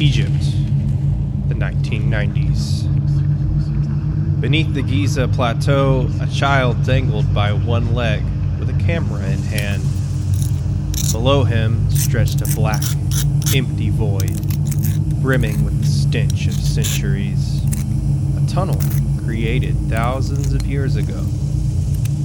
Egypt, 0.00 0.32
the 1.48 1.54
1990s. 1.54 2.88
Beneath 4.40 4.72
the 4.72 4.80
Giza 4.80 5.28
plateau, 5.28 6.08
a 6.22 6.26
child 6.26 6.82
dangled 6.84 7.34
by 7.34 7.52
one 7.52 7.94
leg 7.94 8.24
with 8.58 8.70
a 8.70 8.84
camera 8.84 9.22
in 9.26 9.42
hand. 9.42 9.82
Below 11.12 11.44
him 11.44 11.90
stretched 11.90 12.40
a 12.40 12.46
black, 12.56 12.82
empty 13.54 13.90
void, 13.90 14.40
brimming 15.20 15.66
with 15.66 15.78
the 15.80 15.86
stench 15.86 16.46
of 16.46 16.54
centuries. 16.54 17.62
A 18.42 18.46
tunnel 18.50 18.80
created 19.22 19.76
thousands 19.90 20.54
of 20.54 20.64
years 20.64 20.96
ago 20.96 21.26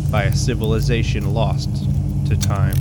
by 0.10 0.24
a 0.24 0.34
civilization 0.34 1.34
lost 1.34 1.70
to 2.28 2.38
time. 2.38 2.78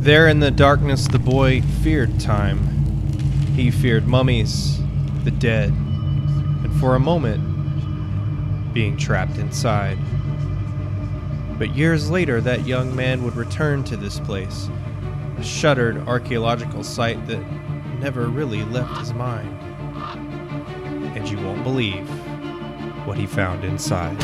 There 0.00 0.28
in 0.28 0.38
the 0.38 0.52
darkness, 0.52 1.08
the 1.08 1.18
boy 1.18 1.60
feared 1.82 2.20
time. 2.20 2.77
He 3.58 3.72
feared 3.72 4.06
mummies, 4.06 4.78
the 5.24 5.32
dead, 5.32 5.70
and 5.70 6.72
for 6.78 6.94
a 6.94 7.00
moment, 7.00 7.42
being 8.72 8.96
trapped 8.96 9.36
inside. 9.36 9.98
But 11.58 11.74
years 11.74 12.08
later, 12.08 12.40
that 12.40 12.68
young 12.68 12.94
man 12.94 13.24
would 13.24 13.34
return 13.34 13.82
to 13.84 13.96
this 13.96 14.20
place, 14.20 14.70
a 15.38 15.42
shuttered 15.42 16.06
archaeological 16.06 16.84
site 16.84 17.26
that 17.26 17.42
never 17.98 18.28
really 18.28 18.62
left 18.66 18.96
his 19.00 19.12
mind. 19.12 19.52
And 21.16 21.28
you 21.28 21.38
won't 21.38 21.64
believe 21.64 22.08
what 23.08 23.18
he 23.18 23.26
found 23.26 23.64
inside. 23.64 24.16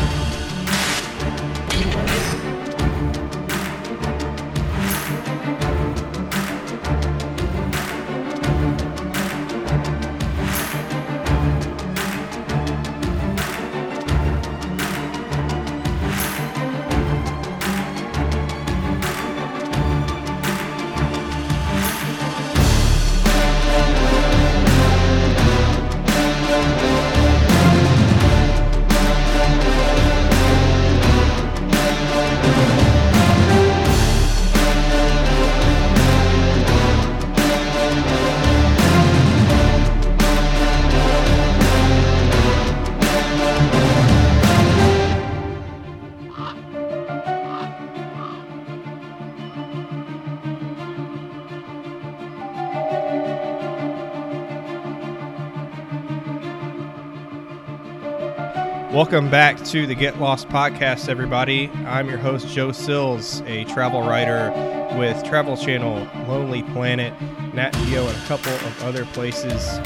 Welcome 59.04 59.28
back 59.28 59.62
to 59.64 59.86
the 59.86 59.94
Get 59.94 60.18
Lost 60.18 60.48
podcast, 60.48 61.10
everybody. 61.10 61.68
I'm 61.84 62.08
your 62.08 62.16
host, 62.16 62.48
Joe 62.48 62.72
Sills, 62.72 63.42
a 63.42 63.64
travel 63.64 64.00
writer 64.00 64.50
with 64.98 65.22
Travel 65.24 65.58
Channel, 65.58 66.08
Lonely 66.26 66.62
Planet, 66.62 67.12
Nat 67.52 67.72
Geo, 67.84 68.06
and 68.06 68.16
a 68.16 68.20
couple 68.22 68.50
of 68.50 68.82
other 68.82 69.04
places. 69.04 69.78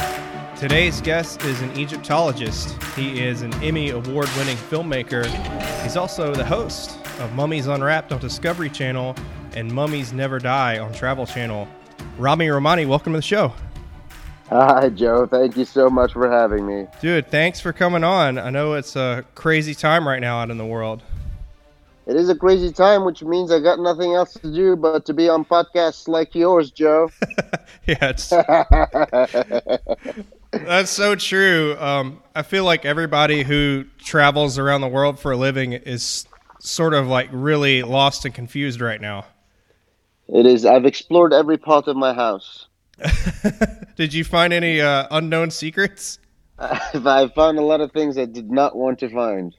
Today's 0.56 1.00
guest 1.00 1.42
is 1.42 1.60
an 1.62 1.76
Egyptologist. 1.76 2.80
He 2.94 3.20
is 3.20 3.42
an 3.42 3.52
Emmy 3.54 3.90
Award 3.90 4.28
winning 4.36 4.56
filmmaker. 4.56 5.26
He's 5.82 5.96
also 5.96 6.32
the 6.32 6.44
host 6.44 6.96
of 7.18 7.34
Mummies 7.34 7.66
Unwrapped 7.66 8.12
on 8.12 8.20
Discovery 8.20 8.70
Channel 8.70 9.16
and 9.56 9.68
Mummies 9.68 10.12
Never 10.12 10.38
Die 10.38 10.78
on 10.78 10.92
Travel 10.92 11.26
Channel. 11.26 11.66
Ramy 12.18 12.50
Romany, 12.50 12.86
welcome 12.86 13.14
to 13.14 13.18
the 13.18 13.22
show. 13.22 13.52
Hi, 14.50 14.88
Joe. 14.88 15.26
Thank 15.26 15.58
you 15.58 15.66
so 15.66 15.90
much 15.90 16.14
for 16.14 16.30
having 16.30 16.66
me. 16.66 16.86
Dude, 17.02 17.30
thanks 17.30 17.60
for 17.60 17.72
coming 17.72 18.02
on. 18.02 18.38
I 18.38 18.48
know 18.48 18.74
it's 18.74 18.96
a 18.96 19.24
crazy 19.34 19.74
time 19.74 20.08
right 20.08 20.20
now 20.20 20.40
out 20.40 20.50
in 20.50 20.56
the 20.56 20.64
world. 20.64 21.02
It 22.06 22.16
is 22.16 22.30
a 22.30 22.34
crazy 22.34 22.72
time, 22.72 23.04
which 23.04 23.22
means 23.22 23.52
I 23.52 23.60
got 23.60 23.78
nothing 23.78 24.14
else 24.14 24.32
to 24.32 24.50
do 24.50 24.76
but 24.76 25.04
to 25.04 25.12
be 25.12 25.28
on 25.28 25.44
podcasts 25.44 26.08
like 26.08 26.34
yours, 26.34 26.70
Joe. 26.70 27.10
yeah, 27.86 27.98
it's 28.00 28.30
that's 30.50 30.90
so 30.90 31.14
true. 31.14 31.76
Um, 31.78 32.22
I 32.34 32.40
feel 32.40 32.64
like 32.64 32.86
everybody 32.86 33.42
who 33.42 33.84
travels 33.98 34.58
around 34.58 34.80
the 34.80 34.88
world 34.88 35.20
for 35.20 35.32
a 35.32 35.36
living 35.36 35.74
is 35.74 36.26
sort 36.60 36.94
of 36.94 37.06
like 37.06 37.28
really 37.32 37.82
lost 37.82 38.24
and 38.24 38.34
confused 38.34 38.80
right 38.80 39.02
now. 39.02 39.26
It 40.28 40.46
is. 40.46 40.64
I've 40.64 40.86
explored 40.86 41.34
every 41.34 41.58
part 41.58 41.88
of 41.88 41.96
my 41.96 42.14
house. 42.14 42.67
Did 43.96 44.12
you 44.14 44.24
find 44.24 44.52
any 44.52 44.80
uh, 44.80 45.06
unknown 45.10 45.50
secrets? 45.50 46.18
I 46.58 47.30
found 47.34 47.58
a 47.58 47.62
lot 47.62 47.80
of 47.80 47.92
things 47.92 48.18
I 48.18 48.24
did 48.24 48.50
not 48.50 48.76
want 48.76 48.98
to 49.00 49.08
find. 49.08 49.54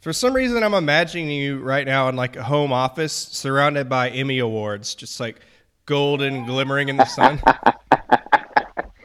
For 0.00 0.12
some 0.12 0.34
reason, 0.34 0.62
I'm 0.62 0.74
imagining 0.74 1.28
you 1.30 1.58
right 1.58 1.86
now 1.86 2.08
in 2.08 2.16
like 2.16 2.36
a 2.36 2.42
home 2.44 2.72
office, 2.72 3.12
surrounded 3.12 3.88
by 3.88 4.10
Emmy 4.10 4.38
awards, 4.38 4.94
just 4.94 5.18
like 5.18 5.40
golden, 5.86 6.44
glimmering 6.44 6.88
in 6.88 6.96
the 6.96 7.04
sun. 7.06 7.40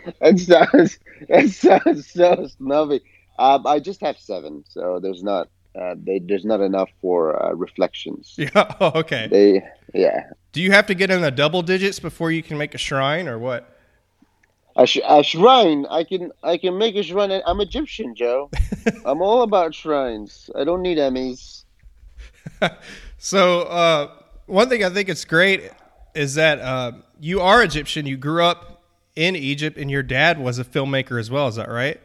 it 0.22 0.40
sounds 0.40 1.00
it 1.22 1.50
sounds 1.52 2.12
so 2.12 2.48
snobby. 2.58 3.02
Um, 3.40 3.66
I 3.66 3.80
just 3.80 4.02
have 4.02 4.20
seven, 4.20 4.64
so 4.68 5.00
there's 5.02 5.24
not 5.24 5.50
uh, 5.80 5.96
they, 5.98 6.20
there's 6.20 6.46
not 6.46 6.62
enough 6.62 6.90
for 7.02 7.42
uh, 7.42 7.54
reflections. 7.54 8.36
Yeah. 8.38 8.76
Oh, 8.80 8.92
okay. 9.00 9.28
They 9.28 9.64
yeah. 9.94 10.30
Do 10.52 10.62
you 10.62 10.72
have 10.72 10.86
to 10.88 10.94
get 10.94 11.10
in 11.10 11.22
the 11.22 11.32
double 11.32 11.62
digits 11.62 12.00
before 12.00 12.32
you 12.32 12.44
can 12.44 12.58
make 12.58 12.76
a 12.76 12.78
shrine, 12.78 13.28
or 13.28 13.40
what? 13.40 13.78
A, 14.76 14.86
sh- 14.86 15.00
a 15.08 15.24
shrine. 15.24 15.86
I 15.90 16.04
can 16.04 16.32
I 16.44 16.58
can 16.58 16.78
make 16.78 16.96
a 16.96 17.04
shrine. 17.04 17.32
I'm 17.46 17.62
Egyptian, 17.62 18.16
Joe. 18.16 18.50
I'm 19.06 19.22
all 19.22 19.44
about 19.44 19.74
shrines. 19.74 20.50
I 20.56 20.64
don't 20.64 20.82
need 20.82 20.98
Emmys. 20.98 21.64
so 23.18 23.62
uh, 23.64 24.12
one 24.46 24.70
thing 24.70 24.84
I 24.84 24.90
think 24.90 25.10
it's 25.10 25.26
great 25.26 25.72
is 26.16 26.36
that 26.36 26.60
uh, 26.60 26.92
you 27.20 27.42
are 27.42 27.64
Egyptian. 27.64 28.06
You 28.06 28.18
grew 28.18 28.44
up 28.44 28.84
in 29.16 29.36
Egypt, 29.36 29.78
and 29.78 29.90
your 29.90 30.04
dad 30.04 30.40
was 30.40 30.60
a 30.60 30.66
filmmaker 30.66 31.20
as 31.20 31.32
well. 31.32 31.48
Is 31.48 31.56
that 31.56 31.70
right? 31.70 32.00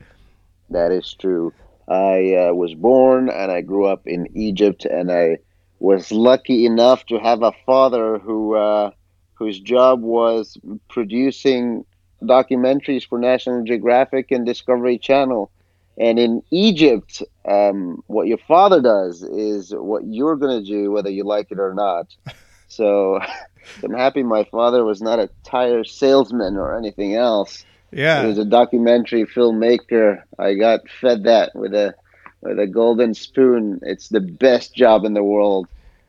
That 0.70 0.92
is 0.92 1.14
true. 1.18 1.52
I 1.88 2.48
uh, 2.48 2.52
was 2.52 2.74
born 2.74 3.30
and 3.30 3.52
I 3.52 3.60
grew 3.60 3.86
up 3.86 4.06
in 4.06 4.26
Egypt, 4.36 4.84
and 4.84 5.10
I 5.10 5.38
was 5.86 6.10
lucky 6.10 6.66
enough 6.66 7.06
to 7.06 7.16
have 7.20 7.44
a 7.44 7.52
father 7.64 8.18
who 8.18 8.56
uh, 8.56 8.90
whose 9.34 9.60
job 9.60 10.02
was 10.02 10.58
producing 10.88 11.84
documentaries 12.22 13.06
for 13.06 13.20
National 13.20 13.62
Geographic 13.62 14.32
and 14.32 14.44
Discovery 14.44 14.98
Channel. 14.98 15.48
And 15.96 16.18
in 16.18 16.42
Egypt, 16.50 17.22
um, 17.48 18.02
what 18.08 18.26
your 18.26 18.42
father 18.48 18.80
does 18.82 19.22
is 19.22 19.72
what 19.72 20.02
you're 20.04 20.36
going 20.36 20.58
to 20.60 20.68
do, 20.68 20.90
whether 20.90 21.08
you 21.08 21.24
like 21.24 21.50
it 21.50 21.58
or 21.58 21.72
not. 21.74 22.14
So 22.68 23.20
I'm 23.84 23.94
happy 23.94 24.24
my 24.24 24.42
father 24.42 24.84
was 24.84 25.00
not 25.00 25.20
a 25.20 25.30
tire 25.44 25.84
salesman 25.84 26.56
or 26.56 26.76
anything 26.76 27.14
else. 27.14 27.64
Yeah, 27.92 28.22
he 28.22 28.26
was 28.26 28.38
a 28.38 28.44
documentary 28.44 29.24
filmmaker. 29.24 30.24
I 30.36 30.54
got 30.54 30.80
fed 31.00 31.22
that 31.30 31.54
with 31.54 31.74
a 31.74 31.94
with 32.42 32.58
a 32.58 32.66
golden 32.66 33.14
spoon. 33.14 33.78
It's 33.82 34.08
the 34.08 34.20
best 34.20 34.74
job 34.74 35.04
in 35.04 35.14
the 35.14 35.22
world. 35.22 35.68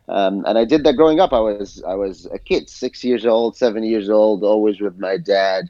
Um, 0.10 0.46
and 0.46 0.58
I 0.58 0.66
did 0.66 0.84
that 0.86 0.94
growing 0.94 1.20
up. 1.20 1.34
I 1.34 1.40
was 1.40 1.84
I 1.86 1.96
was 1.96 2.28
a 2.32 2.40
kid, 2.40 2.70
six 2.70 3.04
years 3.04 3.26
old, 3.26 3.58
seven 3.58 3.84
years 3.84 4.10
old, 4.10 4.44
always 4.44 4.80
with 4.80 4.98
my 4.98 5.18
dad 5.18 5.70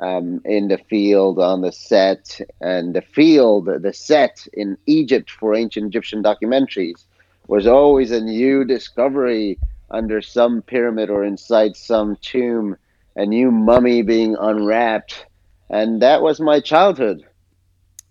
um, 0.00 0.40
in 0.44 0.68
the 0.68 0.78
field 0.78 1.38
on 1.38 1.62
the 1.62 1.72
set 1.72 2.40
and 2.60 2.94
the 2.94 3.02
field 3.02 3.68
the 3.82 3.92
set 3.92 4.46
in 4.52 4.78
egypt 4.86 5.28
for 5.28 5.56
ancient 5.56 5.86
egyptian 5.86 6.22
documentaries 6.22 7.06
was 7.48 7.66
always 7.66 8.12
a 8.12 8.20
new 8.20 8.64
discovery 8.64 9.58
under 9.90 10.22
some 10.22 10.62
pyramid 10.62 11.10
or 11.10 11.24
inside 11.24 11.74
some 11.74 12.16
tomb 12.22 12.76
a 13.18 13.26
new 13.26 13.50
mummy 13.50 14.00
being 14.00 14.36
unwrapped. 14.38 15.26
And 15.68 16.00
that 16.00 16.22
was 16.22 16.40
my 16.40 16.60
childhood. 16.60 17.26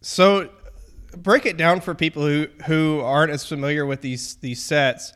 So 0.02 0.50
break 1.16 1.46
it 1.46 1.58
down 1.58 1.82
for 1.82 1.96
people 1.96 2.24
who 2.24 2.48
who 2.66 3.00
aren't 3.00 3.32
as 3.32 3.46
familiar 3.46 3.86
with 3.86 4.02
these 4.02 4.36
these 4.36 4.62
sets 4.62 5.14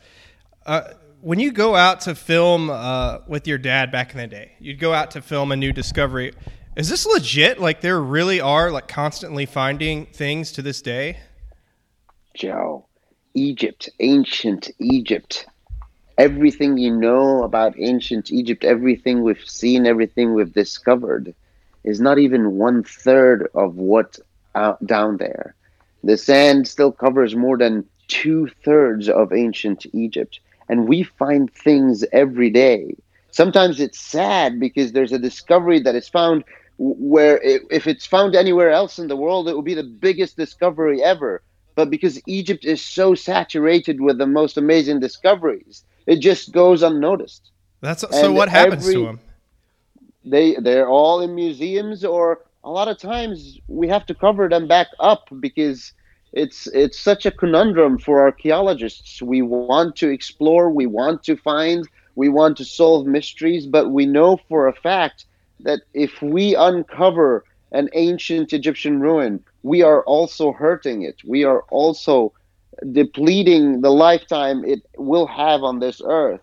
uh, 0.65 0.93
when 1.21 1.39
you 1.39 1.51
go 1.51 1.75
out 1.75 2.01
to 2.01 2.15
film 2.15 2.69
uh, 2.69 3.19
with 3.27 3.47
your 3.47 3.57
dad 3.57 3.91
back 3.91 4.11
in 4.11 4.17
the 4.17 4.27
day, 4.27 4.53
you'd 4.59 4.79
go 4.79 4.93
out 4.93 5.11
to 5.11 5.21
film 5.21 5.51
a 5.51 5.55
new 5.55 5.71
discovery. 5.71 6.33
Is 6.75 6.89
this 6.89 7.05
legit? 7.05 7.59
Like 7.59 7.81
there 7.81 8.01
really 8.01 8.39
are 8.39 8.71
like 8.71 8.87
constantly 8.87 9.45
finding 9.45 10.05
things 10.07 10.51
to 10.53 10.61
this 10.61 10.81
day? 10.81 11.19
Joe, 12.33 12.85
Egypt, 13.33 13.89
ancient 13.99 14.69
Egypt. 14.79 15.45
Everything 16.17 16.77
you 16.77 16.95
know 16.95 17.43
about 17.43 17.73
ancient 17.77 18.31
Egypt, 18.31 18.63
everything 18.63 19.23
we've 19.23 19.47
seen, 19.47 19.85
everything 19.85 20.33
we've 20.33 20.53
discovered 20.53 21.33
is 21.83 21.99
not 21.99 22.19
even 22.19 22.57
one 22.57 22.83
third 22.83 23.49
of 23.53 23.75
what 23.75 24.19
out 24.55 24.85
down 24.85 25.17
there. 25.17 25.55
The 26.03 26.17
sand 26.17 26.67
still 26.67 26.91
covers 26.91 27.35
more 27.35 27.57
than 27.57 27.85
two 28.07 28.49
thirds 28.63 29.07
of 29.07 29.33
ancient 29.33 29.85
Egypt, 29.93 30.39
and 30.71 30.87
we 30.87 31.03
find 31.03 31.53
things 31.53 32.05
every 32.13 32.49
day. 32.49 32.95
Sometimes 33.31 33.79
it's 33.81 33.99
sad 33.99 34.59
because 34.59 34.93
there's 34.93 35.11
a 35.11 35.19
discovery 35.19 35.81
that 35.81 35.95
is 35.95 36.07
found 36.07 36.45
where 36.77 37.39
if 37.43 37.85
it's 37.85 38.05
found 38.05 38.35
anywhere 38.35 38.71
else 38.71 38.97
in 38.97 39.09
the 39.09 39.17
world, 39.17 39.47
it 39.49 39.53
will 39.53 39.61
be 39.61 39.73
the 39.73 39.83
biggest 39.83 40.37
discovery 40.37 41.03
ever. 41.03 41.43
But 41.75 41.89
because 41.89 42.21
Egypt 42.25 42.65
is 42.65 42.81
so 42.81 43.13
saturated 43.13 43.99
with 43.99 44.17
the 44.17 44.25
most 44.25 44.57
amazing 44.57 45.01
discoveries, 45.01 45.83
it 46.07 46.17
just 46.17 46.53
goes 46.53 46.81
unnoticed. 46.83 47.51
That's 47.81 48.01
so. 48.09 48.31
What 48.31 48.49
happens 48.49 48.83
every, 48.83 48.95
to 48.95 49.05
them? 49.05 49.19
They 50.23 50.55
they're 50.55 50.87
all 50.87 51.21
in 51.21 51.35
museums, 51.35 52.05
or 52.05 52.41
a 52.63 52.69
lot 52.69 52.87
of 52.87 52.97
times 52.97 53.59
we 53.67 53.87
have 53.89 54.05
to 54.05 54.15
cover 54.15 54.47
them 54.47 54.67
back 54.67 54.87
up 54.99 55.27
because 55.39 55.93
it's 56.33 56.67
it's 56.67 56.99
such 56.99 57.25
a 57.25 57.31
conundrum 57.31 57.97
for 57.97 58.21
archaeologists. 58.21 59.21
We 59.21 59.41
want 59.41 59.95
to 59.97 60.09
explore, 60.09 60.69
we 60.69 60.85
want 60.85 61.23
to 61.23 61.35
find, 61.35 61.87
we 62.15 62.29
want 62.29 62.57
to 62.57 62.65
solve 62.65 63.05
mysteries, 63.05 63.65
but 63.65 63.91
we 63.91 64.05
know 64.05 64.39
for 64.47 64.67
a 64.67 64.73
fact 64.73 65.25
that 65.61 65.81
if 65.93 66.21
we 66.21 66.55
uncover 66.55 67.43
an 67.71 67.89
ancient 67.93 68.53
Egyptian 68.53 68.99
ruin, 68.99 69.43
we 69.63 69.81
are 69.81 70.03
also 70.03 70.51
hurting 70.51 71.03
it. 71.03 71.21
We 71.25 71.43
are 71.43 71.61
also 71.63 72.33
depleting 72.91 73.81
the 73.81 73.91
lifetime 73.91 74.63
it 74.65 74.81
will 74.97 75.27
have 75.27 75.63
on 75.63 75.79
this 75.79 76.01
earth. 76.03 76.41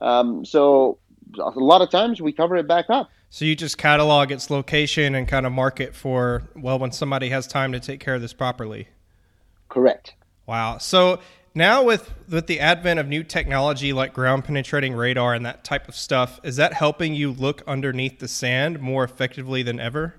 Um, 0.00 0.44
so 0.44 0.98
a 1.38 1.50
lot 1.50 1.82
of 1.82 1.90
times 1.90 2.20
we 2.20 2.32
cover 2.32 2.56
it 2.56 2.66
back 2.66 2.86
up. 2.88 3.10
So 3.28 3.44
you 3.44 3.54
just 3.54 3.78
catalog 3.78 4.32
its 4.32 4.50
location 4.50 5.14
and 5.14 5.28
kind 5.28 5.46
of 5.46 5.52
mark 5.52 5.78
it 5.80 5.94
for 5.94 6.42
well 6.56 6.78
when 6.78 6.90
somebody 6.90 7.28
has 7.28 7.46
time 7.46 7.72
to 7.72 7.80
take 7.80 8.00
care 8.00 8.14
of 8.14 8.22
this 8.22 8.32
properly. 8.32 8.88
Correct. 9.70 10.14
Wow. 10.46 10.76
So 10.76 11.20
now 11.54 11.82
with 11.82 12.12
with 12.28 12.46
the 12.46 12.60
advent 12.60 13.00
of 13.00 13.08
new 13.08 13.24
technology 13.24 13.92
like 13.94 14.12
ground 14.12 14.44
penetrating 14.44 14.94
radar 14.94 15.32
and 15.32 15.46
that 15.46 15.64
type 15.64 15.88
of 15.88 15.96
stuff, 15.96 16.38
is 16.42 16.56
that 16.56 16.74
helping 16.74 17.14
you 17.14 17.32
look 17.32 17.62
underneath 17.66 18.18
the 18.18 18.28
sand 18.28 18.80
more 18.80 19.04
effectively 19.04 19.62
than 19.62 19.80
ever? 19.80 20.16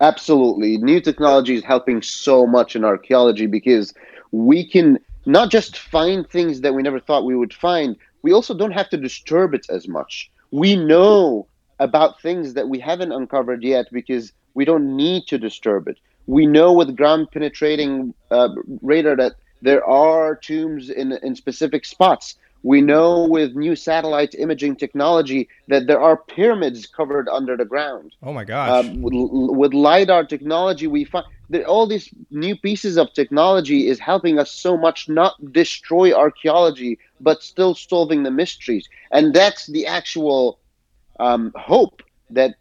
Absolutely. 0.00 0.76
New 0.78 1.00
technology 1.00 1.54
is 1.54 1.64
helping 1.64 2.02
so 2.02 2.46
much 2.46 2.76
in 2.76 2.84
archaeology 2.84 3.46
because 3.46 3.94
we 4.32 4.66
can 4.66 4.98
not 5.26 5.50
just 5.50 5.78
find 5.78 6.28
things 6.28 6.60
that 6.62 6.74
we 6.74 6.82
never 6.82 7.00
thought 7.00 7.24
we 7.24 7.36
would 7.36 7.52
find, 7.52 7.96
we 8.22 8.32
also 8.32 8.54
don't 8.54 8.72
have 8.72 8.88
to 8.90 8.96
disturb 8.96 9.54
it 9.54 9.66
as 9.68 9.88
much. 9.88 10.30
We 10.50 10.76
know 10.76 11.46
about 11.78 12.20
things 12.20 12.54
that 12.54 12.68
we 12.68 12.78
haven't 12.78 13.12
uncovered 13.12 13.62
yet 13.62 13.86
because 13.92 14.32
we 14.54 14.64
don't 14.64 14.96
need 14.96 15.26
to 15.28 15.38
disturb 15.38 15.88
it. 15.88 15.98
We 16.30 16.46
know 16.46 16.72
with 16.72 16.96
ground 16.96 17.32
penetrating 17.32 18.14
uh, 18.30 18.50
radar 18.82 19.16
that 19.16 19.34
there 19.62 19.84
are 19.84 20.36
tombs 20.36 20.88
in, 20.88 21.10
in 21.24 21.34
specific 21.34 21.84
spots. 21.84 22.36
We 22.62 22.82
know 22.82 23.26
with 23.26 23.56
new 23.56 23.74
satellite 23.74 24.36
imaging 24.36 24.76
technology 24.76 25.48
that 25.66 25.88
there 25.88 26.00
are 26.00 26.16
pyramids 26.16 26.86
covered 26.86 27.28
under 27.28 27.56
the 27.56 27.64
ground. 27.64 28.14
Oh 28.22 28.32
my 28.32 28.44
gosh. 28.44 28.70
Uh, 28.70 28.88
with, 29.00 29.12
with, 29.58 29.74
LIDAR 29.74 30.24
technology, 30.24 30.86
we 30.86 31.04
find 31.04 31.26
that 31.48 31.64
all 31.64 31.88
these 31.88 32.08
new 32.30 32.54
pieces 32.54 32.96
of 32.96 33.12
technology 33.12 33.88
is 33.88 33.98
helping 33.98 34.38
us 34.38 34.52
so 34.52 34.76
much 34.76 35.08
not 35.08 35.34
destroy 35.52 36.12
archaeology, 36.12 36.96
but 37.20 37.42
still 37.42 37.74
solving 37.74 38.22
the 38.22 38.30
mysteries. 38.30 38.88
And 39.10 39.34
that's 39.34 39.66
the 39.66 39.84
actual 39.86 40.60
um, 41.18 41.52
hope 41.56 42.02
that 42.30 42.54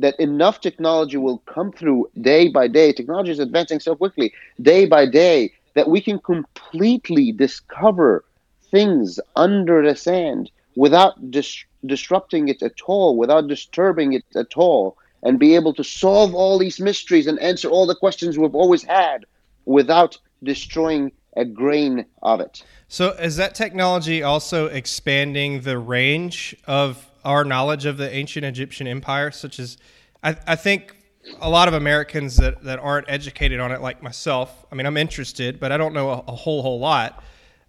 that 0.00 0.18
enough 0.18 0.60
technology 0.60 1.16
will 1.16 1.38
come 1.38 1.72
through 1.72 2.10
day 2.20 2.48
by 2.48 2.68
day. 2.68 2.92
Technology 2.92 3.30
is 3.30 3.38
advancing 3.38 3.80
so 3.80 3.94
quickly, 3.94 4.32
day 4.60 4.86
by 4.86 5.06
day, 5.06 5.52
that 5.74 5.88
we 5.88 6.00
can 6.00 6.18
completely 6.18 7.32
discover 7.32 8.24
things 8.70 9.20
under 9.36 9.82
the 9.86 9.94
sand 9.94 10.50
without 10.76 11.30
dis- 11.30 11.64
disrupting 11.84 12.48
it 12.48 12.62
at 12.62 12.80
all, 12.86 13.16
without 13.16 13.48
disturbing 13.48 14.12
it 14.12 14.24
at 14.36 14.56
all, 14.56 14.96
and 15.22 15.38
be 15.38 15.54
able 15.54 15.74
to 15.74 15.84
solve 15.84 16.34
all 16.34 16.58
these 16.58 16.80
mysteries 16.80 17.26
and 17.26 17.38
answer 17.40 17.68
all 17.68 17.86
the 17.86 17.94
questions 17.94 18.38
we've 18.38 18.54
always 18.54 18.82
had 18.82 19.26
without 19.66 20.18
destroying 20.42 21.12
a 21.36 21.44
grain 21.44 22.04
of 22.22 22.40
it. 22.40 22.62
So, 22.88 23.10
is 23.10 23.36
that 23.36 23.54
technology 23.54 24.22
also 24.22 24.66
expanding 24.66 25.60
the 25.60 25.78
range 25.78 26.56
of 26.66 27.09
our 27.24 27.44
knowledge 27.44 27.86
of 27.86 27.96
the 27.96 28.12
ancient 28.12 28.44
Egyptian 28.44 28.86
empire? 28.86 29.30
Such 29.30 29.58
as, 29.58 29.76
I, 30.22 30.36
I 30.46 30.56
think 30.56 30.96
a 31.40 31.50
lot 31.50 31.68
of 31.68 31.74
Americans 31.74 32.36
that, 32.36 32.62
that 32.64 32.78
aren't 32.78 33.08
educated 33.08 33.60
on 33.60 33.72
it, 33.72 33.80
like 33.80 34.02
myself, 34.02 34.64
I 34.70 34.74
mean, 34.74 34.86
I'm 34.86 34.96
interested, 34.96 35.60
but 35.60 35.72
I 35.72 35.76
don't 35.76 35.92
know 35.92 36.10
a, 36.10 36.18
a 36.28 36.34
whole, 36.34 36.62
whole 36.62 36.80
lot. 36.80 37.22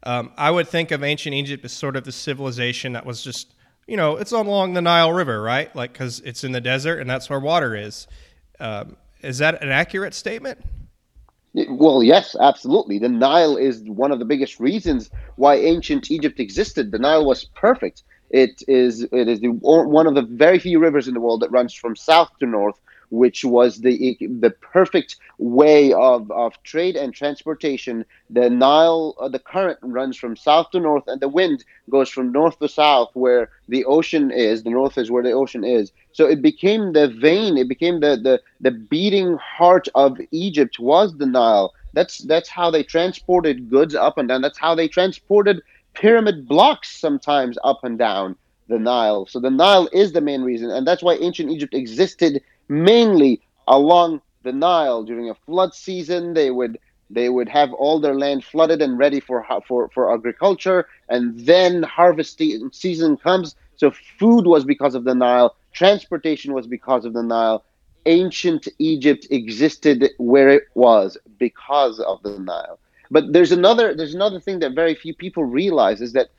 Um, 0.03 0.31
I 0.38 0.50
would 0.50 0.68
think 0.68 0.92
of 0.92 1.03
ancient 1.03 1.36
Egypt 1.36 1.63
as 1.65 1.71
sort 1.71 1.95
of 1.95 2.03
the 2.03 2.12
civilization 2.12 2.94
that 2.94 3.06
was 3.06 3.21
just, 3.21 3.53
you 3.88 3.98
know, 3.98 4.18
it's 4.18 4.31
along 4.31 4.74
the 4.74 4.81
Nile 4.81 5.12
River, 5.12 5.42
right? 5.42 5.75
Like, 5.75 5.94
because 5.94 6.21
it's 6.21 6.44
in 6.44 6.54
the 6.54 6.62
desert 6.62 7.00
and 7.00 7.09
that's 7.09 7.30
where 7.30 7.39
water 7.39 7.75
is. 7.75 8.07
Um, 8.59 8.95
is 9.21 9.38
that 9.39 9.62
an 9.62 9.69
accurate 9.69 10.13
statement? 10.13 10.59
Well, 11.54 12.01
yes, 12.01 12.36
absolutely. 12.39 12.97
The 12.97 13.09
Nile 13.09 13.57
is 13.57 13.83
one 13.83 14.12
of 14.12 14.19
the 14.19 14.25
biggest 14.25 14.59
reasons 14.59 15.12
why 15.36 15.56
ancient 15.56 16.09
Egypt 16.09 16.39
existed. 16.39 16.92
The 16.92 17.00
Nile 17.00 17.25
was 17.25 17.44
perfect. 17.44 18.04
It 18.31 18.63
is 18.68 19.04
it 19.12 19.28
is 19.30 19.39
the, 19.42 19.50
one 19.50 20.07
of 20.07 20.16
the 20.16 20.24
very 20.24 20.60
few 20.60 20.80
rivers 20.80 21.07
in 21.07 21.13
the 21.13 21.22
world 21.22 21.42
that 21.42 21.51
runs 21.51 21.74
from 21.74 21.95
south 21.95 22.31
to 22.39 22.48
north 22.48 22.80
which 23.12 23.44
was 23.44 23.80
the 23.81 24.18
the 24.22 24.50
perfect 24.50 25.18
way 25.38 25.94
of, 25.94 26.31
of 26.31 26.62
trade 26.63 26.95
and 26.95 27.13
transportation. 27.13 28.06
The 28.30 28.50
Nile, 28.50 29.16
uh, 29.19 29.30
the 29.30 29.39
current 29.39 29.80
runs 29.81 30.18
from 30.18 30.36
south 30.36 30.72
to 30.72 30.80
north, 30.80 31.04
and 31.07 31.22
the 31.22 31.28
wind 31.30 31.63
goes 31.89 32.10
from 32.10 32.31
north 32.31 32.60
to 32.60 32.69
south, 32.69 33.10
where 33.13 33.50
the 33.68 33.86
ocean 33.86 34.31
is. 34.31 34.63
The 34.63 34.72
north 34.72 34.98
is 34.98 35.12
where 35.12 35.24
the 35.24 35.31
ocean 35.31 35.63
is. 35.63 35.92
So 36.13 36.25
it 36.28 36.42
became 36.42 36.94
the 36.94 37.07
vein. 37.10 37.57
It 37.57 37.68
became 37.68 38.00
the 38.00 38.18
the, 38.18 38.42
the 38.62 38.72
beating 38.72 39.38
heart 39.38 39.88
of 39.95 40.18
Egypt 40.31 40.80
was 40.80 41.18
the 41.18 41.25
Nile. 41.28 41.74
That's 41.94 42.19
that's 42.19 42.50
how 42.50 42.72
they 42.72 42.83
transported 42.83 43.69
goods 43.69 43.95
up 43.95 44.18
and 44.18 44.30
down. 44.30 44.42
That's 44.42 44.60
how 44.60 44.75
they 44.75 44.88
transported 44.88 45.62
pyramid 45.93 46.47
blocks 46.47 46.99
sometimes 46.99 47.57
up 47.63 47.83
and 47.83 47.97
down 47.97 48.35
the 48.67 48.79
Nile. 48.79 49.25
So 49.27 49.39
the 49.39 49.49
Nile 49.49 49.89
is 49.92 50.13
the 50.13 50.21
main 50.21 50.42
reason, 50.42 50.69
and 50.71 50.87
that's 50.87 51.04
why 51.04 51.16
ancient 51.16 51.51
Egypt 51.51 51.73
existed 51.73 52.42
mainly 52.69 53.42
along 53.68 54.21
the 54.44 54.54
Nile 54.54 55.04
during 55.04 55.30
a 55.30 55.35
flood 55.35 55.73
season. 55.73 56.33
They 56.33 56.51
would 56.51 56.80
they 57.09 57.30
would 57.30 57.49
have 57.49 57.73
all 57.73 57.99
their 57.99 58.16
land 58.16 58.44
flooded 58.44 58.81
and 58.81 58.97
ready 58.97 59.19
for 59.19 59.45
for 59.68 59.89
for 59.89 60.13
agriculture, 60.13 60.87
and 61.09 61.39
then 61.39 61.83
harvest 61.83 62.42
season 62.71 63.18
comes. 63.18 63.56
So 63.75 63.92
food 64.19 64.45
was 64.47 64.63
because 64.63 64.95
of 64.95 65.04
the 65.04 65.16
Nile, 65.16 65.56
transportation 65.73 66.54
was 66.54 66.68
because 66.68 67.06
of 67.06 67.13
the 67.13 67.23
Nile. 67.23 67.63
Ancient 68.07 68.68
Egypt 68.80 69.27
existed 69.30 70.09
where 70.18 70.49
it 70.49 70.63
was 70.73 71.18
because 71.37 71.99
of 71.99 72.23
the 72.23 72.39
Nile. 72.39 72.80
But 73.11 73.33
there's 73.33 73.51
another 73.51 73.94
there's 73.94 74.15
another 74.15 74.39
thing 74.39 74.59
that 74.59 74.73
very 74.73 74.95
few 74.95 75.13
people 75.13 75.44
realize 75.44 76.01
is 76.01 76.13
that 76.13 76.30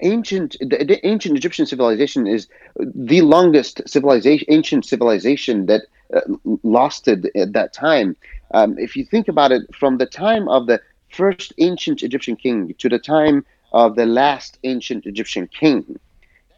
ancient 0.00 0.56
the, 0.60 0.84
the, 0.84 1.06
ancient 1.06 1.36
Egyptian 1.36 1.66
civilization 1.66 2.26
is 2.26 2.46
the 2.76 3.22
longest 3.22 3.80
civilization 3.88 4.46
ancient 4.50 4.84
civilization 4.84 5.66
that 5.66 5.82
uh, 6.14 6.20
lasted 6.62 7.30
at 7.34 7.54
that 7.54 7.72
time. 7.72 8.16
Um, 8.52 8.78
if 8.78 8.96
you 8.96 9.04
think 9.04 9.28
about 9.28 9.50
it, 9.50 9.62
from 9.74 9.98
the 9.98 10.06
time 10.06 10.48
of 10.48 10.66
the 10.66 10.80
first 11.10 11.52
ancient 11.58 12.02
Egyptian 12.02 12.36
king 12.36 12.74
to 12.78 12.88
the 12.88 12.98
time 12.98 13.44
of 13.72 13.96
the 13.96 14.06
last 14.06 14.58
ancient 14.64 15.06
Egyptian 15.06 15.46
king, 15.48 15.98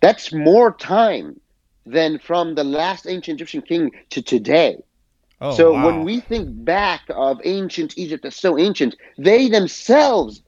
that's 0.01 0.33
more 0.33 0.73
time 0.73 1.41
than 1.87 2.19
from 2.19 2.55
the 2.55 2.65
last 2.65 3.07
ancient 3.07 3.37
Egyptian 3.37 3.63
king 3.63 3.93
to 4.11 4.23
today. 4.23 4.83
Oh, 5.45 5.57
so 5.57 5.73
wow. 5.73 5.87
when 5.87 6.05
we 6.05 6.21
think 6.21 6.65
back 6.65 7.03
of 7.11 7.41
ancient 7.45 7.99
Egypt 7.99 8.25
as 8.25 8.37
so 8.37 8.57
ancient, 8.57 8.95
they 9.19 9.49
themselves 9.49 10.41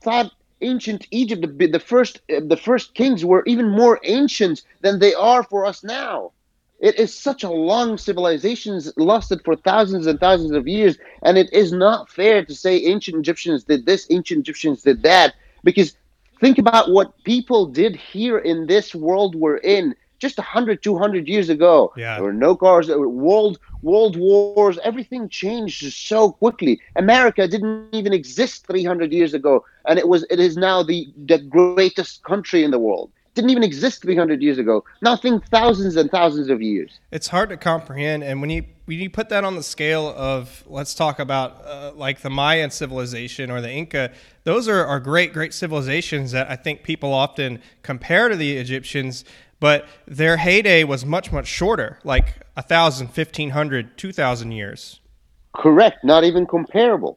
thought 0.00 0.32
ancient 0.62 1.06
Egypt, 1.10 1.42
the, 1.58 1.66
the 1.66 1.78
first 1.78 2.22
uh, 2.34 2.40
the 2.42 2.56
first 2.56 2.94
kings 2.94 3.26
were 3.26 3.42
even 3.46 3.68
more 3.68 4.00
ancient 4.04 4.62
than 4.80 4.98
they 4.98 5.12
are 5.12 5.42
for 5.42 5.66
us 5.66 5.84
now. 5.84 6.32
It 6.80 6.98
is 6.98 7.14
such 7.14 7.44
a 7.44 7.50
long 7.50 7.98
civilization, 7.98 8.80
lasted 8.96 9.44
for 9.44 9.54
thousands 9.54 10.06
and 10.06 10.18
thousands 10.18 10.52
of 10.52 10.66
years, 10.66 10.96
and 11.22 11.36
it 11.36 11.52
is 11.52 11.70
not 11.70 12.08
fair 12.08 12.42
to 12.42 12.54
say 12.54 12.86
ancient 12.86 13.18
Egyptians 13.18 13.64
did 13.64 13.84
this, 13.84 14.06
ancient 14.08 14.40
Egyptians 14.40 14.82
did 14.82 15.02
that, 15.02 15.34
because 15.62 15.94
think 16.40 16.56
about 16.56 16.90
what 16.90 17.22
people 17.24 17.66
did 17.66 17.96
here 17.96 18.38
in 18.38 18.66
this 18.66 18.94
world 18.94 19.34
we're 19.34 19.58
in 19.58 19.94
just 20.22 20.38
100 20.38 20.82
200 20.82 21.26
years 21.26 21.48
ago 21.48 21.92
yeah. 21.96 22.14
there 22.14 22.22
were 22.22 22.32
no 22.32 22.54
cars 22.54 22.86
there 22.86 22.98
were 22.98 23.08
world 23.08 23.58
world 23.82 24.16
wars 24.16 24.78
everything 24.84 25.28
changed 25.28 25.92
so 25.92 26.30
quickly 26.30 26.80
america 26.96 27.48
didn't 27.48 27.88
even 27.92 28.12
exist 28.12 28.64
300 28.68 29.12
years 29.12 29.34
ago 29.34 29.64
and 29.88 29.98
it 29.98 30.06
was 30.06 30.24
it 30.30 30.38
is 30.38 30.56
now 30.56 30.80
the 30.80 31.12
the 31.26 31.38
greatest 31.38 32.22
country 32.22 32.62
in 32.62 32.70
the 32.70 32.78
world 32.78 33.10
didn't 33.34 33.50
even 33.50 33.62
exist 33.62 34.02
300 34.02 34.42
years 34.42 34.58
ago. 34.58 34.84
Nothing 35.00 35.40
thousands 35.40 35.96
and 35.96 36.10
thousands 36.10 36.50
of 36.50 36.60
years. 36.60 37.00
It's 37.10 37.28
hard 37.28 37.48
to 37.48 37.56
comprehend, 37.56 38.22
and 38.22 38.40
when 38.40 38.50
you 38.50 38.64
when 38.84 38.98
you 38.98 39.08
put 39.08 39.28
that 39.30 39.44
on 39.44 39.56
the 39.56 39.62
scale 39.62 40.08
of 40.16 40.64
let's 40.66 40.94
talk 40.94 41.18
about 41.18 41.64
uh, 41.64 41.92
like 41.94 42.20
the 42.20 42.30
Mayan 42.30 42.70
civilization 42.70 43.50
or 43.50 43.60
the 43.60 43.70
Inca, 43.70 44.10
those 44.44 44.68
are, 44.68 44.84
are 44.84 45.00
great 45.00 45.32
great 45.32 45.54
civilizations 45.54 46.32
that 46.32 46.50
I 46.50 46.56
think 46.56 46.82
people 46.82 47.12
often 47.14 47.62
compare 47.82 48.28
to 48.28 48.36
the 48.36 48.58
Egyptians, 48.58 49.24
but 49.62 49.86
their 50.08 50.38
heyday 50.38 50.82
was 50.82 51.06
much 51.06 51.30
much 51.30 51.46
shorter, 51.46 51.96
like 52.02 52.44
a 52.56 52.62
thousand, 52.62 53.12
fifteen 53.12 53.50
hundred, 53.50 53.96
two 53.96 54.10
thousand 54.10 54.50
years. 54.50 54.98
Correct, 55.54 56.02
not 56.02 56.24
even 56.24 56.46
comparable. 56.46 57.16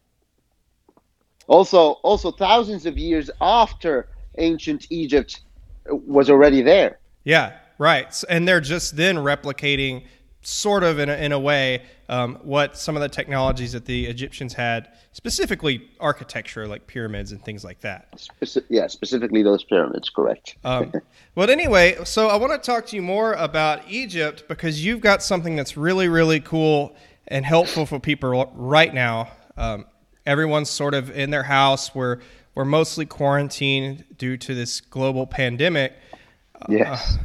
Also, 1.48 1.94
also 2.04 2.30
thousands 2.32 2.86
of 2.86 3.00
years 3.00 3.32
after 3.42 4.10
ancient 4.38 4.86
Egypt 4.92 5.42
was 5.88 6.30
already 6.30 6.62
there. 6.62 7.00
Yeah, 7.24 7.54
right. 7.80 8.24
And 8.30 8.48
they're 8.48 8.62
just 8.62 8.96
then 8.96 9.16
replicating, 9.16 10.06
sort 10.46 10.84
of 10.84 11.00
in 11.00 11.10
a, 11.10 11.16
in 11.16 11.32
a 11.32 11.40
way, 11.40 11.84
um, 12.10 12.36
what 12.44 12.78
some 12.78 12.96
of 12.96 13.02
the 13.02 13.10
technologies 13.10 13.72
that 13.74 13.86
the 13.86 14.06
Egyptians 14.06 14.54
had, 14.54 14.90
specifically 15.12 15.90
architecture, 16.00 16.68
like 16.68 16.86
pyramids 16.88 17.32
and 17.32 17.44
things 17.44 17.64
like 17.64 17.80
that. 17.82 18.12
Speci- 18.18 18.64
yeah, 18.70 18.88
specifically 18.88 19.44
those 19.44 19.64
pyramids, 19.64 20.10
correct. 20.10 20.56
um, 20.64 20.92
but 21.36 21.50
anyway, 21.50 21.98
so 22.04 22.28
I 22.28 22.36
want 22.36 22.52
to 22.54 22.60
talk 22.60 22.86
to 22.88 22.96
you 22.96 23.02
more 23.02 23.34
about 23.34 23.90
Egypt 23.90 24.46
because 24.48 24.84
you've 24.86 25.02
got 25.02 25.24
something 25.24 25.56
that's 25.56 25.76
really, 25.76 26.08
really 26.08 26.40
cool 26.40 26.96
and 27.28 27.44
helpful 27.46 27.86
for 27.86 28.00
people 28.00 28.52
right 28.56 28.94
now. 28.94 29.32
Um, 29.58 29.86
everyone's 30.26 30.70
sort 30.70 30.94
of 30.94 31.10
in 31.10 31.32
their 31.32 31.44
house. 31.44 31.96
We're 31.96 32.20
we're 32.54 32.66
mostly 32.66 33.06
quarantined 33.06 34.06
due 34.18 34.38
to 34.38 34.56
this 34.56 34.80
global 34.80 35.28
pandemic. 35.28 35.94
Yes. 36.70 37.18
Uh, 37.18 37.24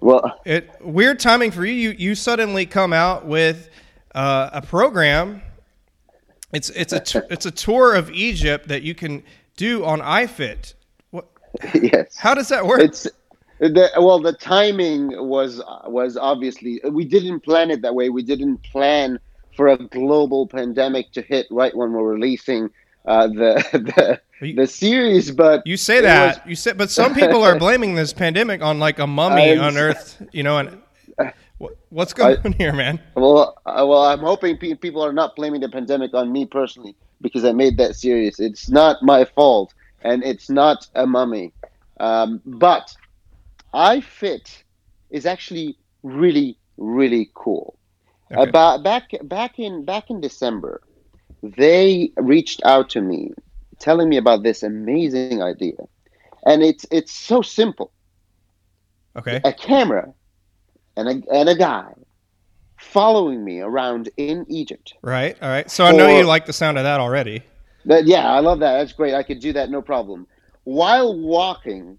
well, 0.00 0.40
it 0.44 0.70
weird 0.80 1.20
timing 1.20 1.50
for 1.50 1.64
you. 1.64 1.72
You 1.72 1.90
you 1.90 2.14
suddenly 2.14 2.66
come 2.66 2.92
out 2.92 3.26
with 3.26 3.70
uh, 4.14 4.50
a 4.52 4.62
program. 4.62 5.42
It's 6.52 6.70
it's 6.70 6.92
a 6.92 7.00
t- 7.00 7.20
it's 7.30 7.46
a 7.46 7.50
tour 7.50 7.94
of 7.94 8.10
Egypt 8.10 8.68
that 8.68 8.82
you 8.82 8.94
can 8.94 9.22
do 9.56 9.84
on 9.84 10.00
iFit. 10.00 10.74
What? 11.10 11.28
Yes. 11.74 12.16
How 12.16 12.34
does 12.34 12.48
that 12.48 12.66
work? 12.66 12.80
It's 12.80 13.06
the, 13.58 13.90
well, 13.98 14.20
the 14.20 14.32
timing 14.32 15.08
was 15.28 15.62
was 15.86 16.16
obviously 16.16 16.80
we 16.90 17.04
didn't 17.04 17.40
plan 17.40 17.70
it 17.70 17.82
that 17.82 17.94
way. 17.94 18.08
We 18.08 18.22
didn't 18.22 18.62
plan 18.64 19.18
for 19.56 19.68
a 19.68 19.76
global 19.76 20.46
pandemic 20.46 21.12
to 21.12 21.22
hit 21.22 21.46
right 21.50 21.76
when 21.76 21.92
we're 21.92 22.10
releasing 22.10 22.70
uh, 23.04 23.26
the 23.28 23.64
the 24.40 24.54
the 24.54 24.66
series. 24.66 25.30
But 25.30 25.66
you 25.66 25.76
say 25.76 26.00
that 26.00 26.44
was, 26.44 26.50
you 26.50 26.56
say, 26.56 26.72
but 26.72 26.90
some 26.90 27.14
people 27.14 27.42
are 27.42 27.58
blaming 27.66 27.94
this 27.94 28.12
pandemic 28.12 28.62
on 28.62 28.78
like 28.78 28.98
a 28.98 29.06
mummy 29.06 29.56
on 29.56 29.76
Earth. 29.76 30.22
You 30.32 30.42
know, 30.42 30.58
and 30.58 30.82
what's 31.90 32.12
going 32.12 32.38
I, 32.38 32.42
on 32.44 32.52
here, 32.52 32.72
man? 32.72 33.00
Well, 33.14 33.58
uh, 33.66 33.84
well, 33.86 34.04
I'm 34.04 34.20
hoping 34.20 34.56
pe- 34.58 34.74
people 34.74 35.02
are 35.02 35.12
not 35.12 35.36
blaming 35.36 35.60
the 35.60 35.68
pandemic 35.68 36.14
on 36.14 36.32
me 36.32 36.46
personally 36.46 36.96
because 37.20 37.44
I 37.44 37.52
made 37.52 37.76
that 37.78 37.96
series. 37.96 38.40
It's 38.40 38.68
not 38.68 39.02
my 39.02 39.24
fault, 39.24 39.74
and 40.02 40.22
it's 40.24 40.50
not 40.50 40.86
a 40.94 41.06
mummy. 41.06 41.52
Um, 42.00 42.40
but 42.44 42.94
iFit 43.74 44.62
is 45.10 45.26
actually 45.26 45.76
really, 46.02 46.58
really 46.76 47.30
cool. 47.34 47.78
Okay. 48.30 48.48
About 48.48 48.82
back 48.82 49.10
back 49.24 49.58
in 49.58 49.84
back 49.84 50.08
in 50.10 50.20
December, 50.20 50.80
they 51.42 52.12
reached 52.16 52.62
out 52.64 52.90
to 52.90 53.00
me, 53.00 53.32
telling 53.78 54.08
me 54.08 54.16
about 54.16 54.42
this 54.42 54.62
amazing 54.62 55.42
idea, 55.42 55.76
and 56.46 56.62
it's 56.62 56.86
it's 56.90 57.12
so 57.12 57.42
simple. 57.42 57.92
Okay. 59.16 59.40
A 59.44 59.52
camera, 59.52 60.12
and 60.96 61.08
a 61.08 61.32
and 61.32 61.48
a 61.48 61.54
guy 61.54 61.92
following 62.78 63.44
me 63.44 63.60
around 63.60 64.08
in 64.16 64.44
Egypt. 64.48 64.94
Right. 65.02 65.36
All 65.40 65.48
right. 65.48 65.70
So 65.70 65.84
I 65.84 65.92
know 65.92 66.08
you 66.08 66.24
like 66.24 66.46
the 66.46 66.52
sound 66.52 66.78
of 66.78 66.84
that 66.84 67.00
already. 67.00 67.42
That, 67.84 68.06
yeah, 68.06 68.30
I 68.32 68.40
love 68.40 68.60
that. 68.60 68.78
That's 68.78 68.92
great. 68.92 69.14
I 69.14 69.22
could 69.22 69.40
do 69.40 69.52
that 69.54 69.70
no 69.70 69.82
problem. 69.82 70.26
While 70.64 71.18
walking 71.18 71.98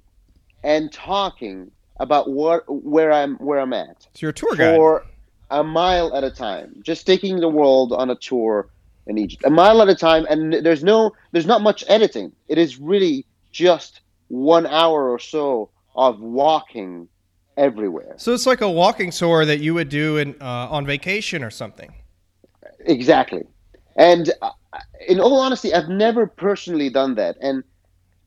and 0.63 0.91
talking 0.91 1.71
about 2.00 2.29
what 2.29 2.63
where 2.67 3.12
I'm 3.12 3.35
where 3.38 3.59
I'm 3.59 3.73
at. 3.73 4.03
So 4.03 4.07
you're 4.19 4.31
a 4.31 4.33
tour 4.33 4.55
guide. 4.55 4.75
For 4.75 5.05
a 5.51 5.63
mile 5.63 6.15
at 6.15 6.23
a 6.23 6.31
time, 6.31 6.81
just 6.83 7.05
taking 7.05 7.39
the 7.39 7.50
world 7.50 7.93
on 7.93 8.09
a 8.09 8.15
tour 8.15 8.69
in 9.07 9.17
Egypt, 9.17 9.43
a 9.45 9.50
mile 9.50 9.81
at 9.81 9.89
a 9.89 9.95
time, 9.95 10.25
and 10.29 10.53
there's 10.65 10.83
no, 10.83 11.12
there's 11.31 11.45
not 11.45 11.62
much 11.62 11.83
editing. 11.88 12.31
It 12.48 12.57
is 12.57 12.79
really 12.79 13.25
just 13.51 14.01
one 14.27 14.65
hour 14.65 15.10
or 15.10 15.19
so 15.19 15.69
of 15.95 16.19
walking 16.19 17.07
everywhere. 17.57 18.15
So 18.17 18.33
it's 18.33 18.45
like 18.45 18.62
a 18.62 18.69
walking 18.69 19.12
tour 19.12 19.45
that 19.45 19.60
you 19.60 19.74
would 19.74 19.89
do 19.89 20.17
in 20.17 20.36
uh, 20.41 20.67
on 20.69 20.86
vacation 20.86 21.43
or 21.43 21.51
something. 21.51 21.93
Exactly, 22.79 23.43
and 23.95 24.31
uh, 24.41 24.51
in 25.07 25.19
all 25.19 25.39
honesty, 25.39 25.74
I've 25.74 25.89
never 25.89 26.27
personally 26.27 26.89
done 26.89 27.15
that, 27.15 27.38
and 27.41 27.63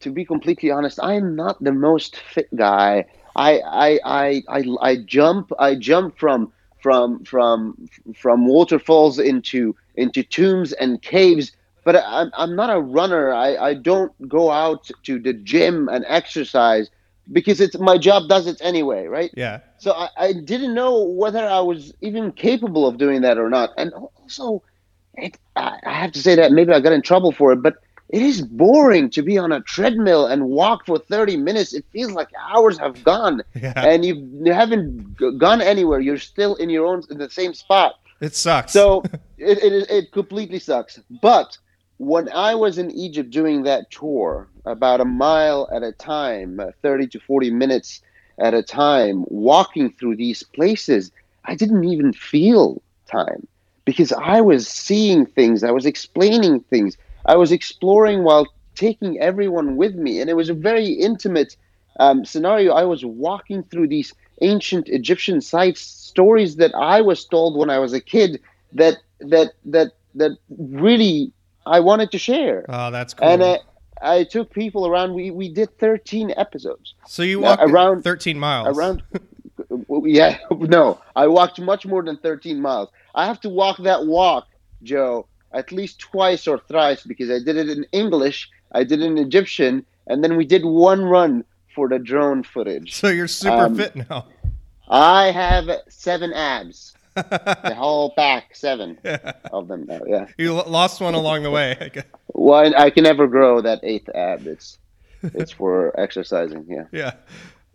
to 0.01 0.11
be 0.11 0.25
completely 0.25 0.71
honest, 0.71 1.01
I 1.03 1.15
am 1.15 1.35
not 1.35 1.63
the 1.63 1.73
most 1.73 2.17
fit 2.17 2.55
guy. 2.55 3.07
I 3.35 3.61
I 3.61 4.01
I 4.05 4.43
I, 4.49 4.65
I 4.81 4.97
jump 4.97 5.53
I 5.59 5.75
jump 5.75 6.19
from 6.19 6.53
from 6.81 7.25
from 7.25 7.89
from 8.15 8.47
waterfalls 8.47 9.19
into 9.19 9.75
into 9.97 10.23
tombs 10.23 10.73
and 10.73 11.01
caves. 11.03 11.53
But 11.85 11.97
I'm 12.05 12.31
I'm 12.37 12.57
not 12.57 12.75
a 12.75 12.81
runner. 12.81 13.33
I, 13.33 13.57
I 13.57 13.75
don't 13.75 14.13
go 14.29 14.51
out 14.51 14.91
to 15.05 15.19
the 15.21 15.33
gym 15.33 15.89
and 15.89 16.05
exercise 16.09 16.91
because 17.33 17.61
it's 17.61 17.79
my 17.79 17.99
job 17.99 18.29
does 18.29 18.47
it 18.47 18.59
anyway, 18.61 19.07
right? 19.07 19.31
Yeah. 19.37 19.61
So 19.79 19.93
I, 19.93 20.09
I 20.17 20.33
didn't 20.33 20.75
know 20.75 21.03
whether 21.03 21.45
I 21.45 21.61
was 21.61 21.93
even 22.01 22.33
capable 22.33 22.87
of 22.87 22.99
doing 22.99 23.23
that 23.23 23.39
or 23.39 23.49
not. 23.51 23.71
And 23.77 23.93
also, 23.93 24.63
it, 25.15 25.37
I 25.57 25.79
have 25.85 26.13
to 26.13 26.21
say 26.21 26.35
that 26.37 26.53
maybe 26.53 26.73
I 26.73 26.81
got 26.81 26.93
in 26.93 27.03
trouble 27.03 27.33
for 27.33 27.53
it, 27.53 27.63
but 27.63 27.77
it 28.09 28.23
is 28.23 28.43
boring 28.43 29.11
to 29.11 29.23
be 29.23 29.37
on 29.37 29.51
a 29.51 29.61
treadmill 29.61 30.27
and 30.27 30.45
walk 30.45 30.87
for 30.87 30.99
30 30.99 31.39
minutes. 31.39 31.75
It 31.75 31.85
feels 31.93 32.13
like 32.13 32.29
hours 32.49 32.79
have 32.79 33.03
gone 33.03 33.43
yeah. 33.55 33.73
and 33.77 34.05
you 34.05 34.53
haven't 34.53 35.17
gone 35.39 35.61
anywhere. 35.61 35.99
You're 35.99 36.19
still 36.19 36.55
in 36.57 36.71
your 36.71 36.87
own, 36.87 37.03
in 37.11 37.19
the 37.19 37.31
same 37.31 37.53
spot. 37.55 37.95
It 38.21 38.35
sucks. 38.35 38.73
So 38.73 39.03
it, 39.39 39.59
it, 39.63 39.91
it 39.91 40.13
completely 40.13 40.59
sucks. 40.59 41.01
But 41.23 41.59
when 41.99 42.29
I 42.31 42.55
was 42.55 42.79
in 42.79 42.91
Egypt 42.91 43.31
doing 43.31 43.63
that 43.63 43.91
tour, 43.91 44.49
about 44.65 45.01
a 45.01 45.05
mile 45.05 45.69
at 45.73 45.83
a 45.83 45.93
time, 45.93 46.61
uh, 46.61 46.73
30 46.83 47.07
to 47.09 47.21
40 47.21 47.51
minutes 47.51 48.03
at 48.39 48.53
a 48.53 48.63
time, 48.63 49.25
walking 49.29 49.93
through 49.93 50.17
these 50.17 50.43
places, 50.43 51.13
I 51.45 51.55
didn't 51.55 51.85
even 51.85 52.13
feel 52.13 52.83
time 53.07 53.47
because 53.85 54.13
I 54.13 54.41
was 54.41 54.67
seeing 54.67 55.25
things, 55.25 55.63
I 55.63 55.71
was 55.71 55.87
explaining 55.87 56.61
things, 56.61 56.99
I 57.25 57.37
was 57.37 57.53
exploring 57.53 58.25
while 58.25 58.47
taking 58.75 59.19
everyone 59.21 59.77
with 59.77 59.95
me. 59.95 60.21
And 60.21 60.29
it 60.29 60.35
was 60.35 60.51
a 60.51 60.55
very 60.55 60.87
intimate 60.87 61.57
um, 62.01 62.25
scenario. 62.25 62.73
I 62.75 62.85
was 62.85 63.05
walking 63.05 63.63
through 63.63 63.89
these 63.89 64.13
ancient 64.41 64.89
Egyptian 64.89 65.41
sites, 65.41 65.81
stories 65.81 66.57
that 66.57 66.75
I 66.75 67.01
was 67.01 67.25
told 67.25 67.57
when 67.57 67.71
I 67.71 67.79
was 67.79 67.93
a 67.93 68.01
kid 68.01 68.41
that 68.73 68.99
that 69.21 69.53
that 69.65 69.93
that 70.15 70.33
really 70.49 71.33
I 71.65 71.81
wanted 71.81 72.11
to 72.13 72.19
share. 72.19 72.65
Oh, 72.69 72.91
that's 72.91 73.15
cool. 73.15 73.29
And 73.29 73.43
uh, 73.43 73.59
I 74.01 74.25
took 74.25 74.53
people 74.53 74.87
around. 74.87 75.15
We 75.15 75.31
we 75.31 75.49
did 75.49 75.79
thirteen 75.79 76.33
episodes. 76.37 76.95
So 77.07 77.23
you 77.23 77.41
walked 77.41 77.63
around 77.63 78.03
thirteen 78.03 78.39
miles. 78.39 78.77
Around, 78.77 79.03
yeah, 80.05 80.39
no, 80.51 81.01
I 81.15 81.27
walked 81.27 81.61
much 81.61 81.87
more 81.87 82.03
than 82.03 82.17
thirteen 82.19 82.61
miles. 82.61 82.89
I 83.15 83.27
have 83.27 83.41
to 83.41 83.49
walk 83.49 83.79
that 83.79 84.07
walk, 84.07 84.47
Joe, 84.83 85.27
at 85.53 85.73
least 85.73 85.99
twice 85.99 86.47
or 86.47 86.59
thrice 86.59 87.03
because 87.03 87.31
I 87.31 87.39
did 87.45 87.57
it 87.57 87.69
in 87.71 87.87
English, 87.93 88.51
I 88.73 88.85
did 88.85 89.01
it 89.01 89.07
in 89.07 89.19
Egyptian, 89.19 89.85
and 90.07 90.23
then 90.23 90.37
we 90.37 90.45
did 90.45 90.65
one 90.65 91.03
run 91.05 91.45
for 91.77 91.89
the 91.89 92.01
drone 92.01 92.43
footage. 92.43 92.95
So 92.95 93.09
you're 93.09 93.29
super 93.29 93.67
um, 93.67 93.77
fit 93.77 93.95
now. 93.95 94.27
I 94.89 95.31
have 95.31 95.71
seven 95.89 96.33
abs. 96.33 96.95
the 97.15 97.75
whole 97.77 98.15
pack, 98.15 98.55
seven 98.55 98.99
yeah. 99.05 99.33
of 99.53 99.69
them. 99.69 99.87
Now, 99.87 100.01
yeah. 100.07 100.27
You 100.37 100.53
lost 100.53 101.01
one 101.01 101.15
along 101.15 101.45
the 101.45 101.51
way. 101.51 101.91
well, 102.29 102.75
I 102.77 102.91
can 102.91 103.05
never 103.05 103.27
grow 103.27 103.61
that 103.61 103.81
eighth 103.83 104.09
ab. 104.15 104.47
It's 104.47 104.79
it's 105.23 105.53
for 105.53 105.99
exercising. 105.99 106.67
Yeah. 106.69 106.85
Yeah. 106.93 107.13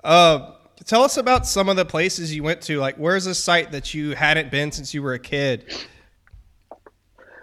Uh, 0.04 0.54
tell 0.86 1.04
us 1.04 1.18
about 1.18 1.48
some 1.48 1.70
of 1.70 1.76
the 1.76 1.86
places 1.86 2.34
you 2.36 2.44
went 2.44 2.62
to. 2.64 2.80
Like, 2.80 2.98
where's 2.98 3.26
a 3.26 3.34
site 3.34 3.72
that 3.72 3.94
you 3.94 4.16
hadn't 4.16 4.52
been 4.52 4.72
since 4.72 4.94
you 4.94 5.02
were 5.02 5.14
a 5.14 5.20
kid? 5.20 5.74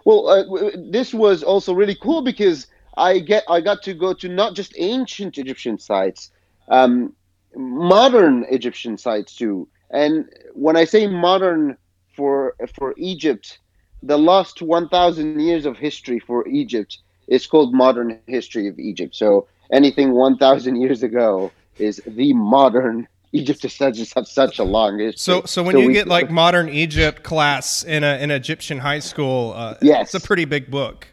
Well, 0.05 0.29
uh, 0.29 0.71
this 0.91 1.13
was 1.13 1.43
also 1.43 1.73
really 1.75 1.97
cool 2.01 2.23
because 2.23 2.69
I 2.97 3.21
get 3.21 3.45
I 3.49 3.61
got 3.61 3.83
to 3.83 3.95
go 3.95 4.13
to 4.15 4.29
not 4.29 4.55
just 4.55 4.73
ancient 4.77 5.37
Egyptian 5.39 5.79
sites, 5.79 6.31
um, 6.69 7.13
modern 7.57 8.45
Egyptian 8.51 8.97
sites 8.99 9.35
too. 9.35 9.69
And 9.91 10.27
when 10.55 10.77
I 10.77 10.85
say 10.85 11.07
modern 11.07 11.77
for 12.15 12.55
for 12.75 12.95
Egypt, 12.99 13.59
the 14.03 14.19
last 14.19 14.61
1,000 14.63 15.41
years 15.41 15.67
of 15.67 15.77
history 15.77 16.19
for 16.21 16.47
Egypt 16.49 16.99
is 17.27 17.47
called 17.47 17.75
modern 17.75 18.19
history 18.27 18.69
of 18.69 18.79
Egypt. 18.79 19.15
So 19.15 19.47
anything 19.73 20.13
1,000 20.13 20.77
years 20.81 21.03
ago 21.03 21.51
is 21.79 22.01
the 22.07 22.33
modern 22.33 23.07
Egypt 23.33 23.63
is 23.65 23.75
such 23.75 23.99
have 24.15 24.27
such 24.27 24.59
a 24.59 24.65
long 24.65 24.99
history. 24.99 25.19
So, 25.19 25.43
so 25.45 25.63
when 25.63 25.75
So 25.75 25.81
you 25.81 25.89
we- 25.89 25.93
get 25.93 26.09
like 26.09 26.31
modern 26.31 26.69
Egypt 26.71 27.23
class 27.23 27.83
in 27.85 28.03
a 28.03 28.17
in 28.23 28.31
Egyptian 28.31 28.79
high 28.79 29.01
school, 29.01 29.53
uh, 29.55 29.75
Yes. 29.83 30.15
it's 30.15 30.25
a 30.25 30.27
pretty 30.27 30.47
big 30.47 30.71
book. 30.71 31.07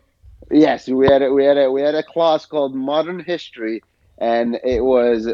Yes, 0.51 0.87
we 0.87 1.07
had 1.07 1.21
a, 1.23 1.31
we 1.33 1.43
had 1.43 1.57
a, 1.57 1.69
we 1.71 1.81
had 1.81 1.95
a 1.95 2.03
class 2.03 2.45
called 2.45 2.73
Modern 2.75 3.19
History, 3.19 3.81
and 4.17 4.59
it 4.63 4.83
was 4.83 5.25
the- 5.25 5.33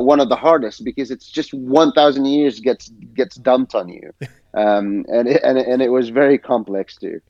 one 0.00 0.20
of 0.20 0.28
the 0.28 0.36
hardest 0.36 0.84
because 0.84 1.10
it's 1.10 1.28
just 1.30 1.52
one 1.54 1.92
thousand 1.92 2.24
years 2.26 2.60
gets 2.60 2.88
gets 3.14 3.36
dumped 3.36 3.74
on 3.74 3.88
you, 3.88 4.12
um, 4.54 5.04
and 5.08 5.28
it, 5.28 5.42
and 5.42 5.58
and 5.58 5.82
it 5.82 5.90
was 5.90 6.08
very 6.08 6.38
complex 6.38 6.96
too. 6.96 7.20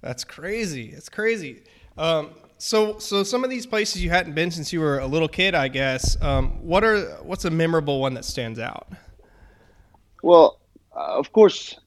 That's 0.00 0.24
crazy. 0.24 0.90
It's 0.90 1.08
crazy. 1.08 1.62
Um, 1.96 2.30
so, 2.58 2.98
so 2.98 3.22
some 3.22 3.44
of 3.44 3.50
these 3.50 3.66
places 3.66 4.02
you 4.02 4.10
hadn't 4.10 4.34
been 4.34 4.50
since 4.50 4.72
you 4.72 4.80
were 4.80 4.98
a 4.98 5.06
little 5.06 5.28
kid, 5.28 5.54
I 5.54 5.68
guess. 5.68 6.20
Um, 6.22 6.62
what 6.62 6.84
are 6.84 7.00
what's 7.22 7.44
a 7.44 7.50
memorable 7.50 8.00
one 8.00 8.14
that 8.14 8.24
stands 8.24 8.58
out? 8.58 8.88
Well, 10.22 10.60
uh, 10.96 11.18
of 11.18 11.32
course, 11.32 11.78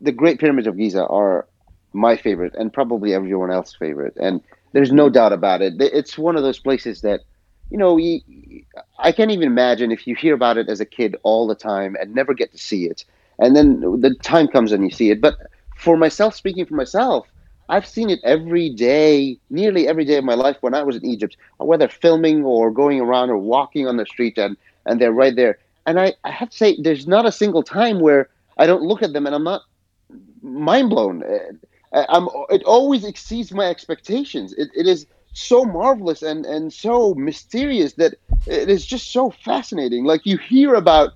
the 0.00 0.12
Great 0.12 0.38
Pyramids 0.40 0.66
of 0.66 0.76
Giza 0.76 1.06
are 1.06 1.46
my 1.92 2.16
favorite 2.16 2.54
and 2.54 2.72
probably 2.72 3.14
everyone 3.14 3.50
else's 3.50 3.76
favorite, 3.76 4.16
and 4.20 4.40
there's 4.72 4.92
no 4.92 5.08
doubt 5.10 5.32
about 5.32 5.62
it. 5.62 5.74
It's 5.78 6.16
one 6.18 6.36
of 6.36 6.42
those 6.42 6.58
places 6.58 7.02
that, 7.02 7.20
you 7.72 7.78
know, 7.78 7.96
you, 7.96 8.20
I 8.98 9.12
can't 9.12 9.30
even 9.30 9.48
imagine 9.48 9.90
if 9.92 10.06
you 10.06 10.14
hear 10.14 10.34
about 10.34 10.58
it 10.58 10.68
as 10.68 10.80
a 10.80 10.86
kid 10.86 11.16
all 11.22 11.46
the 11.46 11.54
time 11.54 11.96
and 12.00 12.14
never 12.14 12.34
get 12.34 12.52
to 12.52 12.58
see 12.58 12.84
it, 12.84 13.04
and 13.38 13.56
then 13.56 13.80
the 14.00 14.14
time 14.22 14.48
comes 14.48 14.72
and 14.72 14.84
you 14.84 14.90
see 14.90 15.10
it. 15.10 15.20
But 15.22 15.38
for 15.76 15.96
myself, 15.96 16.34
speaking 16.34 16.66
for 16.66 16.74
myself, 16.74 17.26
I've 17.70 17.86
seen 17.86 18.10
it 18.10 18.20
every 18.24 18.68
day, 18.70 19.38
nearly 19.50 19.88
every 19.88 20.04
day 20.04 20.18
of 20.18 20.24
my 20.24 20.34
life 20.34 20.58
when 20.60 20.74
I 20.74 20.82
was 20.82 20.96
in 20.96 21.06
Egypt, 21.06 21.36
whether 21.58 21.88
filming 21.88 22.44
or 22.44 22.70
going 22.70 23.00
around 23.00 23.30
or 23.30 23.38
walking 23.38 23.88
on 23.88 23.96
the 23.96 24.06
street, 24.06 24.36
and 24.38 24.56
and 24.86 25.00
they're 25.00 25.12
right 25.12 25.34
there. 25.34 25.58
And 25.86 25.98
I, 25.98 26.14
I 26.24 26.30
have 26.30 26.50
to 26.50 26.56
say, 26.56 26.76
there's 26.80 27.06
not 27.06 27.26
a 27.26 27.32
single 27.32 27.62
time 27.62 28.00
where 28.00 28.28
I 28.58 28.66
don't 28.66 28.82
look 28.82 29.02
at 29.02 29.14
them 29.14 29.26
and 29.26 29.34
I'm 29.34 29.44
not 29.44 29.62
mind 30.42 30.90
blown. 30.90 31.22
Uh, 31.24 32.04
I'm, 32.08 32.28
it 32.50 32.62
always 32.64 33.04
exceeds 33.04 33.52
my 33.52 33.66
expectations. 33.66 34.52
It, 34.54 34.70
it 34.74 34.86
is 34.86 35.06
so 35.32 35.64
marvelous 35.64 36.22
and, 36.22 36.44
and 36.46 36.72
so 36.72 37.14
mysterious 37.14 37.94
that 37.94 38.14
it 38.46 38.68
is 38.68 38.84
just 38.86 39.12
so 39.12 39.30
fascinating. 39.30 40.04
Like 40.04 40.26
you 40.26 40.38
hear 40.38 40.74
about 40.74 41.10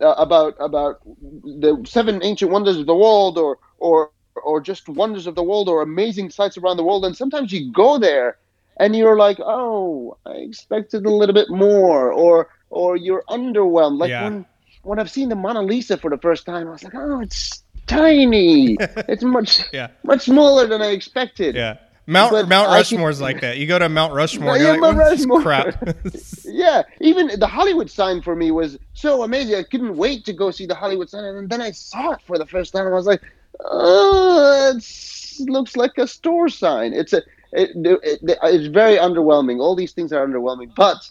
uh, 0.00 0.14
about 0.18 0.54
about 0.60 1.00
the 1.44 1.82
seven 1.86 2.22
ancient 2.22 2.50
wonders 2.50 2.76
of 2.78 2.86
the 2.86 2.94
world, 2.94 3.38
or 3.38 3.58
or 3.78 4.10
or 4.10 4.60
just 4.60 4.88
wonders 4.88 5.26
of 5.26 5.34
the 5.34 5.42
world, 5.42 5.68
or 5.68 5.82
amazing 5.82 6.30
sites 6.30 6.56
around 6.58 6.76
the 6.76 6.84
world, 6.84 7.04
and 7.04 7.16
sometimes 7.16 7.52
you 7.52 7.72
go 7.72 7.98
there 7.98 8.36
and 8.78 8.94
you're 8.96 9.16
like, 9.16 9.38
oh, 9.40 10.16
I 10.26 10.32
expected 10.32 11.04
a 11.06 11.10
little 11.10 11.34
bit 11.34 11.48
more, 11.50 12.12
or 12.12 12.48
or 12.70 12.96
you're 12.96 13.24
underwhelmed. 13.28 13.98
Like 13.98 14.10
Yeah. 14.10 14.24
when 14.24 14.46
when 14.82 14.98
I've 14.98 15.10
seen 15.10 15.28
the 15.28 15.36
Mona 15.36 15.62
Lisa 15.62 15.96
for 15.96 16.10
the 16.10 16.18
first 16.18 16.44
time, 16.46 16.68
I 16.68 16.70
was 16.72 16.82
like, 16.84 16.94
oh, 16.94 17.20
it's 17.20 17.62
tiny. 17.86 18.76
it's 19.08 19.22
much 19.22 19.62
Yeah, 19.72 19.88
much 20.04 20.22
smaller 20.22 20.66
than 20.66 20.82
I 20.82 20.88
expected. 20.88 21.54
yeah. 21.54 21.76
Mount 22.06 22.32
But 22.32 22.48
Mount 22.48 22.68
Rushmore's 22.68 23.20
like 23.20 23.40
that. 23.40 23.56
You 23.58 23.66
go 23.66 23.78
to 23.78 23.88
Mount 23.88 24.12
Rushmore, 24.12 24.56
Yeah, 24.58 24.62
you're 24.62 24.72
like, 24.72 24.80
Mount 24.80 24.96
Rushmore." 24.98 25.42
crap. 25.42 25.88
Yeah, 26.44 26.82
even 27.00 27.30
the 27.38 27.46
Hollywood 27.46 27.90
sign 27.90 28.22
for 28.22 28.36
me 28.36 28.50
was 28.50 28.78
so 28.92 29.22
amazing. 29.22 29.56
I 29.56 29.62
couldn't 29.64 29.96
wait 29.96 30.24
to 30.26 30.32
go 30.32 30.50
see 30.50 30.66
the 30.66 30.74
Hollywood 30.74 31.10
sign, 31.10 31.24
and 31.24 31.48
then 31.48 31.60
I 31.60 31.72
saw 31.72 32.12
it 32.12 32.20
for 32.26 32.38
the 32.38 32.46
first 32.46 32.72
time. 32.72 32.84
and 32.86 32.94
I 32.94 32.96
was 32.96 33.06
like, 33.06 33.22
"Oh, 33.60 34.74
it 34.76 35.50
looks 35.50 35.76
like 35.76 35.98
a 35.98 36.06
store 36.06 36.48
sign." 36.48 36.92
It's 36.92 37.12
a, 37.12 37.22
it, 37.52 37.70
it, 37.74 38.20
it's 38.22 38.66
very 38.66 38.96
underwhelming. 38.98 39.60
All 39.60 39.74
these 39.74 39.92
things 39.92 40.12
are 40.12 40.24
underwhelming, 40.26 40.74
but, 40.76 41.08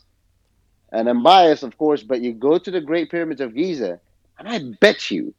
and 0.91 1.09
I'm 1.09 1.23
biased, 1.23 1.63
of 1.63 1.77
course, 1.77 2.03
but 2.03 2.21
you 2.21 2.33
go 2.33 2.57
to 2.57 2.71
the 2.71 2.81
Great 2.81 3.09
Pyramids 3.11 3.41
of 3.41 3.53
Giza, 3.55 3.99
and 4.39 4.47
I 4.47 4.59
bet 4.79 5.09
you, 5.11 5.33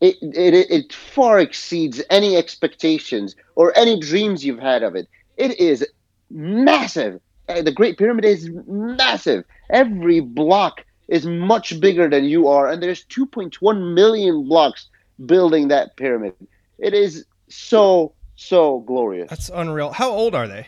it 0.00 0.16
it 0.22 0.54
it 0.70 0.92
far 0.92 1.38
exceeds 1.38 2.02
any 2.10 2.36
expectations 2.36 3.34
or 3.56 3.76
any 3.76 3.98
dreams 3.98 4.44
you've 4.44 4.58
had 4.58 4.82
of 4.82 4.94
it. 4.94 5.08
It 5.36 5.58
is 5.58 5.86
massive. 6.30 7.20
Uh, 7.48 7.62
the 7.62 7.72
Great 7.72 7.96
Pyramid 7.98 8.24
is 8.24 8.50
massive. 8.66 9.44
Every 9.70 10.20
block 10.20 10.84
is 11.08 11.26
much 11.26 11.80
bigger 11.80 12.08
than 12.08 12.24
you 12.24 12.48
are, 12.48 12.68
and 12.68 12.82
there's 12.82 13.04
2.1 13.06 13.94
million 13.94 14.44
blocks 14.46 14.88
building 15.24 15.68
that 15.68 15.96
pyramid. 15.96 16.34
It 16.78 16.94
is 16.94 17.24
so 17.48 18.12
so 18.36 18.80
glorious. 18.80 19.28
That's 19.30 19.50
unreal. 19.52 19.90
How 19.90 20.10
old 20.10 20.34
are 20.34 20.46
they? 20.46 20.66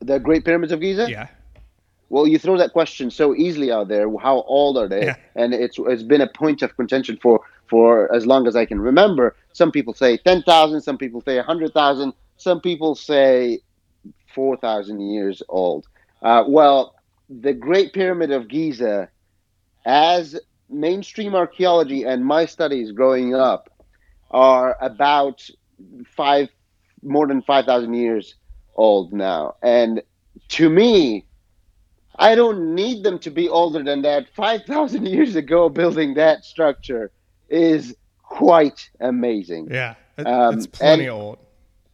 The 0.00 0.18
Great 0.18 0.44
Pyramids 0.44 0.72
of 0.72 0.80
Giza. 0.80 1.10
Yeah. 1.10 1.28
Well, 2.10 2.26
you 2.26 2.38
throw 2.38 2.58
that 2.58 2.72
question 2.72 3.10
so 3.10 3.34
easily 3.34 3.72
out 3.72 3.88
there. 3.88 4.06
How 4.18 4.42
old 4.42 4.76
are 4.76 4.86
they? 4.86 5.06
Yeah. 5.06 5.16
And 5.34 5.54
it's 5.54 5.78
it's 5.78 6.02
been 6.02 6.20
a 6.20 6.26
point 6.26 6.60
of 6.62 6.76
contention 6.76 7.18
for 7.22 7.40
for 7.72 8.14
as 8.14 8.26
long 8.26 8.46
as 8.46 8.54
I 8.54 8.66
can 8.66 8.78
remember. 8.82 9.34
Some 9.54 9.72
people 9.72 9.94
say 9.94 10.18
ten 10.18 10.42
thousand. 10.42 10.82
Some 10.82 10.98
people 10.98 11.22
say 11.22 11.38
hundred 11.38 11.72
thousand. 11.72 12.12
Some 12.36 12.60
people 12.60 12.94
say 12.94 13.60
four 14.34 14.58
thousand 14.58 15.00
years 15.00 15.42
old. 15.48 15.86
Uh, 16.20 16.44
well, 16.46 16.94
the 17.30 17.54
Great 17.54 17.94
Pyramid 17.94 18.30
of 18.30 18.46
Giza, 18.46 19.08
as 19.86 20.38
mainstream 20.68 21.34
archaeology 21.34 22.04
and 22.04 22.22
my 22.22 22.44
studies 22.44 22.92
growing 22.92 23.34
up, 23.34 23.70
are 24.30 24.76
about 24.82 25.48
five 26.14 26.48
more 27.02 27.26
than 27.26 27.40
five 27.40 27.64
thousand 27.64 27.94
years 27.94 28.34
old 28.74 29.14
now, 29.14 29.54
and 29.62 30.02
to 30.48 30.68
me 30.68 31.24
I 32.16 32.34
don't 32.34 32.74
need 32.74 33.02
them 33.02 33.18
to 33.20 33.30
be 33.30 33.48
older 33.48 33.82
than 33.82 34.02
that. 34.02 34.28
5,000 34.36 35.06
years 35.14 35.34
ago, 35.34 35.70
building 35.70 36.12
that 36.14 36.44
structure 36.44 37.10
is 37.52 37.94
quite 38.22 38.88
amazing. 39.00 39.68
Yeah. 39.70 39.94
It- 40.18 40.26
Um, 40.26 40.56
it's 40.56 40.66
plenty 40.66 41.04
and- 41.06 41.12
old. 41.12 41.38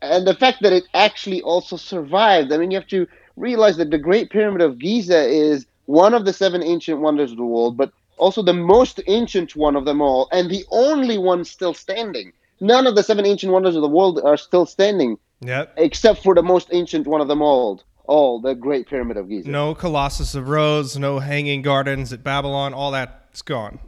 And 0.00 0.26
the 0.26 0.34
fact 0.34 0.62
that 0.62 0.72
it 0.72 0.84
actually 0.94 1.42
also 1.42 1.76
survived. 1.76 2.52
I 2.52 2.56
mean, 2.58 2.70
you 2.70 2.76
have 2.78 2.86
to 2.88 3.06
realize 3.36 3.76
that 3.78 3.90
the 3.90 3.98
Great 3.98 4.30
Pyramid 4.30 4.60
of 4.62 4.78
Giza 4.78 5.22
is 5.26 5.66
one 5.86 6.14
of 6.14 6.24
the 6.24 6.32
seven 6.32 6.62
ancient 6.62 7.00
wonders 7.00 7.32
of 7.32 7.36
the 7.36 7.44
world, 7.44 7.76
but 7.76 7.90
also 8.16 8.42
the 8.42 8.52
most 8.52 9.00
ancient 9.08 9.56
one 9.56 9.74
of 9.74 9.84
them 9.84 10.00
all, 10.00 10.28
and 10.30 10.50
the 10.50 10.64
only 10.70 11.18
one 11.18 11.44
still 11.44 11.74
standing. 11.74 12.32
None 12.60 12.86
of 12.86 12.94
the 12.94 13.02
seven 13.02 13.26
ancient 13.26 13.52
wonders 13.52 13.74
of 13.76 13.82
the 13.82 13.88
world 13.88 14.20
are 14.24 14.36
still 14.36 14.66
standing, 14.66 15.18
Yep. 15.40 15.74
except 15.76 16.22
for 16.22 16.34
the 16.34 16.42
most 16.42 16.68
ancient 16.72 17.06
one 17.06 17.20
of 17.20 17.28
them 17.28 17.42
all, 17.42 17.80
all 18.06 18.40
the 18.40 18.54
Great 18.54 18.88
Pyramid 18.88 19.16
of 19.16 19.28
Giza. 19.28 19.48
No 19.48 19.74
Colossus 19.74 20.34
of 20.34 20.48
Rhodes, 20.48 20.96
no 20.98 21.18
Hanging 21.20 21.62
Gardens 21.62 22.12
at 22.12 22.22
Babylon. 22.22 22.72
All 22.74 22.90
that's 22.92 23.42
gone. 23.42 23.78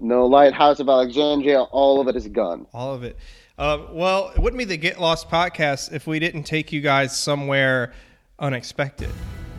No 0.00 0.26
Lighthouse 0.26 0.80
of 0.80 0.88
Alexandria, 0.88 1.62
all 1.62 2.00
of 2.00 2.08
it 2.08 2.16
is 2.16 2.26
gone. 2.28 2.66
All 2.72 2.94
of 2.94 3.04
it. 3.04 3.16
Uh, 3.58 3.78
well, 3.90 4.30
it 4.34 4.38
wouldn't 4.38 4.58
be 4.58 4.64
the 4.64 4.78
Get 4.78 4.98
Lost 4.98 5.28
podcast 5.28 5.92
if 5.92 6.06
we 6.06 6.18
didn't 6.18 6.44
take 6.44 6.72
you 6.72 6.80
guys 6.80 7.16
somewhere 7.16 7.92
unexpected. 8.38 9.10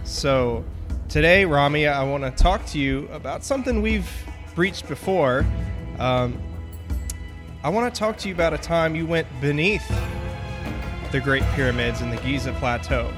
So 0.03 0.65
today, 1.07 1.45
Ramy, 1.45 1.87
I 1.87 2.03
want 2.03 2.23
to 2.23 2.31
talk 2.31 2.65
to 2.67 2.79
you 2.79 3.07
about 3.11 3.43
something 3.43 3.83
we've 3.83 4.09
breached 4.55 4.87
before. 4.87 5.45
Um, 5.99 6.41
I 7.63 7.69
want 7.69 7.93
to 7.93 7.99
talk 7.99 8.17
to 8.17 8.27
you 8.27 8.33
about 8.33 8.53
a 8.53 8.57
time 8.57 8.95
you 8.95 9.05
went 9.05 9.27
beneath 9.39 9.87
the 11.11 11.19
Great 11.19 11.43
Pyramids 11.53 12.01
in 12.01 12.09
the 12.09 12.17
Giza 12.17 12.53
Plateau. 12.53 13.13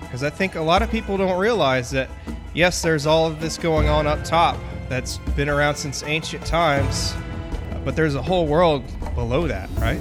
Because 0.00 0.22
I 0.22 0.30
think 0.30 0.54
a 0.54 0.60
lot 0.60 0.82
of 0.82 0.90
people 0.90 1.16
don't 1.16 1.40
realize 1.40 1.90
that, 1.90 2.08
yes, 2.54 2.80
there's 2.80 3.06
all 3.06 3.26
of 3.26 3.40
this 3.40 3.58
going 3.58 3.88
on 3.88 4.06
up 4.06 4.22
top 4.22 4.56
that's 4.88 5.18
been 5.36 5.48
around 5.48 5.76
since 5.76 6.02
ancient 6.02 6.44
times, 6.46 7.14
but 7.84 7.94
there's 7.96 8.14
a 8.14 8.22
whole 8.22 8.46
world 8.46 8.84
below 9.14 9.46
that, 9.46 9.68
right? 9.78 10.00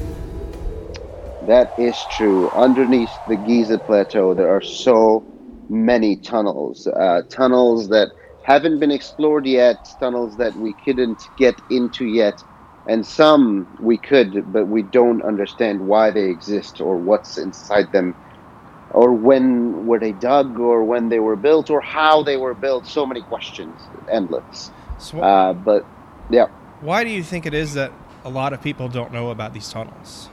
That 1.41 1.73
is 1.78 2.06
true. 2.06 2.50
Underneath 2.52 3.19
the 3.28 3.38
Giza 3.38 3.80
Plateau, 3.80 4.34
there 4.34 4.50
are 4.50 4.62
so 4.62 5.26
many 5.69 6.17
tunnels. 6.17 6.88
Uh, 6.88 7.21
tunnels 7.30 7.89
that 7.89 8.10
haven't 8.41 8.80
been 8.80 8.91
explored 8.91 9.45
yet, 9.45 9.78
tunnels 10.00 10.38
that 10.38 10.56
we 10.56 10.73
couldn't 10.73 11.30
get 11.38 11.62
into 11.69 12.06
yet, 12.06 12.43
and 12.86 13.06
some 13.06 13.67
we 13.80 13.97
could, 13.97 14.52
but 14.52 14.67
we 14.67 14.82
don't 14.82 15.21
understand 15.23 15.82
why 15.82 16.12
they 16.12 16.30
exist 16.30 16.80
or 16.80 16.97
what's 16.97 17.38
inside 17.38 17.91
them, 17.91 18.15
or 18.89 19.13
when 19.13 19.86
were 19.86 20.00
they 20.00 20.13
dug, 20.13 20.60
or 20.60 20.84
when 20.84 21.10
they 21.10 21.19
were 21.19 21.36
built, 21.36 21.69
or 21.69 21.82
how 21.82 22.23
they 22.23 22.38
were 22.38 22.54
built. 22.54 22.88
So 22.88 23.06
many 23.06 23.21
questions, 23.21 23.89
endless. 24.10 24.71
So, 24.97 25.21
Uh, 25.21 25.54
but 25.54 25.89
yeah. 26.30 26.47
why 26.80 27.04
do 27.04 27.10
you 27.10 27.23
think 27.23 27.45
it 27.45 27.54
is 27.54 27.73
that 27.73 27.93
a 28.23 28.30
lot 28.30 28.54
of 28.54 28.62
people 28.62 28.88
don't 28.88 29.12
know 29.12 29.30
about 29.30 29.54
these 29.54 29.69
tunnels? 29.69 30.30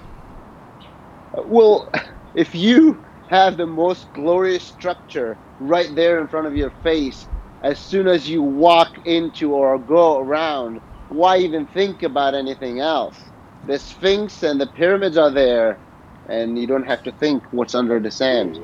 Well, 1.32 1.90
if 2.34 2.54
you 2.54 3.04
have 3.28 3.56
the 3.56 3.66
most 3.66 4.12
glorious 4.12 4.64
structure 4.66 5.38
right 5.58 5.94
there 5.94 6.20
in 6.20 6.28
front 6.28 6.46
of 6.46 6.56
your 6.56 6.70
face, 6.82 7.26
as 7.62 7.78
soon 7.80 8.06
as 8.06 8.28
you 8.28 8.42
walk 8.42 8.98
into 9.04 9.54
or 9.54 9.78
go 9.78 10.18
around, 10.18 10.80
why 11.08 11.38
even 11.38 11.66
think 11.66 12.02
about 12.02 12.34
anything 12.34 12.80
else? 12.80 13.16
The 13.64 13.78
Sphinx 13.78 14.42
and 14.42 14.60
the 14.60 14.66
pyramids 14.66 15.16
are 15.16 15.30
there, 15.30 15.80
and 16.28 16.58
you 16.58 16.66
don't 16.66 16.86
have 16.86 17.02
to 17.04 17.12
think 17.12 17.42
what's 17.52 17.74
under 17.74 18.00
the 18.00 18.10
sand. 18.10 18.60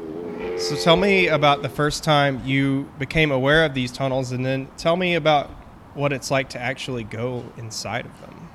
So 0.58 0.76
tell 0.76 0.96
me 0.96 1.28
about 1.28 1.62
the 1.62 1.68
first 1.68 2.04
time 2.04 2.42
you 2.44 2.88
became 2.98 3.30
aware 3.30 3.64
of 3.64 3.74
these 3.74 3.92
tunnels, 3.92 4.32
and 4.32 4.44
then 4.44 4.68
tell 4.76 4.96
me 4.96 5.14
about 5.14 5.50
what 5.94 6.12
it's 6.12 6.30
like 6.30 6.48
to 6.50 6.60
actually 6.60 7.04
go 7.04 7.44
inside 7.56 8.06
of 8.06 8.20
them. 8.20 8.48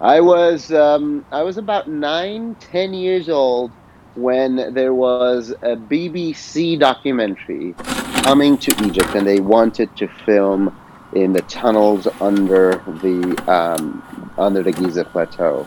I 0.00 0.20
was 0.20 0.72
um, 0.72 1.24
I 1.30 1.42
was 1.42 1.56
about 1.56 1.88
nine, 1.88 2.56
ten 2.56 2.94
years 2.94 3.28
old 3.28 3.70
when 4.14 4.74
there 4.74 4.94
was 4.94 5.50
a 5.62 5.76
BBC 5.76 6.78
documentary 6.78 7.74
coming 8.22 8.56
to 8.58 8.74
Egypt, 8.84 9.14
and 9.14 9.26
they 9.26 9.40
wanted 9.40 9.94
to 9.96 10.08
film 10.08 10.76
in 11.14 11.32
the 11.32 11.42
tunnels 11.42 12.06
under 12.20 12.72
the 13.02 13.42
um, 13.50 14.32
under 14.36 14.62
the 14.62 14.72
Giza 14.72 15.04
Plateau. 15.04 15.66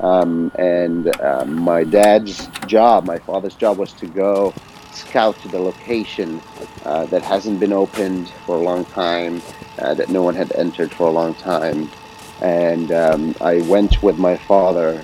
Um, 0.00 0.52
and 0.56 1.18
um, 1.20 1.60
my 1.60 1.84
dad's 1.84 2.48
job, 2.66 3.06
my 3.06 3.18
father's 3.18 3.54
job, 3.54 3.78
was 3.78 3.92
to 3.94 4.06
go 4.06 4.52
scout 4.92 5.36
the 5.50 5.58
location 5.58 6.40
uh, 6.84 7.06
that 7.06 7.22
hasn't 7.22 7.60
been 7.60 7.72
opened 7.72 8.28
for 8.44 8.56
a 8.56 8.60
long 8.60 8.84
time, 8.86 9.42
uh, 9.78 9.94
that 9.94 10.08
no 10.08 10.22
one 10.22 10.34
had 10.34 10.52
entered 10.52 10.92
for 10.92 11.08
a 11.08 11.10
long 11.10 11.34
time. 11.34 11.90
And 12.40 12.92
um, 12.92 13.34
I 13.40 13.62
went 13.62 14.02
with 14.02 14.18
my 14.18 14.36
father. 14.36 15.02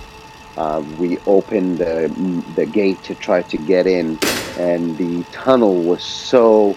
Uh, 0.57 0.85
we 0.99 1.19
opened 1.21 1.79
the, 1.79 2.45
the 2.57 2.67
gate 2.67 3.03
to 3.05 3.15
try 3.15 3.43
to 3.43 3.57
get 3.57 3.87
in, 3.87 4.19
and 4.59 4.97
the 4.99 5.25
tunnel 5.33 5.83
was 5.83 6.05
so 6.05 6.77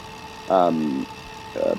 um, 0.50 1.06
uh, 1.62 1.76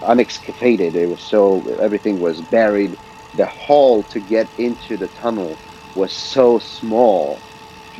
unexcavated. 0.00 0.94
It 0.94 1.06
was 1.06 1.20
so 1.20 1.60
everything 1.78 2.20
was 2.20 2.40
buried 2.40 2.98
the 3.36 3.46
hall 3.46 4.02
to 4.04 4.20
get 4.20 4.48
into 4.58 4.96
the 4.96 5.08
tunnel 5.08 5.56
was 5.94 6.12
so 6.12 6.58
small 6.58 7.38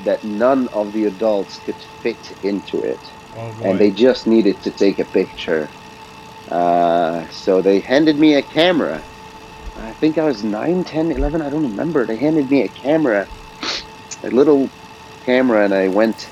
that 0.05 0.22
none 0.25 0.68
of 0.68 0.92
the 0.92 1.07
adults 1.07 1.59
could 1.61 1.77
fit 2.03 2.44
into 2.44 2.83
it. 2.83 2.99
Oh, 3.37 3.55
and 3.62 3.79
they 3.79 3.90
just 3.90 4.27
needed 4.27 4.61
to 4.62 4.70
take 4.70 4.99
a 4.99 5.05
picture. 5.05 5.68
Uh, 6.51 7.27
so 7.29 7.61
they 7.61 7.81
handed 7.81 8.18
me 8.18 8.35
a 8.35 8.42
camera. 8.42 9.03
I 9.79 9.92
think 9.92 10.16
I 10.16 10.25
was 10.25 10.42
9, 10.42 10.85
10, 10.85 11.12
11, 11.12 11.42
I 11.42 11.51
don't 11.51 11.62
remember. 11.62 12.07
They 12.07 12.16
handed 12.16 12.51
me 12.51 12.62
a 12.62 12.68
camera, 12.68 13.27
a 14.22 14.31
little 14.31 14.70
camera, 15.25 15.64
and 15.64 15.75
I 15.75 15.88
went, 15.88 16.29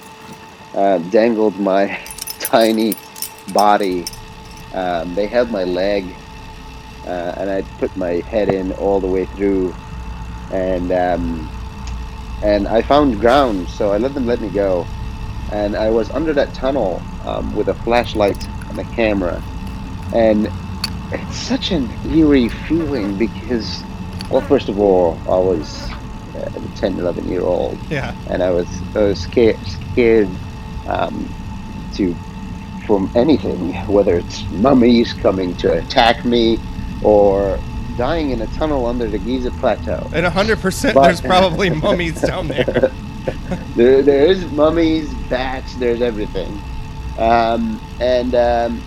uh, 0.75 0.99
dangled 0.99 1.59
my 1.59 1.99
tiny 2.39 2.95
body. 3.53 4.07
Um, 4.73 5.15
they 5.15 5.27
held 5.27 5.51
my 5.51 5.65
leg 5.65 6.15
uh, 7.07 7.35
and 7.37 7.51
I 7.51 7.63
put 7.79 7.97
my 7.97 8.23
head 8.27 8.49
in 8.49 8.73
all 8.73 9.01
the 9.01 9.09
way 9.09 9.27
through, 9.27 9.77
and 10.51 10.93
um, 10.93 11.53
and 12.43 12.67
I 12.69 12.83
found 12.83 13.21
ground, 13.21 13.71
so 13.71 13.93
I 13.93 13.99
let 13.99 14.15
them 14.15 14.27
let 14.27 14.41
me 14.41 14.51
go, 14.51 14.91
and 15.51 15.77
I 15.77 15.91
was 15.91 16.11
under 16.11 16.35
that 16.35 16.55
tunnel 16.55 17.09
um, 17.25 17.53
with 17.53 17.69
a 17.69 17.75
flashlight 17.75 18.49
and 18.69 18.79
a 18.81 18.85
camera, 18.85 19.45
and 20.13 20.51
it's 21.11 21.37
such 21.37 21.71
an 21.71 21.93
eerie 22.05 22.49
feeling 22.49 23.17
because, 23.19 23.85
well, 24.31 24.43
first 24.43 24.69
of 24.69 24.79
all, 24.79 25.23
I 25.27 25.39
was 25.39 25.97
uh, 26.37 26.61
10, 26.75 26.99
11 26.99 27.29
year 27.29 27.45
old, 27.45 27.85
Yeah. 27.91 28.15
and 28.27 28.43
I 28.43 28.51
was, 28.51 28.83
I 28.95 29.01
was 29.01 29.21
scared, 29.21 29.59
scared 29.67 30.41
um, 30.87 31.35
to 31.95 32.19
from 32.87 33.11
anything, 33.15 33.75
whether 33.87 34.17
it's 34.19 34.45
mummies 34.51 35.15
coming 35.15 35.55
to 35.57 35.73
attack 35.73 36.25
me 36.25 36.65
or 37.03 37.59
dying 37.97 38.31
in 38.31 38.41
a 38.43 38.47
tunnel 38.49 38.87
under 38.87 39.09
the 39.09 39.19
Giza 39.19 39.51
Plateau. 39.53 40.09
And 40.13 40.27
100% 40.27 40.95
But- 40.95 41.03
there's 41.05 41.21
probably 41.33 41.71
mummies 41.71 42.21
down 42.21 42.49
there. 42.49 42.91
There, 43.75 44.03
there's 44.03 44.45
mummies, 44.53 45.13
bats, 45.31 45.75
there's 45.77 46.03
everything. 46.03 46.61
Um, 47.19 47.81
and 47.99 48.35
um, 48.35 48.83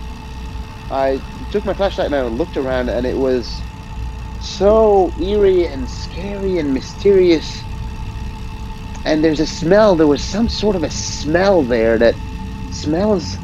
I 0.90 1.20
took 1.50 1.64
my 1.64 1.74
flashlight 1.74 2.06
and 2.06 2.14
I 2.14 2.22
looked 2.22 2.56
around, 2.56 2.88
and 2.88 3.04
it 3.04 3.16
was 3.16 3.60
so 4.40 5.12
eerie 5.20 5.66
and 5.66 5.88
scary 5.88 6.58
and 6.58 6.72
mysterious. 6.72 7.62
And 9.04 9.22
there's 9.24 9.40
a 9.40 9.46
smell. 9.46 9.96
There 9.96 10.06
was 10.06 10.22
some 10.22 10.48
sort 10.48 10.76
of 10.76 10.84
a 10.84 10.90
smell 10.90 11.62
there 11.62 11.98
that 11.98 12.14
smells. 12.70 13.36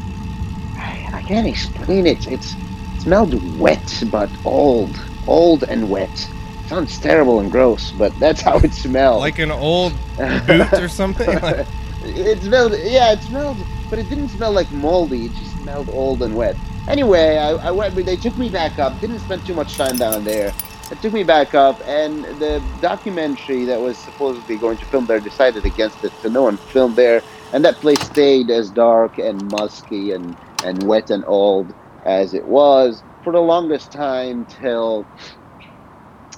I, 0.76 1.08
I 1.12 1.22
can't 1.22 1.46
explain 1.46 2.06
it. 2.06 2.26
It's 2.26 2.54
it 2.54 2.63
smelled 3.04 3.58
wet 3.58 4.02
but 4.10 4.30
old, 4.44 4.98
old 5.26 5.62
and 5.64 5.90
wet. 5.90 6.28
Sounds 6.66 6.98
terrible 6.98 7.40
and 7.40 7.50
gross, 7.50 7.92
but 7.92 8.18
that's 8.18 8.40
how 8.40 8.58
it 8.58 8.72
smelled. 8.72 9.20
Like 9.20 9.38
an 9.38 9.50
old 9.50 9.92
boot 10.16 10.72
or 10.72 10.88
something? 10.88 11.38
Like- 11.38 11.66
it 12.02 12.40
smelled, 12.40 12.72
yeah, 12.72 13.12
it 13.12 13.20
smelled, 13.20 13.58
but 13.90 13.98
it 13.98 14.08
didn't 14.08 14.30
smell 14.30 14.52
like 14.52 14.70
moldy. 14.72 15.26
It 15.26 15.32
just 15.34 15.54
smelled 15.62 15.90
old 15.90 16.22
and 16.22 16.34
wet. 16.34 16.56
Anyway, 16.88 17.36
I, 17.36 17.50
I 17.50 17.70
went. 17.70 17.94
They 17.94 18.16
took 18.16 18.36
me 18.38 18.48
back 18.48 18.78
up. 18.78 18.98
Didn't 19.00 19.20
spend 19.20 19.46
too 19.46 19.54
much 19.54 19.76
time 19.76 19.96
down 19.96 20.24
there. 20.24 20.52
It 20.90 21.00
took 21.02 21.12
me 21.12 21.24
back 21.24 21.54
up, 21.54 21.80
and 21.86 22.24
the 22.24 22.62
documentary 22.80 23.64
that 23.66 23.80
was 23.80 23.96
supposedly 23.98 24.56
going 24.56 24.76
to 24.78 24.84
film 24.86 25.06
there 25.06 25.20
decided 25.20 25.64
against 25.64 26.04
it, 26.04 26.12
so 26.22 26.28
no 26.28 26.42
one 26.42 26.56
filmed 26.56 26.96
there. 26.96 27.22
And 27.52 27.64
that 27.64 27.76
place 27.76 28.00
stayed 28.00 28.50
as 28.50 28.70
dark 28.70 29.18
and 29.18 29.50
musky 29.50 30.12
and, 30.12 30.36
and 30.62 30.82
wet 30.82 31.10
and 31.10 31.24
old 31.26 31.72
as 32.04 32.34
it 32.34 32.46
was 32.46 33.02
for 33.22 33.32
the 33.32 33.40
longest 33.40 33.92
time 33.92 34.46
till 34.46 35.08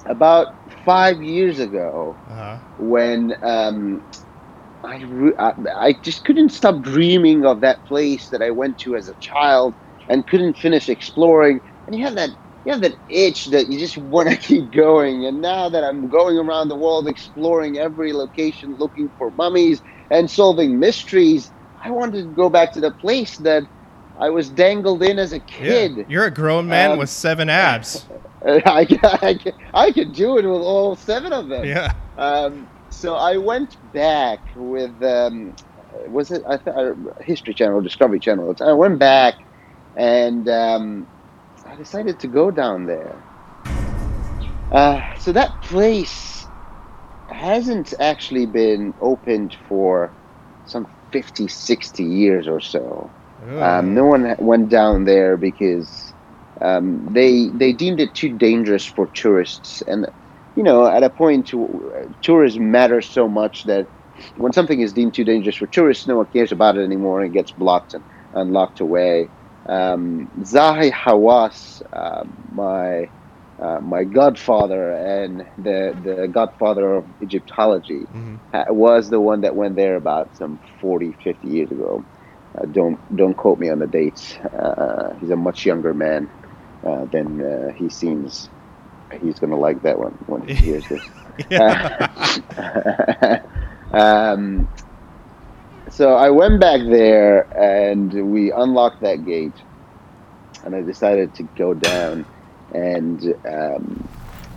about 0.07 0.47
five 0.85 1.21
years 1.21 1.59
ago 1.59 2.19
uh-huh. 2.27 2.59
when 2.77 3.33
um, 3.43 4.01
I, 4.83 4.97
re- 5.03 5.33
I 5.39 5.53
I 5.75 5.95
just 6.03 6.23
couldn't 6.23 6.49
stop 6.49 6.81
dreaming 6.83 7.45
of 7.45 7.61
that 7.61 7.85
place 7.87 8.29
that 8.29 8.41
I 8.41 8.51
went 8.51 8.77
to 8.79 8.95
as 8.95 9.07
a 9.07 9.15
child 9.19 9.75
and 10.07 10.25
couldn't 10.27 10.57
finish 10.57 10.89
exploring. 10.89 11.59
And 11.87 11.95
you 11.95 12.03
have 12.05 12.15
that 12.15 12.29
you 12.65 12.71
have 12.71 12.81
that 12.81 12.97
itch 13.09 13.45
that 13.45 13.67
you 13.67 13.79
just 13.79 13.97
want 13.97 14.29
to 14.29 14.37
keep 14.47 14.71
going. 14.71 15.25
And 15.25 15.41
now 15.41 15.69
that 15.69 15.83
I'm 15.83 16.09
going 16.09 16.37
around 16.37 16.69
the 16.69 16.77
world 16.77 17.07
exploring 17.07 17.77
every 17.77 18.13
location, 18.13 18.75
looking 18.77 19.09
for 19.17 19.31
mummies 19.31 19.81
and 20.09 20.29
solving 20.29 20.79
mysteries, 20.79 21.51
I 21.83 21.91
wanted 21.91 22.23
to 22.23 22.33
go 22.33 22.49
back 22.49 22.73
to 22.73 22.81
the 22.81 22.93
place 23.01 23.37
that 23.37 23.63
I 24.19 24.29
was 24.29 24.49
dangled 24.49 25.03
in 25.03 25.19
as 25.19 25.31
a 25.33 25.37
Yeah. 25.37 25.43
kid. 25.47 26.05
You're 26.09 26.25
a 26.25 26.31
grown 26.31 26.67
man 26.67 26.91
Um, 26.91 26.97
with 26.99 27.09
seven 27.09 27.49
abs. 27.49 28.05
I, 28.45 28.87
I, 29.03 29.39
I 29.73 29.91
could 29.91 30.13
do 30.13 30.37
it 30.37 30.45
with 30.45 30.61
all 30.61 30.95
seven 30.95 31.33
of 31.33 31.47
them. 31.49 31.65
Yeah. 31.65 31.91
Um, 32.17 32.67
so 32.89 33.15
I 33.15 33.37
went 33.37 33.77
back 33.93 34.39
with 34.55 35.01
um, 35.03 35.55
was 36.07 36.31
it 36.31 36.43
I 36.47 36.57
th- 36.57 36.95
History 37.21 37.53
Channel, 37.53 37.81
Discovery 37.81 38.19
Channel? 38.19 38.55
I 38.61 38.73
went 38.73 38.97
back 38.99 39.35
and 39.95 40.47
um, 40.49 41.07
I 41.65 41.75
decided 41.75 42.19
to 42.21 42.27
go 42.27 42.49
down 42.51 42.85
there. 42.85 43.15
Uh, 44.71 45.01
so 45.17 45.31
that 45.31 45.61
place 45.61 46.45
hasn't 47.29 47.93
actually 47.99 48.45
been 48.45 48.93
opened 49.01 49.55
for 49.67 50.11
some 50.65 50.87
50, 51.11 51.47
60 51.47 52.03
years 52.03 52.47
or 52.47 52.59
so. 52.59 53.09
Ooh. 53.43 53.59
Um, 53.59 53.93
no 53.93 54.05
one 54.05 54.35
went 54.39 54.69
down 54.69 55.05
there 55.05 55.37
because 55.37 56.13
um, 56.61 57.05
they 57.11 57.51
they 57.55 57.73
deemed 57.73 57.99
it 57.99 58.13
too 58.15 58.37
dangerous 58.37 58.85
for 58.85 59.07
tourists, 59.13 59.81
and 59.87 60.07
you 60.55 60.63
know, 60.63 60.85
at 60.87 61.03
a 61.03 61.09
point, 61.09 61.47
to, 61.47 62.15
tourism 62.21 62.71
matters 62.71 63.09
so 63.09 63.27
much 63.27 63.63
that 63.63 63.87
when 64.37 64.51
something 64.53 64.79
is 64.79 64.93
deemed 64.93 65.13
too 65.13 65.23
dangerous 65.23 65.57
for 65.57 65.67
tourists, 65.67 66.07
no 66.07 66.17
one 66.17 66.27
cares 66.27 66.51
about 66.51 66.77
it 66.77 66.83
anymore, 66.83 67.21
and 67.21 67.29
it 67.29 67.33
gets 67.37 67.51
blocked 67.51 67.93
and, 67.93 68.03
and 68.33 68.51
locked 68.51 68.79
away. 68.79 69.31
Um, 69.67 70.29
Zahi 70.41 70.91
Hawass, 70.91 71.81
uh, 71.93 72.23
my 72.51 73.11
uh, 73.61 73.79
my 73.81 74.03
godfather 74.03 74.91
and 74.91 75.43
the 75.57 75.93
the 76.01 76.27
godfather 76.27 76.95
of 76.95 77.05
Egyptology, 77.21 78.09
Mhm. 78.13 78.41
uh, 78.53 78.65
was 78.69 79.09
the 79.09 79.19
one 79.21 79.41
that 79.41 79.55
went 79.55 79.75
there 79.75 79.95
about 79.95 80.35
some 80.35 80.59
40, 80.79 81.13
50 81.23 81.47
years 81.47 81.71
ago. 81.71 82.05
Uh, 82.57 82.65
don't 82.65 82.99
don't 83.15 83.35
quote 83.35 83.59
me 83.59 83.69
on 83.69 83.79
the 83.79 83.87
dates. 83.87 84.35
Uh, 84.37 85.15
he's 85.19 85.29
a 85.29 85.35
much 85.35 85.65
younger 85.65 85.93
man 85.93 86.29
uh, 86.83 87.05
than 87.05 87.41
uh, 87.41 87.71
he 87.73 87.89
seems. 87.89 88.49
He's 89.21 89.39
gonna 89.39 89.57
like 89.57 89.81
that 89.83 89.97
one 89.99 90.13
when 90.27 90.47
he 90.47 90.53
hears 90.55 90.85
this. 90.87 91.03
Um, 93.91 94.67
so 95.89 96.15
I 96.15 96.29
went 96.29 96.59
back 96.59 96.81
there 96.81 97.43
and 97.57 98.31
we 98.31 98.51
unlocked 98.51 99.01
that 99.01 99.25
gate, 99.25 99.53
and 100.63 100.75
I 100.75 100.81
decided 100.81 101.33
to 101.35 101.43
go 101.55 101.73
down, 101.73 102.25
and 102.73 103.33
um, 103.45 104.07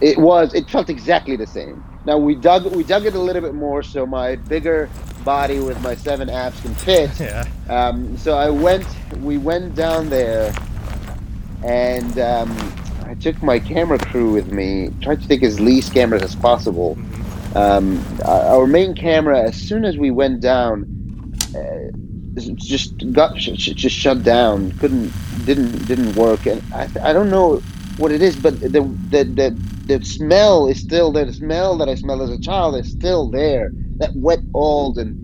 it 0.00 0.18
was 0.18 0.54
it 0.54 0.68
felt 0.68 0.90
exactly 0.90 1.36
the 1.36 1.46
same. 1.46 1.84
Now 2.06 2.16
we 2.18 2.34
dug 2.34 2.66
we 2.74 2.82
dug 2.82 3.06
it 3.06 3.14
a 3.14 3.18
little 3.20 3.42
bit 3.42 3.54
more, 3.54 3.82
so 3.82 4.06
my 4.06 4.36
bigger 4.36 4.88
body 5.24 5.60
with 5.60 5.80
my 5.82 5.94
seven 5.94 6.30
abs 6.30 6.60
can 6.60 6.74
fit. 6.74 7.10
yeah. 7.20 7.44
Um, 7.68 8.16
so 8.16 8.36
I 8.38 8.48
went, 8.48 8.86
we 9.18 9.36
went 9.36 9.74
down 9.74 10.08
there, 10.08 10.52
and 11.62 12.18
um, 12.18 12.74
I 13.04 13.14
took 13.14 13.42
my 13.42 13.58
camera 13.58 13.98
crew 13.98 14.32
with 14.32 14.50
me. 14.50 14.90
Tried 15.02 15.20
to 15.22 15.28
take 15.28 15.42
as 15.42 15.60
least 15.60 15.92
cameras 15.92 16.22
as 16.22 16.34
possible. 16.34 16.96
Mhm. 16.96 17.56
Um, 17.56 18.04
our 18.24 18.60
our 18.60 18.66
main 18.66 18.94
camera, 18.94 19.42
as 19.42 19.56
soon 19.56 19.84
as 19.84 19.96
we 19.98 20.10
went 20.10 20.40
down, 20.40 20.86
uh, 21.54 21.90
just 22.54 23.12
got 23.12 23.38
sh- 23.38 23.50
sh- 23.56 23.74
just 23.74 23.96
shut 23.96 24.22
down. 24.22 24.72
Couldn't 24.78 25.12
didn't 25.44 25.86
didn't 25.86 26.14
work, 26.14 26.46
and 26.46 26.62
I, 26.72 26.88
I 27.02 27.12
don't 27.12 27.28
know 27.28 27.60
what 28.00 28.10
it 28.10 28.22
is, 28.22 28.36
but 28.36 28.58
the 28.60 28.68
the 29.10 29.24
the 29.24 29.50
the 29.86 30.04
smell 30.04 30.66
is 30.68 30.80
still 30.80 31.12
there. 31.12 31.24
The 31.24 31.32
smell 31.34 31.76
that 31.78 31.88
I 31.88 31.94
smelled 31.94 32.22
as 32.22 32.30
a 32.30 32.40
child 32.40 32.76
is 32.76 32.90
still 32.90 33.30
there. 33.30 33.70
That 33.98 34.10
wet 34.16 34.40
old 34.54 34.98
and 34.98 35.16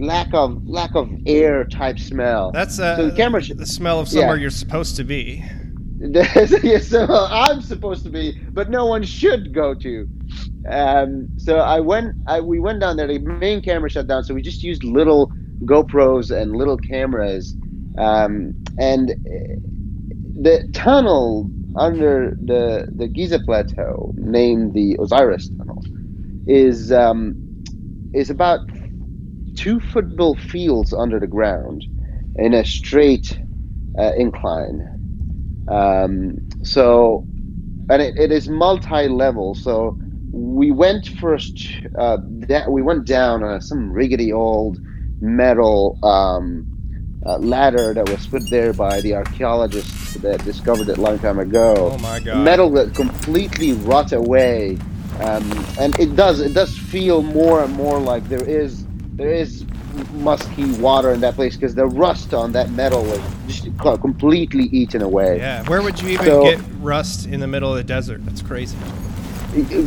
lack 0.00 0.32
of 0.32 0.66
lack 0.66 0.94
of 0.94 1.10
air 1.26 1.64
type 1.64 1.98
smell. 1.98 2.50
That's 2.52 2.78
uh, 2.78 2.96
So 2.96 3.10
the 3.10 3.16
camera 3.16 3.42
sh- 3.42 3.52
the 3.54 3.66
smell 3.66 4.00
of 4.00 4.08
somewhere 4.08 4.36
Yeah. 4.36 4.42
you're 4.42 4.50
supposed 4.50 4.96
to 4.96 5.04
be. 5.04 5.44
so 6.80 7.06
I'm 7.30 7.60
supposed 7.62 8.02
to 8.04 8.10
be, 8.10 8.38
but 8.52 8.68
no 8.68 8.86
one 8.86 9.02
should 9.04 9.54
go 9.54 9.74
to. 9.74 10.08
Um, 10.68 11.28
so 11.38 11.58
I 11.58 11.80
went. 11.80 12.16
I, 12.26 12.40
we 12.40 12.58
went 12.58 12.80
down 12.80 12.96
there. 12.96 13.06
The 13.06 13.18
main 13.18 13.60
camera 13.62 13.90
shut 13.90 14.06
down, 14.06 14.24
so 14.24 14.34
we 14.34 14.42
just 14.42 14.62
used 14.62 14.82
little 14.84 15.30
GoPros 15.64 16.30
and 16.34 16.56
little 16.56 16.76
cameras. 16.78 17.54
Um, 17.96 18.54
and 18.78 19.10
uh, 19.12 19.14
the 20.40 20.68
tunnel 20.72 21.48
under 21.74 22.36
the 22.40 22.86
the 22.92 23.08
Giza 23.08 23.40
Plateau, 23.40 24.14
named 24.16 24.74
the 24.74 24.96
Osiris 25.00 25.50
Tunnel, 25.58 25.82
is 26.46 26.92
um, 26.92 27.36
is 28.12 28.30
about 28.30 28.60
two 29.56 29.80
football 29.80 30.34
fields 30.36 30.92
under 30.92 31.20
the 31.20 31.26
ground 31.26 31.84
in 32.36 32.54
a 32.54 32.64
straight 32.64 33.38
uh, 33.98 34.12
incline. 34.16 34.88
Um, 35.68 36.38
so, 36.62 37.26
and 37.88 38.02
it, 38.02 38.14
it 38.18 38.32
is 38.32 38.48
multi-level. 38.48 39.54
So 39.54 39.98
we 40.32 40.70
went 40.70 41.08
first. 41.08 41.66
Uh, 41.98 42.18
we 42.68 42.82
went 42.82 43.06
down 43.06 43.44
uh, 43.44 43.60
some 43.60 43.92
rickety 43.92 44.32
old 44.32 44.80
metal 45.20 45.98
um, 46.02 46.66
uh, 47.26 47.38
ladder 47.38 47.94
that 47.94 48.08
was 48.08 48.26
put 48.26 48.48
there 48.50 48.72
by 48.72 49.00
the 49.00 49.14
archaeologists 49.14 50.14
that 50.14 50.44
discovered 50.44 50.88
it 50.88 50.98
a 50.98 51.00
long 51.00 51.18
time 51.18 51.38
ago 51.38 51.90
Oh 51.94 51.98
my 51.98 52.20
god. 52.20 52.44
metal 52.44 52.70
that 52.72 52.94
completely 52.94 53.72
rot 53.72 54.12
away 54.12 54.78
um, 55.20 55.50
and 55.78 55.98
it 55.98 56.16
does 56.16 56.40
it 56.40 56.54
does 56.54 56.76
feel 56.76 57.22
more 57.22 57.62
and 57.62 57.72
more 57.72 57.98
like 57.98 58.28
there 58.28 58.44
is 58.44 58.84
there 59.16 59.32
is 59.32 59.64
musky 60.12 60.70
water 60.80 61.12
in 61.12 61.20
that 61.20 61.34
place 61.34 61.54
because 61.56 61.74
the 61.76 61.86
rust 61.86 62.34
on 62.34 62.50
that 62.52 62.70
metal 62.72 63.02
was 63.04 63.20
just 63.46 63.68
completely 63.78 64.64
eaten 64.64 65.02
away 65.02 65.38
Yeah. 65.38 65.62
Where 65.68 65.82
would 65.82 66.00
you 66.02 66.08
even 66.10 66.26
So- 66.26 66.42
get 66.42 66.60
rust 66.80 67.26
in 67.26 67.40
the 67.40 67.46
middle 67.46 67.70
of 67.70 67.76
the 67.76 67.84
desert? 67.84 68.24
That's 68.26 68.42
crazy. 68.42 68.76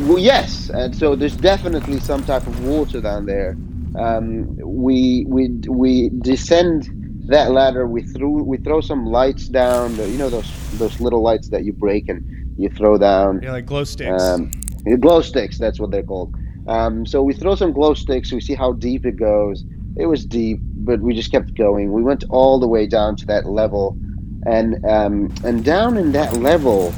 well, 0.08 0.18
yes 0.18 0.70
and 0.74 0.96
so 0.96 1.16
there's 1.16 1.36
definitely 1.36 2.00
some 2.00 2.24
type 2.24 2.48
of 2.48 2.66
water 2.66 3.02
down 3.02 3.26
there 3.26 3.58
um, 3.96 4.56
we 4.58 5.26
we 5.28 5.50
we 5.68 6.10
descend 6.22 6.90
that 7.28 7.52
ladder 7.52 7.88
we 7.88 8.02
threw 8.02 8.44
we 8.44 8.58
throw 8.58 8.82
some 8.82 9.06
lights 9.06 9.48
down 9.48 9.96
the, 9.98 10.10
you 10.10 10.18
know 10.18 10.30
those 10.30 10.50
those 10.78 11.00
little 11.00 11.22
lights 11.22 11.50
that 11.50 11.64
you 11.64 11.74
break 11.74 12.08
and 12.10 12.24
you 12.58 12.70
throw 12.70 12.98
down 12.98 13.42
Yeah, 13.44 13.52
like 13.52 13.66
glow 13.66 13.84
sticks. 13.84 14.24
Um, 14.24 14.52
glow 15.00 15.22
sticks, 15.22 15.58
that's 15.58 15.80
what 15.80 15.92
they're 15.92 16.04
called. 16.04 16.34
Um, 16.68 17.06
so 17.06 17.22
we 17.22 17.34
throw 17.34 17.56
some 17.56 17.72
glow 17.72 17.94
sticks, 17.94 18.32
we 18.32 18.42
see 18.42 18.56
how 18.56 18.74
deep 18.74 19.06
it 19.06 19.18
goes. 19.18 19.64
It 19.98 20.06
was 20.06 20.26
deep, 20.26 20.60
but 20.62 21.00
we 21.00 21.14
just 21.14 21.32
kept 21.32 21.56
going. 21.56 21.92
We 21.92 22.04
went 22.04 22.24
all 22.30 22.60
the 22.60 22.68
way 22.68 22.86
down 22.86 23.16
to 23.18 23.26
that 23.28 23.48
level, 23.48 23.98
and 24.46 24.84
um, 24.86 25.34
and 25.44 25.64
down 25.64 25.98
in 25.98 26.12
that 26.12 26.38
level, 26.38 26.94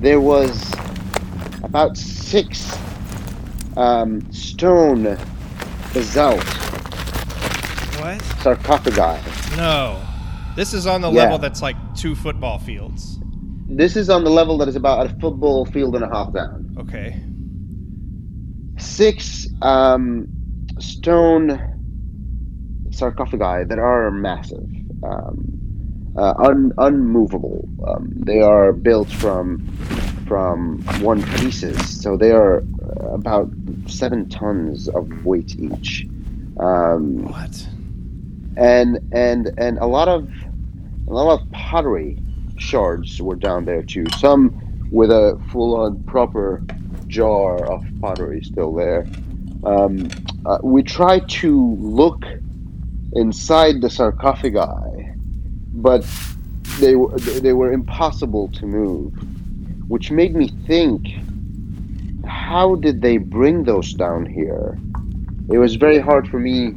there 0.00 0.20
was 0.20 0.72
about 1.62 1.96
six 1.96 2.76
um, 3.76 4.20
stone 4.32 5.18
basalt 5.92 6.44
what? 8.14 8.22
sarcophagi. 8.42 9.56
No. 9.56 10.00
This 10.54 10.72
is 10.72 10.86
on 10.86 11.00
the 11.00 11.10
Yeah. 11.10 11.22
level 11.24 11.38
that's 11.38 11.60
like 11.62 11.76
two 11.94 12.14
football 12.14 12.58
fields. 12.58 13.18
This 13.68 13.96
is 13.96 14.08
on 14.08 14.24
the 14.24 14.30
level 14.30 14.56
that 14.58 14.68
is 14.68 14.76
about 14.76 15.06
a 15.06 15.08
football 15.20 15.64
field 15.66 15.94
and 15.96 16.04
a 16.04 16.08
half 16.08 16.32
down. 16.32 16.74
Okay. 16.78 17.20
six 18.78 19.48
um, 19.62 20.28
stone 20.78 21.58
sarcophagi 22.90 23.64
that 23.64 23.78
are 23.78 24.10
massive, 24.10 24.68
um, 25.02 26.12
uh, 26.16 26.34
un- 26.38 26.72
unmovable. 26.76 27.66
Um, 27.88 28.10
they 28.16 28.40
are 28.42 28.72
built 28.74 29.08
from 29.10 29.60
from 30.26 30.82
one 31.00 31.22
pieces, 31.38 31.78
so 32.02 32.16
they 32.18 32.32
are 32.32 32.62
about 33.12 33.48
seven 33.86 34.28
tons 34.28 34.88
of 34.88 35.24
weight 35.24 35.56
each. 35.58 36.06
Um, 36.60 37.24
What? 37.24 37.66
And 38.56 38.98
and 39.12 39.52
and 39.58 39.78
a 39.78 39.86
lot 39.86 40.08
of 40.08 40.28
a 41.08 41.12
lot 41.12 41.40
of 41.40 41.50
pottery 41.52 42.18
shards 42.58 43.20
were 43.20 43.36
down 43.36 43.64
there 43.64 43.82
too. 43.82 44.06
Some 44.18 44.88
with 44.90 45.10
a 45.10 45.40
full-on 45.50 46.02
proper 46.04 46.62
jar 47.06 47.64
of 47.70 47.84
pottery 48.00 48.42
still 48.42 48.74
there. 48.74 49.06
Um, 49.64 50.08
uh, 50.44 50.58
we 50.62 50.82
tried 50.82 51.28
to 51.28 51.74
look 51.76 52.24
inside 53.12 53.80
the 53.80 53.90
sarcophagi, 53.90 55.12
but 55.74 56.06
they 56.80 56.94
were 56.94 57.16
they 57.18 57.52
were 57.52 57.72
impossible 57.72 58.48
to 58.48 58.66
move, 58.66 59.12
which 59.88 60.10
made 60.10 60.34
me 60.34 60.48
think: 60.66 61.08
How 62.26 62.76
did 62.76 63.02
they 63.02 63.18
bring 63.18 63.64
those 63.64 63.92
down 63.92 64.24
here? 64.26 64.78
It 65.48 65.58
was 65.58 65.76
very 65.76 65.98
hard 65.98 66.28
for 66.28 66.40
me 66.40 66.74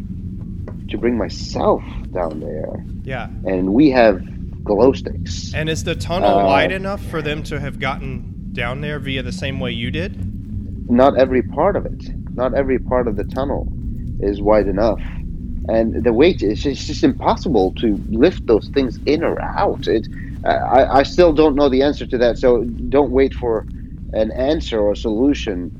to 0.89 0.97
bring 0.97 1.17
myself 1.17 1.83
down 2.13 2.39
there, 2.39 2.85
Yeah. 3.03 3.29
and 3.45 3.73
we 3.73 3.89
have 3.91 4.21
glow 4.63 4.93
sticks. 4.93 5.53
And 5.53 5.69
is 5.69 5.83
the 5.83 5.95
tunnel 5.95 6.39
Uh, 6.39 6.45
wide 6.45 6.71
enough 6.71 7.01
for 7.03 7.21
them 7.21 7.43
to 7.43 7.59
have 7.59 7.79
gotten 7.79 8.51
down 8.53 8.81
there 8.81 8.99
via 8.99 9.23
the 9.23 9.31
same 9.31 9.59
way 9.59 9.71
you 9.71 9.91
did? 9.91 10.11
Not 10.89 11.17
every 11.17 11.41
part 11.41 11.75
of 11.75 11.85
it, 11.85 12.11
not 12.35 12.53
every 12.53 12.79
part 12.79 13.07
of 13.07 13.15
the 13.15 13.23
tunnel, 13.23 13.71
is 14.19 14.41
wide 14.41 14.67
enough, 14.67 15.01
and 15.67 16.03
the 16.03 16.11
weight 16.13 16.41
is 16.41 16.61
just, 16.61 16.65
it's 16.79 16.87
just 16.87 17.03
impossible 17.03 17.73
to 17.79 17.99
lift 18.09 18.45
those 18.47 18.69
things 18.73 18.99
in 19.05 19.23
or 19.23 19.39
out. 19.57 19.87
It, 19.87 20.07
I, 20.43 20.99
I 20.99 21.03
still 21.03 21.33
don't 21.33 21.55
know 21.55 21.69
the 21.69 21.83
answer 21.83 22.05
to 22.07 22.17
that, 22.17 22.37
so 22.37 22.63
don't 22.89 23.11
wait 23.11 23.33
for 23.33 23.65
an 24.13 24.31
answer 24.31 24.79
or 24.79 24.95
solution. 24.95 25.71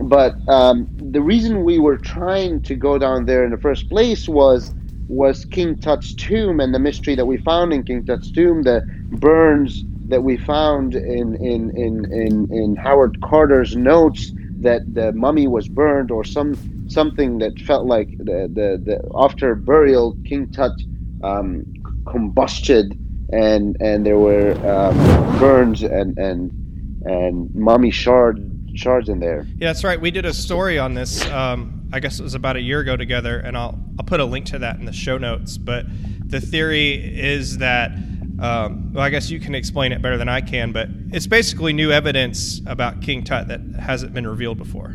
But 0.00 0.36
um, 0.48 0.88
the 0.96 1.20
reason 1.20 1.64
we 1.64 1.78
were 1.78 1.98
trying 1.98 2.62
to 2.62 2.74
go 2.76 2.98
down 2.98 3.26
there 3.26 3.44
in 3.44 3.50
the 3.50 3.58
first 3.58 3.88
place 3.88 4.28
was 4.28 4.72
was 5.08 5.46
King 5.46 5.78
Tut's 5.78 6.14
tomb 6.14 6.60
and 6.60 6.74
the 6.74 6.78
mystery 6.78 7.14
that 7.14 7.24
we 7.24 7.38
found 7.38 7.72
in 7.72 7.82
King 7.82 8.04
Tut's 8.04 8.30
tomb, 8.30 8.62
the 8.62 8.82
burns 9.12 9.82
that 10.08 10.22
we 10.22 10.36
found 10.36 10.94
in 10.94 11.34
in, 11.36 11.76
in, 11.76 12.12
in, 12.12 12.52
in 12.52 12.76
Howard 12.76 13.20
Carter's 13.22 13.74
notes 13.74 14.32
that 14.60 14.82
the 14.94 15.12
mummy 15.12 15.48
was 15.48 15.68
burned 15.68 16.10
or 16.10 16.24
some 16.24 16.56
something 16.88 17.38
that 17.38 17.58
felt 17.60 17.86
like 17.86 18.16
the, 18.18 18.48
the, 18.52 18.80
the 18.84 19.10
after 19.14 19.54
burial 19.54 20.16
King 20.24 20.50
Tut 20.52 20.72
um, 21.22 21.64
combusted 22.04 22.96
and 23.32 23.76
and 23.80 24.06
there 24.06 24.18
were 24.18 24.52
um, 24.66 25.38
burns 25.38 25.82
and 25.82 26.16
and 26.18 26.52
and 27.04 27.54
mummy 27.54 27.90
shard 27.90 28.38
shards 28.78 29.08
in 29.08 29.18
there. 29.18 29.46
Yeah, 29.58 29.68
that's 29.68 29.84
right. 29.84 30.00
We 30.00 30.10
did 30.10 30.24
a 30.24 30.32
story 30.32 30.78
on 30.78 30.94
this. 30.94 31.26
Um, 31.26 31.88
I 31.92 32.00
guess 32.00 32.20
it 32.20 32.22
was 32.22 32.34
about 32.34 32.56
a 32.56 32.60
year 32.60 32.80
ago 32.80 32.96
together, 32.96 33.38
and 33.38 33.56
I'll 33.56 33.78
I'll 33.98 34.04
put 34.04 34.20
a 34.20 34.24
link 34.24 34.46
to 34.46 34.58
that 34.60 34.76
in 34.78 34.84
the 34.84 34.92
show 34.92 35.18
notes. 35.18 35.58
But 35.58 35.86
the 36.24 36.40
theory 36.40 36.94
is 36.94 37.58
that, 37.58 37.90
um, 38.40 38.92
well, 38.92 39.04
I 39.04 39.10
guess 39.10 39.30
you 39.30 39.40
can 39.40 39.54
explain 39.54 39.92
it 39.92 40.00
better 40.00 40.16
than 40.16 40.28
I 40.28 40.40
can, 40.40 40.72
but 40.72 40.88
it's 41.10 41.26
basically 41.26 41.72
new 41.72 41.90
evidence 41.90 42.60
about 42.66 43.02
King 43.02 43.24
Tut 43.24 43.48
that 43.48 43.60
hasn't 43.80 44.14
been 44.14 44.26
revealed 44.26 44.58
before. 44.58 44.94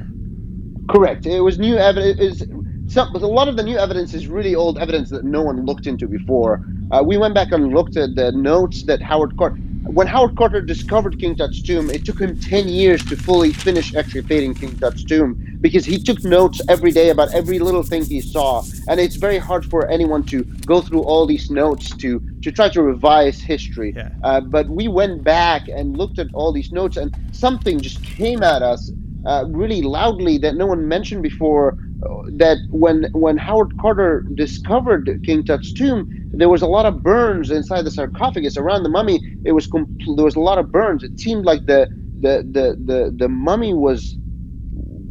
Correct. 0.90 1.26
It 1.26 1.42
was 1.42 1.60
new 1.60 1.78
evidence. 1.78 2.20
Is 2.20 2.48
some, 2.94 3.16
a 3.16 3.20
lot 3.20 3.48
of 3.48 3.58
the 3.58 3.64
new 3.64 3.78
evidence 3.78 4.14
is 4.14 4.28
really 4.28 4.56
old 4.56 4.78
evidence 4.78 5.10
that 5.10 5.24
no 5.24 5.42
one 5.42 5.66
looked 5.66 5.88
into 5.88 6.08
before. 6.08 6.66
Uh, 6.92 7.02
we 7.04 7.18
went 7.18 7.34
back 7.34 7.52
and 7.52 7.74
looked 7.74 7.98
at 7.98 8.16
the 8.16 8.32
notes 8.34 8.84
that 8.84 9.02
Howard 9.02 9.36
Carter. 9.38 9.58
When 9.86 10.08
Howard 10.08 10.38
Carter 10.38 10.62
discovered 10.62 11.20
King 11.20 11.36
Tut's 11.36 11.62
tomb, 11.62 11.90
it 11.90 12.06
took 12.06 12.20
him 12.20 12.40
10 12.40 12.70
years 12.70 13.04
to 13.06 13.18
fully 13.18 13.52
finish 13.52 13.94
excavating 13.94 14.54
King 14.54 14.78
Tut's 14.78 15.04
tomb 15.04 15.58
because 15.60 15.84
he 15.84 16.02
took 16.02 16.24
notes 16.24 16.62
every 16.70 16.92
day 16.92 17.10
about 17.10 17.34
every 17.34 17.60
little 17.60 17.84
thing 17.84 18.06
he 18.06 18.22
saw. 18.22 18.64
And 18.88 19.00
it's 19.00 19.18
very 19.18 19.38
hard 19.38 19.66
for 19.66 19.88
anyone 19.90 20.24
to 20.26 20.46
go 20.66 20.80
through 20.80 21.02
all 21.02 21.26
these 21.26 21.50
notes 21.52 21.96
to, 21.98 22.22
to 22.44 22.52
try 22.52 22.70
to 22.70 22.82
revise 22.82 23.42
history. 23.42 23.94
Yeah. 23.96 24.10
Uh, 24.24 24.40
but 24.40 24.70
we 24.70 24.88
went 24.88 25.22
back 25.24 25.68
and 25.68 25.98
looked 25.98 26.18
at 26.18 26.28
all 26.34 26.54
these 26.54 26.72
notes, 26.72 26.96
and 26.96 27.16
something 27.34 27.82
just 27.82 28.02
came 28.04 28.42
at 28.42 28.62
us 28.62 28.90
uh, 29.26 29.46
really 29.50 29.82
loudly 29.82 30.38
that 30.38 30.56
no 30.56 30.66
one 30.66 30.88
mentioned 30.88 31.24
before. 31.24 31.78
That 32.34 32.60
when 32.72 33.08
when 33.14 33.38
Howard 33.38 33.78
Carter 33.80 34.26
discovered 34.36 35.20
King 35.24 35.44
Tut's 35.44 35.74
tomb, 35.74 36.08
there 36.34 36.50
was 36.50 36.62
a 36.64 36.68
lot 36.68 36.86
of 36.86 37.04
burns 37.04 37.52
inside 37.52 37.84
the 37.84 37.92
sarcophagus 37.92 38.58
around 38.58 38.84
the 38.84 38.90
mummy. 38.90 39.22
It 39.44 39.54
was 39.54 39.68
compl- 39.68 39.88
there 40.18 40.26
was 40.26 40.36
a 40.38 40.42
lot 40.42 40.60
of 40.60 40.72
burns. 40.72 41.04
It 41.04 41.20
seemed 41.20 41.46
like 41.46 41.66
the 41.68 41.90
the 42.18 42.44
the 42.52 42.78
the, 42.84 43.16
the 43.18 43.30
mummy 43.30 43.74
was 43.74 44.18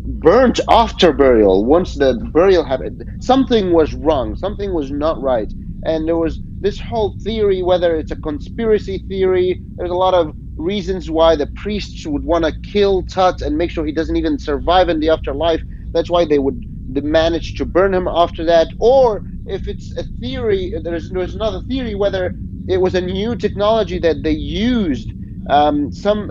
burnt 0.07 0.61
after 0.71 1.13
burial. 1.13 1.65
Once 1.65 1.95
the 1.95 2.15
burial 2.33 2.65
happened, 2.65 3.05
something 3.21 3.73
was 3.73 3.95
wrong. 3.95 4.37
Something 4.37 4.75
was 4.75 4.91
not 4.93 5.21
right, 5.23 5.53
and 5.87 6.09
there 6.09 6.19
was 6.19 6.41
this 6.61 6.81
whole 6.81 7.17
theory. 7.23 7.63
Whether 7.63 7.97
it's 7.97 8.13
a 8.13 8.17
conspiracy 8.17 9.05
theory, 9.09 9.61
there's 9.79 9.91
a 9.93 9.95
lot 9.97 10.15
of 10.15 10.35
reasons 10.59 11.11
why 11.11 11.37
the 11.37 11.51
priests 11.57 12.07
would 12.07 12.25
want 12.25 12.45
to 12.45 12.55
kill 12.63 13.05
Tut 13.05 13.43
and 13.43 13.59
make 13.59 13.71
sure 13.71 13.87
he 13.87 13.93
doesn't 13.93 14.17
even 14.17 14.39
survive 14.39 14.89
in 14.89 15.01
the 15.01 15.11
afterlife. 15.11 15.63
That's 15.95 16.11
why 16.11 16.25
they 16.27 16.39
would 16.41 16.65
manage 17.01 17.55
to 17.55 17.65
burn 17.65 17.95
him 17.95 18.09
after 18.09 18.45
that. 18.45 18.69
Or 18.79 19.25
if 19.47 19.67
it's 19.69 19.97
a 19.97 20.05
theory, 20.21 20.73
there's 20.83 21.09
there's 21.11 21.35
another 21.35 21.63
theory 21.63 21.95
whether 21.95 22.35
it 22.69 22.79
was 22.79 22.95
a 22.95 23.01
new 23.01 23.37
technology 23.37 23.99
that 23.99 24.23
they 24.23 24.33
used 24.33 25.13
um, 25.49 25.91
some 25.93 26.31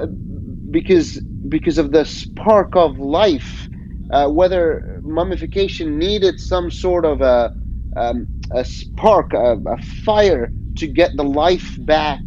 because 0.71 1.21
because 1.49 1.77
of 1.77 1.91
the 1.91 2.05
spark 2.05 2.75
of 2.75 2.99
life, 2.99 3.69
uh, 4.11 4.27
whether 4.29 5.01
mummification 5.03 5.97
needed 5.97 6.39
some 6.39 6.71
sort 6.71 7.05
of 7.05 7.21
a 7.21 7.51
um, 7.97 8.27
a 8.51 8.63
spark, 8.63 9.33
a, 9.33 9.57
a, 9.67 9.77
fire 9.77 10.51
to 10.77 10.87
get 10.87 11.11
the 11.15 11.23
life 11.23 11.75
back 11.79 12.19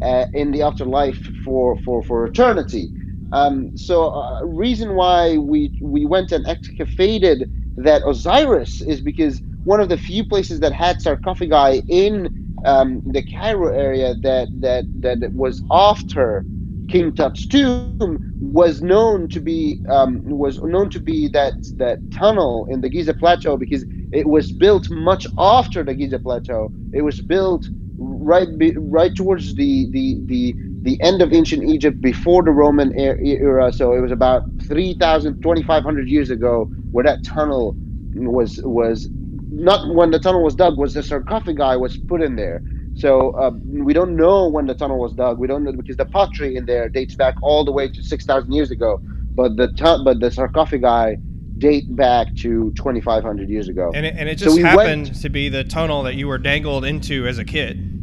uh, 0.00 0.24
in 0.32 0.50
the 0.50 0.62
afterlife 0.62 1.18
for 1.44 1.76
for 1.84 2.02
for 2.02 2.24
eternity. 2.24 2.90
Um, 3.32 3.76
so, 3.76 4.10
uh, 4.10 4.44
reason 4.44 4.94
why 4.94 5.38
we 5.38 5.72
we 5.80 6.04
went 6.06 6.32
and 6.32 6.46
excavated 6.46 7.48
that 7.76 8.02
Osiris 8.06 8.80
is 8.80 9.00
because 9.00 9.40
one 9.64 9.80
of 9.80 9.88
the 9.88 9.96
few 9.96 10.24
places 10.24 10.60
that 10.60 10.72
had 10.72 11.00
sarcophagi 11.00 11.82
in 11.88 12.30
um, 12.64 13.02
the 13.04 13.22
Cairo 13.22 13.68
area 13.74 14.14
that 14.22 14.48
that 14.60 14.86
that 15.00 15.32
was 15.34 15.62
after 15.70 16.44
King 16.88 17.12
Tut's 17.12 17.46
tomb 17.46 17.94
was 18.12 18.50
known 18.82 19.00
to 19.00 19.40
be 19.40 19.50
um, 19.88 19.98
was 20.02 20.38
known 20.40 20.68
to 20.68 20.80
be 21.00 21.10
that 21.12 21.38
that 21.62 21.88
tunnel 22.10 22.66
in 22.68 22.80
the 22.80 22.88
Giza 22.88 23.14
Plateau 23.14 23.56
because 23.56 23.84
it 24.10 24.26
was 24.26 24.52
built 24.52 24.88
much 24.90 25.26
after 25.38 25.82
the 25.82 25.94
Giza 25.94 26.18
Plateau. 26.18 26.70
It 26.92 27.02
was 27.02 27.20
built 27.20 27.68
right 27.98 28.48
right 28.76 29.14
towards 29.14 29.54
the 29.54 29.88
the 29.92 30.20
the 30.26 30.56
the 30.82 31.00
end 31.00 31.22
of 31.22 31.32
ancient 31.32 31.64
Egypt 31.64 32.00
before 32.00 32.42
the 32.42 32.50
Roman 32.50 32.92
era. 32.98 33.72
So 33.72 33.92
it 33.92 34.00
was 34.00 34.10
about 34.10 34.42
3,000, 34.66 35.40
2,500 35.40 36.08
years 36.08 36.30
ago 36.30 36.64
where 36.90 37.04
that 37.04 37.24
tunnel 37.24 37.74
was 38.14 38.60
was 38.62 39.08
not 39.50 39.94
when 39.94 40.10
the 40.10 40.18
tunnel 40.18 40.42
was 40.42 40.54
dug 40.54 40.76
was 40.76 40.94
the 40.94 41.02
sarcophagi 41.02 41.76
was 41.76 41.96
put 41.96 42.20
in 42.20 42.36
there. 42.36 42.62
So 42.94 43.30
uh, 43.30 43.52
we 43.64 43.94
don't 43.94 44.16
know 44.16 44.48
when 44.48 44.66
the 44.66 44.74
tunnel 44.74 44.98
was 44.98 45.14
dug. 45.14 45.38
We 45.38 45.46
don't 45.46 45.64
know 45.64 45.72
because 45.72 45.96
the 45.96 46.04
pottery 46.04 46.56
in 46.56 46.66
there 46.66 46.88
dates 46.88 47.14
back 47.14 47.36
all 47.42 47.64
the 47.64 47.72
way 47.72 47.88
to 47.88 48.02
6,000 48.02 48.52
years 48.52 48.70
ago. 48.70 49.00
But 49.34 49.56
the 49.56 49.68
tu- 49.68 50.04
but 50.04 50.20
the 50.20 50.30
sarcophagi 50.30 51.16
date 51.58 51.94
back 51.94 52.34
to 52.36 52.72
2,500 52.72 53.48
years 53.48 53.68
ago. 53.68 53.92
And 53.94 54.04
it, 54.04 54.14
and 54.16 54.28
it 54.28 54.34
just 54.34 54.56
so 54.56 54.62
happened 54.62 55.06
went, 55.06 55.22
to 55.22 55.28
be 55.30 55.48
the 55.48 55.64
tunnel 55.64 56.02
that 56.02 56.16
you 56.16 56.26
were 56.26 56.38
dangled 56.38 56.84
into 56.84 57.26
as 57.26 57.38
a 57.38 57.44
kid. 57.44 58.01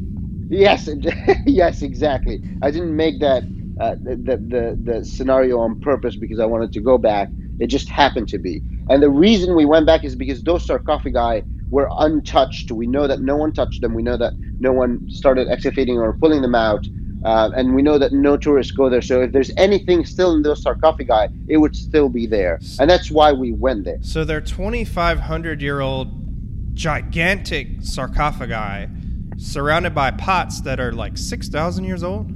Yes, 0.50 0.90
yes, 1.46 1.82
exactly. 1.82 2.42
I 2.62 2.72
didn't 2.72 2.96
make 2.96 3.20
that 3.20 3.44
uh, 3.80 3.96
the, 4.02 4.16
the 4.16 4.78
the 4.84 5.06
scenario 5.06 5.60
on 5.60 5.80
purpose 5.80 6.16
because 6.16 6.40
I 6.40 6.46
wanted 6.46 6.74
to 6.74 6.82
go 6.82 6.98
back. 6.98 7.30
It 7.60 7.68
just 7.68 7.88
happened 7.88 8.28
to 8.30 8.38
be. 8.38 8.62
And 8.90 9.04
the 9.04 9.10
reason 9.10 9.56
we 9.56 9.66
went 9.66 9.86
back 9.86 10.04
is 10.04 10.16
because 10.16 10.44
those 10.44 10.66
sarcophagi 10.66 11.44
were 11.70 11.90
untouched. 11.98 12.72
We 12.72 12.88
know 12.88 13.08
that 13.08 13.22
no 13.22 13.36
one 13.36 13.54
touched 13.54 13.82
them. 13.82 13.94
We 13.94 14.02
know 14.02 14.18
that 14.18 14.34
no 14.60 14.72
one 14.72 15.10
started 15.10 15.48
excavating 15.50 15.98
or 15.98 16.14
pulling 16.14 16.42
them 16.42 16.56
out. 16.56 16.86
Uh, 17.24 17.52
and 17.56 17.76
we 17.76 17.82
know 17.82 17.98
that 17.98 18.14
no 18.14 18.38
tourists 18.38 18.72
go 18.72 18.90
there. 18.90 19.02
So 19.02 19.22
if 19.22 19.34
there's 19.34 19.52
anything 19.58 20.06
still 20.06 20.34
in 20.34 20.42
those 20.42 20.64
sarcophagi, 20.64 21.34
it 21.50 21.58
would 21.58 21.76
still 21.76 22.08
be 22.08 22.26
there. 22.26 22.60
And 22.80 22.90
that's 22.90 23.12
why 23.12 23.34
we 23.34 23.52
went 23.52 23.84
there. 23.84 23.98
So 24.02 24.24
they're 24.24 24.42
2,500 24.42 25.62
year 25.62 25.82
old 25.82 26.74
gigantic 26.74 27.68
sarcophagi 27.82 28.90
surrounded 29.40 29.96
by 29.96 30.12
pots 30.12 30.62
that 30.62 30.80
are 30.80 30.92
like 30.92 31.18
6,000 31.18 31.84
years 31.86 32.04
old? 32.04 32.32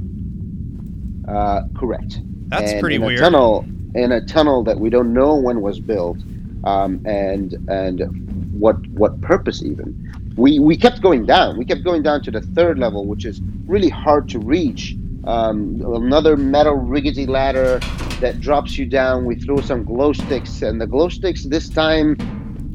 Uh, 1.27 1.63
correct. 1.75 2.21
That's 2.47 2.71
and 2.71 2.81
pretty 2.81 2.95
in 2.95 3.03
weird. 3.03 3.19
A 3.19 3.23
tunnel, 3.23 3.65
in 3.93 4.11
a 4.11 4.25
tunnel 4.25 4.63
that 4.63 4.79
we 4.79 4.89
don't 4.89 5.13
know 5.13 5.35
when 5.35 5.61
was 5.61 5.79
built 5.79 6.17
um, 6.63 7.01
and 7.05 7.53
and 7.69 8.53
what 8.59 8.75
what 8.89 9.19
purpose 9.21 9.63
even. 9.63 10.11
We 10.35 10.59
we 10.59 10.77
kept 10.77 11.01
going 11.01 11.25
down. 11.25 11.57
We 11.57 11.65
kept 11.65 11.83
going 11.83 12.03
down 12.03 12.21
to 12.23 12.31
the 12.31 12.41
third 12.41 12.79
level, 12.79 13.05
which 13.05 13.25
is 13.25 13.41
really 13.65 13.89
hard 13.89 14.29
to 14.29 14.39
reach. 14.39 14.95
Um, 15.25 15.81
another 15.85 16.35
metal 16.35 16.75
rickety 16.75 17.25
ladder 17.25 17.79
that 18.19 18.41
drops 18.41 18.77
you 18.77 18.85
down. 18.85 19.25
We 19.25 19.35
throw 19.35 19.61
some 19.61 19.83
glow 19.83 20.11
sticks, 20.13 20.61
and 20.61 20.81
the 20.81 20.87
glow 20.87 21.09
sticks 21.09 21.43
this 21.43 21.69
time 21.69 22.15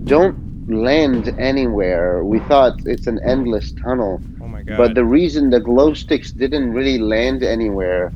don't 0.04 0.47
land 0.68 1.34
anywhere. 1.38 2.24
We 2.24 2.40
thought 2.40 2.86
it's 2.86 3.06
an 3.06 3.20
endless 3.24 3.72
tunnel. 3.72 4.20
Oh 4.40 4.48
my 4.48 4.62
god! 4.62 4.76
But 4.76 4.94
the 4.94 5.04
reason 5.04 5.50
the 5.50 5.60
glow 5.60 5.94
sticks 5.94 6.30
didn't 6.32 6.72
really 6.72 6.98
land 6.98 7.42
anywhere, 7.42 8.12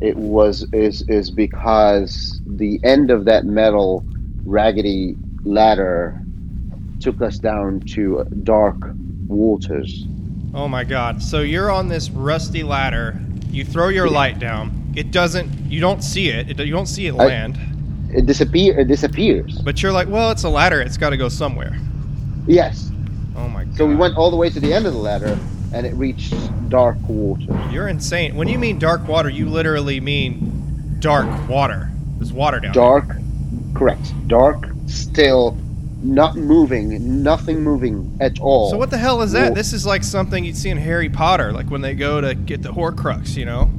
it 0.00 0.16
was 0.16 0.66
is 0.72 1.02
is 1.08 1.30
because 1.30 2.40
the 2.46 2.80
end 2.82 3.10
of 3.10 3.24
that 3.26 3.44
metal 3.44 4.04
raggedy 4.44 5.16
ladder 5.44 6.20
took 7.00 7.20
us 7.22 7.38
down 7.38 7.80
to 7.80 8.24
dark 8.42 8.76
waters. 9.26 10.06
Oh 10.54 10.68
my 10.68 10.84
god. 10.84 11.22
So 11.22 11.40
you're 11.40 11.70
on 11.70 11.88
this 11.88 12.10
rusty 12.10 12.62
ladder. 12.62 13.18
You 13.50 13.64
throw 13.64 13.88
your 13.88 14.08
light 14.08 14.38
down. 14.38 14.92
It 14.94 15.10
doesn't 15.10 15.70
you 15.70 15.80
don't 15.80 16.02
see 16.02 16.28
it. 16.28 16.50
it 16.50 16.58
you 16.66 16.72
don't 16.72 16.86
see 16.86 17.06
it 17.06 17.14
land. 17.14 17.58
I, 17.58 17.71
it 18.12 18.26
disappear 18.26 18.78
it 18.78 18.88
disappears. 18.88 19.58
But 19.62 19.82
you're 19.82 19.92
like, 19.92 20.08
"Well, 20.08 20.30
it's 20.30 20.44
a 20.44 20.48
ladder. 20.48 20.80
It's 20.80 20.96
got 20.96 21.10
to 21.10 21.16
go 21.16 21.28
somewhere." 21.28 21.78
Yes. 22.46 22.90
Oh 23.36 23.48
my 23.48 23.64
god. 23.64 23.76
So 23.76 23.86
we 23.86 23.94
went 23.94 24.16
all 24.16 24.30
the 24.30 24.36
way 24.36 24.50
to 24.50 24.60
the 24.60 24.72
end 24.72 24.86
of 24.86 24.92
the 24.92 24.98
ladder 24.98 25.38
and 25.72 25.86
it 25.86 25.94
reached 25.94 26.34
dark 26.68 26.96
water. 27.08 27.58
You're 27.70 27.88
insane. 27.88 28.36
When 28.36 28.48
you 28.48 28.58
mean 28.58 28.78
dark 28.78 29.06
water, 29.08 29.30
you 29.30 29.48
literally 29.48 30.00
mean 30.00 30.96
dark 30.98 31.48
water. 31.48 31.90
There's 32.18 32.32
water 32.32 32.60
down 32.60 32.72
Dark 32.72 33.08
there. 33.08 33.18
Correct. 33.74 34.28
Dark, 34.28 34.68
still, 34.86 35.56
not 36.02 36.36
moving, 36.36 37.22
nothing 37.22 37.62
moving 37.62 38.16
at 38.20 38.38
all. 38.40 38.70
So 38.70 38.76
what 38.76 38.90
the 38.90 38.98
hell 38.98 39.22
is 39.22 39.32
that? 39.32 39.42
Well, 39.46 39.54
this 39.54 39.72
is 39.72 39.86
like 39.86 40.04
something 40.04 40.44
you'd 40.44 40.56
see 40.56 40.70
in 40.70 40.78
Harry 40.78 41.08
Potter, 41.08 41.52
like 41.52 41.70
when 41.70 41.80
they 41.80 41.94
go 41.94 42.20
to 42.20 42.34
get 42.34 42.62
the 42.62 42.72
Horcrux, 42.72 43.36
you 43.36 43.44
know? 43.44 43.70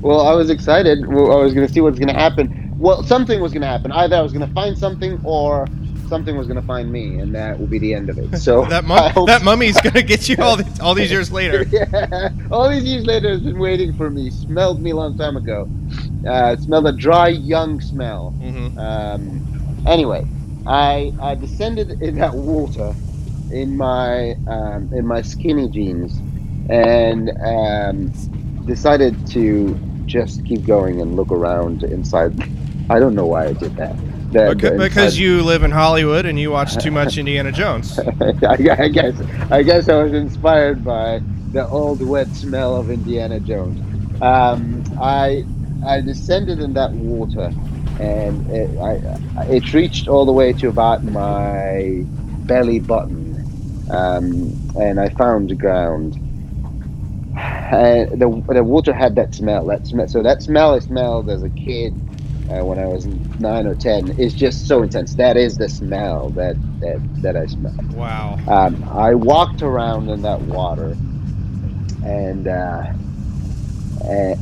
Well, 0.00 0.20
I 0.26 0.34
was 0.34 0.50
excited. 0.50 1.06
Well, 1.06 1.32
I 1.32 1.42
was 1.42 1.54
going 1.54 1.66
to 1.66 1.72
see 1.72 1.80
what's 1.80 1.98
going 1.98 2.08
to 2.08 2.20
happen. 2.20 2.61
Well, 2.82 3.04
something 3.04 3.40
was 3.40 3.52
going 3.52 3.62
to 3.62 3.68
happen. 3.68 3.92
Either 3.92 4.16
I 4.16 4.22
was 4.22 4.32
going 4.32 4.44
to 4.44 4.52
find 4.52 4.76
something, 4.76 5.20
or 5.22 5.68
something 6.08 6.36
was 6.36 6.48
going 6.48 6.60
to 6.60 6.66
find 6.66 6.90
me, 6.90 7.20
and 7.20 7.32
that 7.32 7.56
will 7.56 7.68
be 7.68 7.78
the 7.78 7.94
end 7.94 8.10
of 8.10 8.18
it. 8.18 8.38
So 8.38 8.64
that 8.70 8.84
mum- 8.84 9.26
that 9.26 9.44
mummy's 9.44 9.80
going 9.80 9.94
to 9.94 10.02
get 10.02 10.28
you 10.28 10.34
all 10.40 10.56
these, 10.56 10.80
all 10.80 10.92
these 10.92 11.08
years 11.08 11.30
later. 11.40 11.62
yeah, 11.70 12.30
all 12.50 12.68
these 12.68 12.82
years 12.82 13.06
later 13.06 13.28
has 13.28 13.40
been 13.40 13.60
waiting 13.60 13.92
for 13.92 14.10
me. 14.10 14.30
Smelled 14.30 14.82
me 14.82 14.90
a 14.90 14.96
long 14.96 15.16
time 15.16 15.36
ago. 15.36 15.68
Uh, 16.26 16.56
smelled 16.56 16.88
a 16.88 16.92
dry, 16.92 17.28
young 17.28 17.80
smell. 17.80 18.34
Mm-hmm. 18.40 18.76
Um, 18.76 19.84
anyway, 19.86 20.26
I 20.66 21.12
I 21.20 21.36
descended 21.36 22.02
in 22.02 22.16
that 22.16 22.34
water 22.34 22.96
in 23.52 23.76
my 23.76 24.32
um, 24.48 24.90
in 24.92 25.06
my 25.06 25.22
skinny 25.22 25.68
jeans, 25.68 26.18
and 26.68 27.30
um, 27.46 28.08
decided 28.66 29.24
to 29.28 29.78
just 30.06 30.44
keep 30.44 30.66
going 30.66 31.00
and 31.00 31.14
look 31.14 31.30
around 31.30 31.84
inside. 31.84 32.34
I 32.92 32.98
don't 32.98 33.14
know 33.14 33.24
why 33.26 33.46
I 33.46 33.52
did 33.54 33.74
that. 33.76 33.96
That, 34.32 34.54
because, 34.54 34.78
because 34.78 35.18
you 35.18 35.42
live 35.42 35.62
in 35.62 35.70
Hollywood 35.70 36.26
and 36.26 36.38
you 36.38 36.50
watch 36.50 36.76
too 36.76 36.90
much 36.90 37.16
Indiana 37.16 37.50
Jones. 37.50 37.98
I, 38.20 38.56
I, 38.78 38.88
guess 38.88 39.18
I 39.50 39.62
guess 39.62 39.88
I 39.88 40.02
was 40.02 40.12
inspired 40.12 40.84
by 40.84 41.20
the 41.52 41.66
old 41.68 42.02
wet 42.06 42.28
smell 42.34 42.76
of 42.76 42.90
Indiana 42.90 43.40
Jones. 43.40 43.80
Um, 44.20 44.84
I 45.00 45.44
I 45.86 46.02
descended 46.02 46.60
in 46.60 46.74
that 46.74 46.92
water, 46.92 47.50
and 47.98 48.50
it, 48.50 48.78
I, 48.78 49.44
it 49.44 49.72
reached 49.72 50.06
all 50.06 50.26
the 50.26 50.32
way 50.32 50.52
to 50.52 50.68
about 50.68 51.02
my 51.02 52.02
belly 52.46 52.78
button, 52.78 53.88
um, 53.90 54.52
and 54.78 55.00
I 55.00 55.08
found 55.10 55.48
the 55.48 55.54
ground. 55.54 56.18
And 57.72 58.20
the 58.20 58.28
the 58.52 58.62
water 58.62 58.92
had 58.92 59.14
that 59.14 59.34
smell. 59.34 59.64
That 59.64 59.86
smell. 59.86 60.06
So 60.06 60.22
that 60.22 60.42
smell 60.42 60.74
I 60.74 60.80
smelled 60.80 61.30
as 61.30 61.42
a 61.42 61.48
kid 61.48 61.94
uh, 62.52 62.64
when 62.64 62.78
I 62.78 62.86
was 62.86 63.06
nine 63.38 63.66
or 63.66 63.74
ten 63.74 64.10
is 64.18 64.34
just 64.34 64.66
so 64.66 64.82
intense. 64.82 65.14
That 65.14 65.36
is 65.36 65.56
the 65.56 65.68
smell 65.68 66.30
that 66.30 66.56
that, 66.80 67.00
that 67.22 67.36
I 67.36 67.46
smell. 67.46 67.74
Wow. 67.92 68.38
Um, 68.46 68.84
I 68.92 69.14
walked 69.14 69.62
around 69.62 70.10
in 70.10 70.22
that 70.22 70.42
water, 70.42 70.96
and, 72.02 72.48
uh, 72.48 72.82
and 74.04 74.36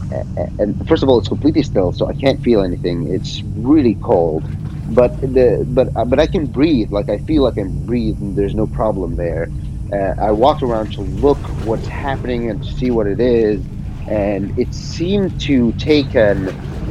and 0.59 0.89
first 0.89 1.03
of 1.03 1.09
all, 1.09 1.19
it's 1.19 1.29
completely 1.29 1.63
still, 1.63 1.93
so 1.93 2.09
I 2.09 2.15
can't 2.15 2.41
feel 2.43 2.63
anything. 2.63 3.13
It's 3.13 3.43
really 3.57 3.97
cold, 3.97 4.47
but 4.89 5.13
the 5.21 5.65
but 5.69 5.91
uh, 5.97 6.05
but 6.05 6.19
I 6.19 6.27
can 6.27 6.47
breathe. 6.47 6.89
Like 6.91 7.09
I 7.09 7.19
feel 7.19 7.43
like 7.45 7.55
I 7.59 7.63
can 7.63 7.85
breathe, 7.85 8.17
and 8.21 8.37
there's 8.37 8.55
no 8.55 8.67
problem 8.67 9.17
there. 9.17 9.51
Uh, 9.93 10.15
I 10.23 10.31
walked 10.33 10.63
around 10.63 10.93
to 10.93 11.03
look 11.03 11.51
what's 11.59 11.89
happening 11.89 12.49
and 12.51 12.63
to 12.63 12.69
see 12.71 12.91
what 12.91 13.07
it 13.07 13.21
is, 13.21 13.67
and 14.09 14.53
it 14.57 14.73
seemed 14.75 15.39
to 15.41 15.73
take 15.75 16.15
an 16.15 16.51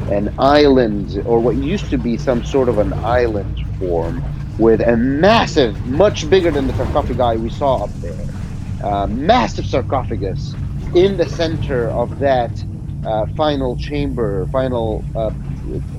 an 0.09 0.29
island 0.39 1.21
or 1.25 1.41
what 1.41 1.57
used 1.57 1.89
to 1.91 1.99
be 1.99 2.17
some 2.17 2.43
sort 2.43 2.69
of 2.69 2.79
an 2.79 2.93
island 3.03 3.59
form 3.79 4.25
with 4.57 4.81
a 4.81 4.97
massive, 4.97 5.85
much 5.85 6.29
bigger 6.29 6.51
than 6.51 6.67
the 6.67 6.73
sarcophagi 6.73 7.37
we 7.39 7.49
saw 7.49 7.85
up 7.85 7.93
there, 8.01 8.35
uh, 8.83 9.07
massive 9.07 9.65
sarcophagus 9.67 10.57
in 10.93 11.17
the 11.17 11.27
center 11.27 11.91
of 11.93 12.19
that 12.19 12.53
uh, 13.05 13.25
final 13.37 13.77
chamber, 13.77 14.47
final 14.51 15.07
uh, 15.15 15.31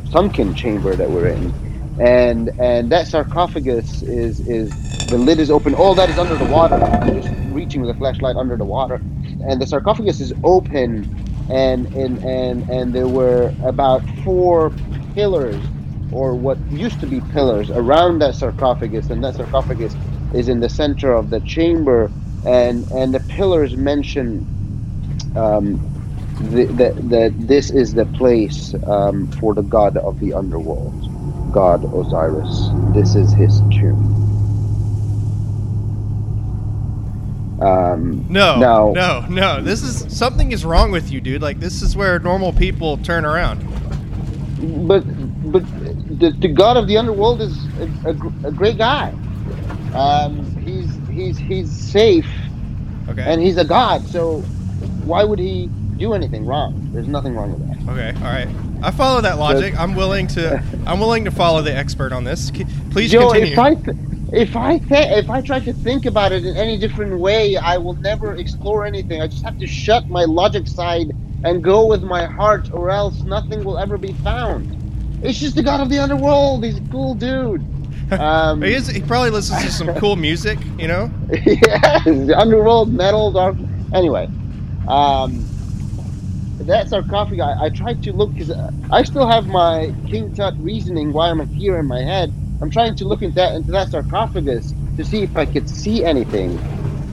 sunken 0.04 0.54
chamber 0.54 0.96
that 0.96 1.10
we're 1.10 1.28
in. 1.28 1.54
And 1.98 2.50
and 2.58 2.92
that 2.92 3.08
sarcophagus 3.08 4.02
is 4.02 4.40
is 4.46 4.76
the 5.08 5.18
lid 5.18 5.40
is 5.40 5.50
open. 5.50 5.74
All 5.74 5.94
that 5.96 6.10
is 6.10 6.18
under 6.18 6.38
the 6.38 6.46
water. 6.46 6.82
I'm 7.02 7.12
just 7.12 7.32
reaching 7.46 7.82
with 7.82 7.90
a 7.90 7.94
flashlight 7.94 8.36
under 8.36 8.56
the 8.56 8.66
water, 8.66 9.02
and 9.40 9.60
the 9.60 9.66
sarcophagus 9.66 10.20
is 10.20 10.34
open, 10.44 11.08
and 11.50 11.88
and 11.94 12.20
and 12.24 12.64
and 12.68 12.94
there 12.94 13.08
were 13.10 13.56
about 13.62 14.04
four 14.24 14.76
pillars, 15.14 15.72
or 16.10 16.36
what 16.36 16.60
used 16.70 17.00
to 17.02 17.08
be 17.08 17.22
pillars, 17.22 17.70
around 17.74 18.20
that 18.20 18.36
sarcophagus, 18.36 19.10
and 19.10 19.24
that 19.24 19.36
sarcophagus 19.36 19.96
is 20.32 20.48
in 20.48 20.60
the 20.60 20.70
center 20.70 21.14
of 21.14 21.30
the 21.30 21.42
chamber, 21.42 22.14
and 22.44 22.86
and 22.92 23.14
the 23.14 23.20
pillars 23.20 23.76
mention. 23.76 24.48
Um, 25.36 25.80
that 26.40 27.34
this 27.38 27.70
is 27.70 27.94
the 27.94 28.06
place 28.06 28.74
um, 28.86 29.28
for 29.40 29.54
the 29.54 29.62
god 29.62 29.98
of 29.98 30.18
the 30.20 30.34
underworld, 30.34 30.96
god 31.50 31.86
Osiris. 31.94 32.74
This 32.84 33.16
is 33.16 33.34
his 33.34 33.62
tomb. 33.70 34.19
Um, 37.60 38.24
No, 38.28 38.58
now, 38.58 38.90
no, 38.92 39.26
no. 39.28 39.62
This 39.62 39.82
is 39.82 40.16
something 40.16 40.52
is 40.52 40.64
wrong 40.64 40.90
with 40.90 41.10
you, 41.10 41.20
dude. 41.20 41.42
Like 41.42 41.60
this 41.60 41.82
is 41.82 41.96
where 41.96 42.18
normal 42.18 42.52
people 42.52 42.96
turn 42.98 43.24
around. 43.24 43.58
but 44.88 45.00
but 45.52 45.62
the, 46.18 46.34
the 46.38 46.48
god 46.48 46.76
of 46.76 46.86
the 46.86 46.96
underworld 46.96 47.40
is 47.40 47.56
a, 47.78 48.08
a, 48.10 48.48
a 48.48 48.52
great 48.52 48.78
guy. 48.78 49.12
Um, 49.94 50.44
he's 50.64 50.88
he's 51.10 51.36
he's 51.38 51.70
safe 51.70 52.26
Okay. 53.08 53.22
and 53.22 53.40
he's 53.40 53.56
a 53.56 53.64
god. 53.64 54.06
So 54.06 54.40
why 55.04 55.24
would 55.24 55.38
he 55.38 55.68
do 55.96 56.14
anything 56.14 56.46
wrong? 56.46 56.88
There's 56.92 57.08
nothing 57.08 57.34
wrong 57.34 57.52
with 57.52 57.86
that. 57.86 57.92
okay. 57.92 58.18
All 58.24 58.32
right. 58.32 58.48
I 58.82 58.90
follow 58.90 59.20
that 59.20 59.38
logic. 59.38 59.78
I'm 59.78 59.94
willing 59.94 60.26
to. 60.28 60.62
I'm 60.86 61.00
willing 61.00 61.24
to 61.26 61.30
follow 61.30 61.60
the 61.60 61.74
expert 61.76 62.12
on 62.12 62.24
this. 62.24 62.50
Please 62.90 63.10
Joe, 63.10 63.30
continue. 63.30 63.52
if 63.52 63.58
I 63.58 63.74
th- 63.74 63.96
if 64.32 64.56
I 64.56 64.78
th- 64.78 65.08
if 65.18 65.30
I 65.30 65.40
try 65.42 65.60
to 65.60 65.74
think 65.74 66.06
about 66.06 66.32
it 66.32 66.44
in 66.44 66.56
any 66.56 66.78
different 66.78 67.18
way, 67.20 67.56
I 67.56 67.78
will 67.78 67.94
never 67.94 68.34
explore 68.36 68.84
anything. 68.86 69.20
I 69.20 69.26
just 69.28 69.44
have 69.44 69.56
to 69.58 69.66
shut 69.66 70.04
my 70.08 70.24
logic 70.24 70.68
side 70.68 71.08
and 71.42 71.64
go 71.64 71.86
with 71.86 72.02
my 72.02 72.26
heart, 72.26 72.68
or 72.72 72.90
else 72.90 73.24
nothing 73.24 73.64
will 73.64 73.78
ever 73.78 73.98
be 73.98 74.12
found. 74.12 74.76
It's 75.22 75.38
just 75.38 75.56
the 75.56 75.62
god 75.62 75.80
of 75.80 75.90
the 75.90 75.98
underworld. 75.98 76.64
He's 76.64 76.78
a 76.78 76.82
cool 76.90 77.14
dude. 77.16 77.66
Um, 78.18 78.62
he, 78.62 78.74
is, 78.74 78.88
he 78.88 79.02
probably 79.02 79.30
listens 79.30 79.64
to 79.64 79.70
some 79.72 79.94
cool 79.94 80.16
music. 80.16 80.58
You 80.78 80.88
know. 80.88 81.12
yes, 81.46 82.06
underworld 82.36 82.92
metal, 82.92 83.32
dark. 83.32 83.58
Anyway, 83.92 84.28
um, 84.86 85.50
that 86.60 86.88
sarcophagus. 86.88 87.44
I, 87.44 87.66
I 87.66 87.70
tried 87.70 88.02
to 88.02 88.12
look 88.12 88.34
because 88.36 88.54
I 88.90 89.02
still 89.04 89.28
have 89.28 89.46
my 89.46 89.92
King 90.06 90.32
Tut 90.32 90.54
reasoning 90.58 91.12
why 91.12 91.30
I'm 91.30 91.46
here 91.52 91.78
in 91.78 91.86
my 91.86 92.00
head. 92.00 92.34
I'm 92.62 92.70
trying 92.70 92.96
to 92.96 93.06
look 93.08 93.22
into 93.22 93.36
that 93.36 93.54
into 93.56 93.72
that 93.72 93.90
sarcophagus 93.90 94.74
to 94.96 95.04
see 95.04 95.22
if 95.24 95.32
I 95.36 95.46
could 95.46 95.68
see 95.68 96.04
anything, 96.04 96.62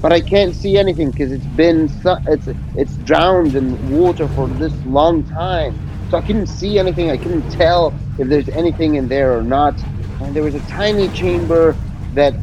but 0.02 0.14
I 0.14 0.22
can't 0.22 0.56
see 0.56 0.78
anything 0.78 1.12
because 1.12 1.32
it's 1.34 1.48
been 1.48 1.90
su- 1.90 2.18
it's 2.28 2.50
it's 2.76 2.98
drowned 2.98 3.56
in 3.56 3.78
water 3.80 4.30
for 4.30 4.50
this 4.50 4.84
long 4.86 5.26
time. 5.26 5.82
So 6.10 6.18
I 6.18 6.22
couldn't 6.24 6.48
see 6.50 6.80
anything. 6.80 7.12
I 7.12 7.18
couldn't 7.18 7.50
tell 7.50 7.98
if 8.18 8.30
there's 8.30 8.50
anything 8.50 8.96
in 8.96 9.10
there 9.10 9.38
or 9.38 9.44
not. 9.44 9.86
And 10.20 10.36
there 10.36 10.44
was 10.44 10.56
a 10.56 10.62
tiny 10.62 11.10
chamber 11.12 11.80
that 12.12 12.38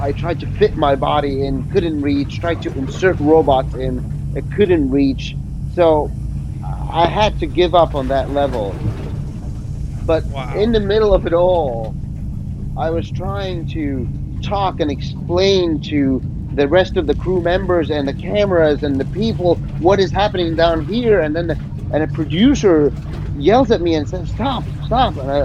I 0.00 0.12
tried 0.12 0.40
to 0.40 0.48
fit 0.48 0.76
my 0.76 0.96
body 0.96 1.46
in, 1.46 1.64
couldn't 1.64 2.02
reach. 2.02 2.40
Tried 2.40 2.62
to 2.62 2.72
insert 2.76 3.18
robots 3.20 3.74
in, 3.74 4.02
it 4.34 4.50
couldn't 4.50 4.90
reach. 4.90 5.36
So 5.70 6.14
I 6.92 7.08
had 7.08 7.38
to 7.38 7.48
give 7.48 7.74
up 7.74 7.94
on 7.94 8.08
that 8.08 8.30
level. 8.30 8.80
But 10.06 10.26
Wow. 10.26 10.54
in 10.54 10.72
the 10.72 10.80
middle 10.80 11.14
of 11.14 11.26
it 11.26 11.34
all, 11.34 11.96
I 12.76 12.90
was 12.90 13.10
trying 13.10 13.66
to 13.72 14.08
talk 14.42 14.80
and 14.80 14.90
explain 14.90 15.80
to 15.80 16.24
the 16.52 16.68
rest 16.68 16.96
of 16.96 17.06
the 17.06 17.14
crew 17.14 17.42
members 17.42 17.90
and 17.90 18.08
the 18.08 18.14
cameras 18.14 18.82
and 18.82 19.00
the 19.00 19.06
people 19.06 19.62
what 19.78 20.00
is 20.00 20.12
happening 20.12 20.56
down 20.56 20.84
here. 20.86 21.20
And 21.20 21.36
then 21.36 21.48
the, 21.48 21.58
and 21.92 22.02
a 22.04 22.08
producer 22.08 22.94
yells 23.34 23.70
at 23.70 23.82
me 23.82 23.94
and 23.96 24.08
says, 24.08 24.30
"Stop! 24.30 24.68
Stop!" 24.80 25.16
And 25.18 25.30
I, 25.30 25.38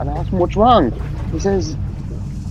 and 0.00 0.10
I 0.10 0.14
ask 0.18 0.32
him, 0.32 0.40
"What's 0.40 0.56
wrong?" 0.56 0.92
He 1.30 1.40
says, 1.40 1.78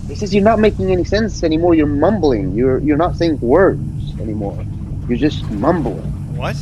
"He 0.08 0.16
says 0.16 0.34
you're 0.34 0.44
not 0.44 0.60
making 0.60 0.92
any 0.92 1.04
sense 1.04 1.42
anymore. 1.44 1.74
You're 1.74 1.86
mumbling. 1.88 2.54
You're 2.54 2.82
you're 2.82 2.98
not 2.98 3.16
saying 3.16 3.38
words 3.42 4.16
anymore. 4.20 4.66
You're 5.06 5.18
just 5.18 5.50
mumbling." 5.50 6.14
What? 6.26 6.58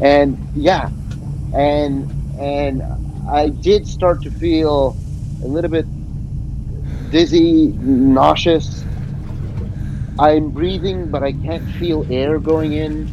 and 0.00 0.38
yeah 0.54 0.90
and 1.52 2.08
and 2.38 2.82
i 3.30 3.50
did 3.50 3.86
start 3.88 4.22
to 4.22 4.30
feel 4.32 4.98
a 5.44 5.48
little 5.48 5.70
bit 5.70 5.88
dizzy 7.10 7.74
nauseous. 7.80 8.86
I'm 10.18 10.52
breathing 10.52 11.10
but 11.10 11.22
i 11.22 11.32
can't 11.32 11.68
feel 11.68 12.04
air 12.10 12.40
going 12.40 12.72
in 12.72 13.10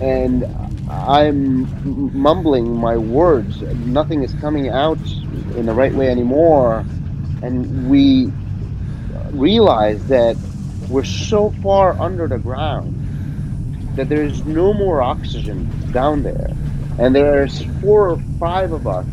and 0.00 0.46
i'm 0.88 1.70
mumbling 1.84 2.74
my 2.76 2.96
words. 2.98 3.62
Nothing 3.74 4.22
is 4.24 4.34
coming 4.34 4.70
out 4.70 5.00
in 5.54 5.66
the 5.66 5.74
right 5.74 5.94
way 5.94 6.08
anymore. 6.10 6.88
And 7.42 7.66
we 7.88 8.34
realize 9.32 10.06
that 10.06 10.38
we're 10.88 11.04
so 11.04 11.52
far 11.62 12.00
under 12.00 12.28
the 12.28 12.38
ground 12.38 13.02
that 13.96 14.08
there's 14.08 14.44
no 14.46 14.74
more 14.74 15.02
oxygen 15.02 15.74
down 15.90 16.22
there. 16.22 16.58
And 16.98 17.14
there's 17.16 17.62
four 17.80 18.10
or 18.10 18.20
five 18.38 18.72
of 18.72 18.86
us 18.86 19.06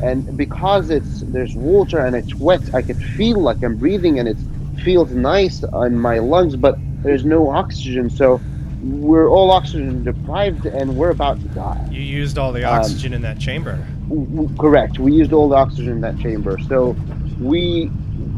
and 0.00 0.24
because 0.36 0.90
it's 0.90 1.22
there's 1.28 1.54
water 1.56 2.04
and 2.04 2.16
it's 2.16 2.38
wet 2.38 2.62
i 2.74 2.82
could 2.82 3.00
feel 3.16 3.42
like 3.42 3.58
i'm 3.62 3.78
breathing 3.78 4.18
and 4.18 4.28
it 4.28 4.40
feels 4.84 5.14
nice 5.14 5.62
on 5.72 5.98
my 5.98 6.18
lungs 6.18 6.56
but 6.56 6.76
there's 7.02 7.24
no 7.24 7.50
oxygen. 7.50 8.10
So 8.10 8.42
we're 8.80 9.30
all 9.30 9.50
oxygen 9.50 10.02
deprived 10.02 10.66
and 10.66 10.94
we're 10.94 11.10
about 11.10 11.40
to 11.42 11.48
die. 11.48 11.88
You 11.88 12.00
used 12.00 12.38
all 12.38 12.52
the 12.52 12.64
Um, 12.64 12.92
oxygen 12.92 13.12
in 13.12 13.22
that 13.22 13.38
chamber. 13.38 13.90
W- 14.08 14.28
w- 14.30 14.50
correct. 14.58 14.98
We 14.98 15.12
used 15.12 15.32
all 15.32 15.48
the 15.48 15.56
oxygen 15.56 15.92
in 15.92 16.00
that 16.02 16.18
chamber. 16.18 16.58
So 16.58 16.98
we 17.38 17.92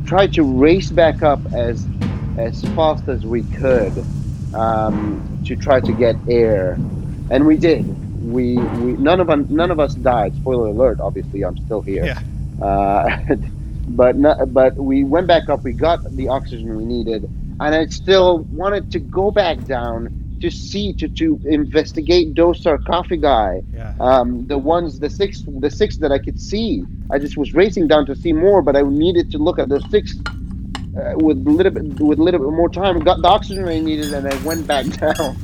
tried 0.05 0.33
to 0.35 0.45
race 0.45 0.91
back 0.91 1.23
up 1.23 1.47
as 1.53 1.89
as 2.37 2.63
fast 2.75 3.09
as 3.09 3.25
we 3.27 3.45
could 3.45 4.07
um, 4.53 5.25
to 5.45 5.57
try 5.57 5.81
to 5.81 5.93
get 5.93 6.17
air. 6.29 6.83
And 7.31 7.47
we 7.47 7.57
did 7.59 7.99
we, 8.21 8.57
we 8.57 8.93
none 8.95 9.21
of 9.21 9.31
us 9.31 9.49
none 9.49 9.71
of 9.71 9.79
us 9.81 9.95
died 9.95 10.35
spoiler 10.37 10.69
alert 10.69 10.99
obviously 11.01 11.43
i'm 11.45 11.57
still 11.67 11.81
here 11.83 12.05
Yeah. 12.05 12.65
uh, 12.67 13.19
but 13.89 14.15
but 14.53 14.77
we 14.77 15.05
went 15.05 15.27
back 15.27 15.49
up 15.49 15.63
we 15.65 15.73
got 15.73 16.05
the 16.17 16.29
oxygen 16.29 16.77
we 16.77 16.85
needed 16.85 17.25
and 17.61 17.75
i 17.75 17.87
still 17.87 18.41
wanted 18.53 18.91
to 18.93 18.99
go 18.99 19.31
back 19.31 19.65
down 19.65 20.13
to 20.41 20.51
see 20.51 20.93
to, 20.93 21.09
to 21.09 21.41
investigate 21.47 22.35
those 22.37 22.63
sarcophagi 22.63 23.61
Yeah. 23.75 23.95
um, 24.01 24.47
the 24.47 24.57
ones 24.59 25.01
the 25.01 25.11
six 25.11 25.43
the 25.47 25.71
six 25.71 25.97
that 25.99 26.13
I 26.13 26.19
could 26.19 26.41
see. 26.41 26.85
I 27.11 27.19
just 27.19 27.37
was 27.37 27.55
racing 27.55 27.89
down 27.89 28.07
to 28.07 28.15
see 28.15 28.33
more, 28.33 28.63
but 28.63 28.77
I 28.77 28.83
needed 28.83 29.33
to 29.33 29.39
look 29.39 29.59
at 29.59 29.69
those 29.69 29.83
six 29.91 30.15
uh, 30.17 31.15
with 31.17 31.45
a 31.45 31.51
little 31.51 31.73
bit 31.73 31.99
with 32.01 32.21
a 32.21 32.23
little 32.23 32.39
bit 32.39 32.53
more 32.57 32.69
time. 32.69 33.01
Got 33.01 33.21
the 33.23 33.27
oxygen 33.27 33.67
I 33.67 33.81
needed, 33.81 34.13
and 34.13 34.29
I 34.33 34.37
went 34.45 34.65
back 34.65 34.87
down. 35.01 35.35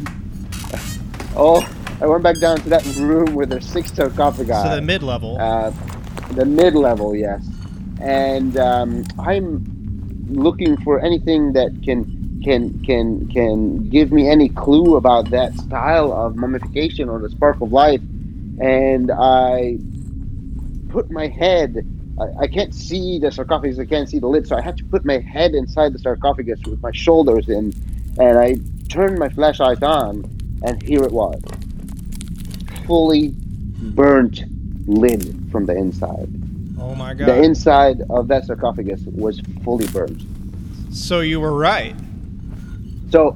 oh, 1.37 1.67
I 2.01 2.07
went 2.07 2.23
back 2.23 2.39
down 2.39 2.59
to 2.59 2.69
that 2.71 2.85
room 2.97 3.35
with 3.35 3.51
the 3.51 3.61
six 3.61 3.93
sarcophagi. 3.93 4.53
So 4.53 4.77
the 4.77 4.83
mid 4.83 5.03
level. 5.03 5.37
Uh, 5.41 5.73
the 6.33 6.45
mid 6.45 6.75
level, 6.75 7.15
yes. 7.15 7.47
And 8.01 8.57
um, 8.59 9.05
I'm 9.19 9.65
looking 10.29 10.77
for 10.79 11.01
anything 11.01 11.53
that 11.53 11.83
can 11.83 12.41
can 12.43 12.83
can 12.85 13.29
can 13.29 13.89
give 13.89 14.13
me 14.13 14.29
any 14.29 14.49
clue 14.49 14.97
about 14.97 15.31
that 15.31 15.55
style 15.55 16.13
of 16.13 16.37
mummification 16.37 17.09
or 17.09 17.19
the 17.21 17.31
spark 17.31 17.61
of 17.61 17.73
life. 17.73 18.01
And 18.61 19.11
I 19.11 19.79
put 20.89 21.11
my 21.11 21.29
head. 21.29 21.87
I, 22.21 22.45
I 22.45 22.47
can't 22.47 22.75
see 22.75 23.19
the 23.19 23.31
sarcophagus. 23.31 23.79
I 23.79 23.85
can't 23.85 24.09
see 24.09 24.19
the 24.19 24.29
lid, 24.29 24.47
so 24.47 24.57
I 24.57 24.61
had 24.61 24.77
to 24.79 24.85
put 24.85 25.05
my 25.05 25.19
head 25.19 25.55
inside 25.55 25.93
the 25.93 25.99
sarcophagus 25.99 26.61
with 26.67 26.81
my 26.83 26.93
shoulders 26.93 27.49
in, 27.49 27.73
and 28.19 28.39
I 28.39 28.57
turned 28.89 29.19
my 29.19 29.29
flashlight 29.29 29.83
on, 29.83 30.25
and 30.65 30.81
here 30.83 31.03
it 31.03 31.11
was, 31.11 31.43
fully 32.87 33.33
burnt 33.95 34.43
lid 34.87 35.49
from 35.51 35.67
the 35.67 35.77
inside. 35.77 36.29
oh 36.79 36.95
my 36.95 37.15
god. 37.15 37.29
The 37.29 37.43
inside 37.43 38.03
of 38.11 38.29
that 38.29 38.47
sarcophagus 38.47 39.03
was 39.07 39.41
fully 39.63 39.87
burnt. 39.89 40.23
so 40.91 41.21
you 41.21 41.41
were 41.41 41.53
right. 41.53 41.97
So, 43.11 43.33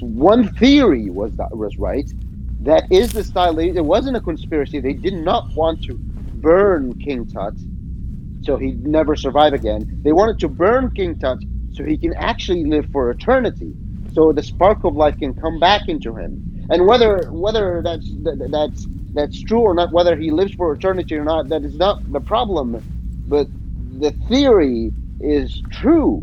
one 0.00 0.48
theory 0.54 1.10
was 1.10 1.36
that 1.36 1.56
was 1.56 1.76
right. 1.76 2.10
That 2.60 2.90
is 2.90 3.12
the 3.12 3.22
style. 3.22 3.58
It 3.58 3.84
wasn't 3.84 4.16
a 4.16 4.20
conspiracy. 4.20 4.80
They 4.80 4.94
did 4.94 5.14
not 5.14 5.54
want 5.54 5.84
to 5.84 5.94
burn 5.94 6.98
King 6.98 7.26
Tut 7.26 7.54
so 8.42 8.56
he'd 8.56 8.86
never 8.86 9.16
survive 9.16 9.52
again. 9.52 10.00
They 10.02 10.12
wanted 10.12 10.38
to 10.40 10.48
burn 10.48 10.90
King 10.92 11.18
Tut 11.18 11.38
so 11.72 11.84
he 11.84 11.98
can 11.98 12.14
actually 12.14 12.64
live 12.64 12.86
for 12.92 13.10
eternity, 13.10 13.74
so 14.14 14.32
the 14.32 14.42
spark 14.42 14.84
of 14.84 14.96
life 14.96 15.18
can 15.18 15.34
come 15.34 15.60
back 15.60 15.88
into 15.88 16.14
him. 16.16 16.42
And 16.70 16.86
whether 16.86 17.30
whether 17.30 17.80
that's 17.82 18.08
that, 18.24 18.48
that's 18.50 18.86
that's 19.14 19.42
true 19.42 19.60
or 19.60 19.74
not, 19.74 19.92
whether 19.92 20.16
he 20.16 20.30
lives 20.30 20.52
for 20.54 20.72
eternity 20.72 21.16
or 21.16 21.24
not, 21.24 21.48
that 21.48 21.64
is 21.64 21.76
not 21.76 22.12
the 22.12 22.20
problem. 22.20 22.82
But 23.26 23.48
the 23.98 24.12
theory 24.28 24.92
is 25.20 25.62
true. 25.72 26.22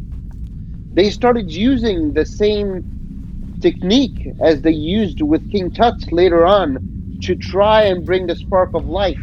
They 0.94 1.10
started 1.10 1.52
using 1.52 2.14
the 2.14 2.26
same 2.26 3.60
technique 3.60 4.34
as 4.42 4.62
they 4.62 4.72
used 4.72 5.22
with 5.22 5.50
King 5.52 5.72
Tut 5.72 6.12
later 6.12 6.46
on 6.46 7.20
to 7.24 7.36
try 7.36 7.84
and 7.84 8.06
bring 8.06 8.28
the 8.28 8.36
spark 8.36 8.74
of 8.74 8.86
life 8.86 9.22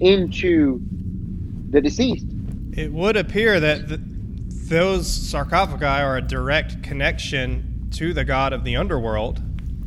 into 0.00 0.80
the 1.70 1.80
deceased. 1.80 2.26
It 2.72 2.92
would 2.92 3.16
appear 3.16 3.60
that 3.60 3.88
th- 3.88 4.00
those 4.68 5.06
sarcophagi 5.06 5.84
are 5.84 6.16
a 6.16 6.22
direct 6.22 6.82
connection 6.82 7.88
to 7.92 8.14
the 8.14 8.24
god 8.24 8.52
of 8.52 8.64
the 8.64 8.76
underworld. 8.76 9.42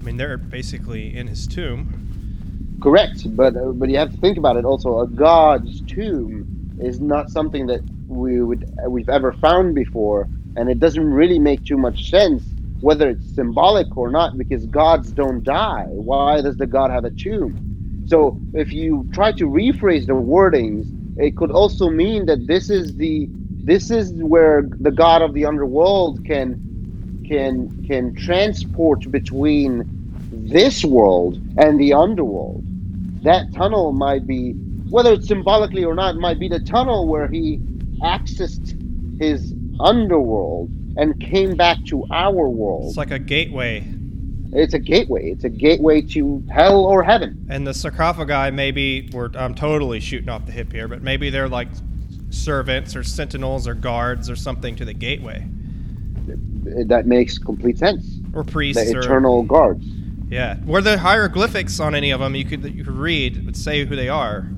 I 0.06 0.08
mean, 0.08 0.18
they're 0.18 0.38
basically 0.38 1.18
in 1.18 1.26
his 1.26 1.47
tomb. 1.47 2.78
Correct, 2.80 3.36
but 3.36 3.58
uh, 3.58 3.72
but 3.72 3.89
you 3.89 3.97
have 3.97 4.12
to 4.12 4.18
think 4.18 4.38
about 4.38 4.56
it. 4.56 4.64
Also, 4.64 4.99
a 4.99 5.08
god's 5.08 5.82
tomb 5.88 6.78
is 6.80 7.01
not 7.01 7.32
something 7.32 7.66
that 7.66 7.82
we 8.08 8.39
would 8.39 8.70
we've 8.88 9.10
ever 9.10 9.34
found 9.34 9.74
before, 9.74 10.30
and 10.58 10.70
it 10.70 10.80
doesn't 10.80 11.12
really 11.12 11.39
make 11.39 11.66
too 11.66 11.78
much 11.78 12.12
sense 12.12 12.43
whether 12.82 13.10
it's 13.10 13.34
symbolic 13.34 13.97
or 13.97 14.12
not 14.12 14.38
because 14.38 14.68
gods 14.68 15.12
don't 15.12 15.43
die. 15.43 15.88
Why 15.89 16.39
does 16.39 16.58
the 16.58 16.68
god 16.68 16.91
have 16.91 17.06
a 17.06 17.10
tomb? 17.10 18.06
So 18.06 18.39
if 18.53 18.72
you 18.72 19.10
try 19.12 19.32
to 19.32 19.45
rephrase 19.45 20.06
the 20.06 20.14
wordings, 20.14 20.86
it 21.18 21.36
could 21.36 21.49
also 21.49 21.89
mean 21.89 22.28
that 22.28 22.45
this 22.45 22.70
is 22.70 22.95
the 22.97 23.28
this 23.64 23.89
is 23.89 24.14
where 24.22 24.70
the 24.82 24.91
god 24.91 25.24
of 25.24 25.34
the 25.34 25.45
underworld 25.45 26.24
can 26.28 26.62
can 27.28 27.84
can 27.88 28.14
transport 28.14 29.10
between 29.10 29.95
this 30.46 30.84
world 30.86 31.39
and 31.58 31.80
the 31.80 31.93
underworld. 31.93 32.64
That 33.24 33.54
tunnel 33.54 33.91
might 33.91 34.28
be 34.28 34.54
whether 34.89 35.14
it's 35.14 35.28
symbolically 35.28 35.84
or 35.84 35.96
not, 35.96 36.16
might 36.16 36.39
be 36.39 36.48
the 36.48 36.60
tunnel 36.60 37.08
where 37.08 37.28
he 37.28 37.58
accessed 38.02 38.80
his 39.20 39.54
underworld 39.80 40.70
and 40.98 41.20
came 41.20 41.56
back 41.56 41.84
to 41.86 42.06
our 42.12 42.48
world. 42.48 42.88
It's 42.88 42.98
like 42.98 43.12
a 43.12 43.20
gateway. 43.20 43.86
It's 44.54 44.74
a 44.74 44.80
gateway. 44.80 45.32
It's 45.32 45.43
a 45.43 45.50
gateway 45.50 46.02
to 46.02 46.43
hell 46.50 46.86
or 46.86 47.04
heaven. 47.04 47.46
And 47.50 47.68
the 47.68 47.74
sarcophagi, 47.74 48.56
maybe 48.56 49.10
we're 49.12 49.30
I'm 49.36 49.56
totally 49.56 50.00
shooting 50.00 50.30
off 50.30 50.46
the 50.46 50.52
hip 50.52 50.72
here, 50.72 50.88
but 50.88 51.02
maybe 51.02 51.30
they're 51.30 51.50
like 51.50 51.68
servants 52.30 52.96
or 52.96 53.04
sentinels 53.04 53.68
or 53.68 53.74
guards 53.74 54.30
or 54.30 54.36
something 54.36 54.76
to 54.76 54.86
the 54.86 54.93
gateway. 54.93 55.46
That 56.86 57.06
makes 57.06 57.38
complete 57.38 57.78
sense. 57.78 58.20
Or 58.34 58.43
priests. 58.43 58.86
The 58.86 58.98
or, 58.98 59.02
eternal 59.02 59.43
guards. 59.43 59.86
Yeah. 60.30 60.57
Were 60.65 60.82
there 60.82 60.97
hieroglyphics 60.97 61.80
on 61.80 61.93
any 61.93 62.11
of 62.11 62.19
them 62.19 62.36
you 62.36 62.45
could 62.45 62.63
you 62.63 62.84
could 62.84 62.93
read 62.93 63.45
would 63.45 63.57
say 63.57 63.86
who 63.86 63.95
they 63.95 64.09
are? 64.09 64.49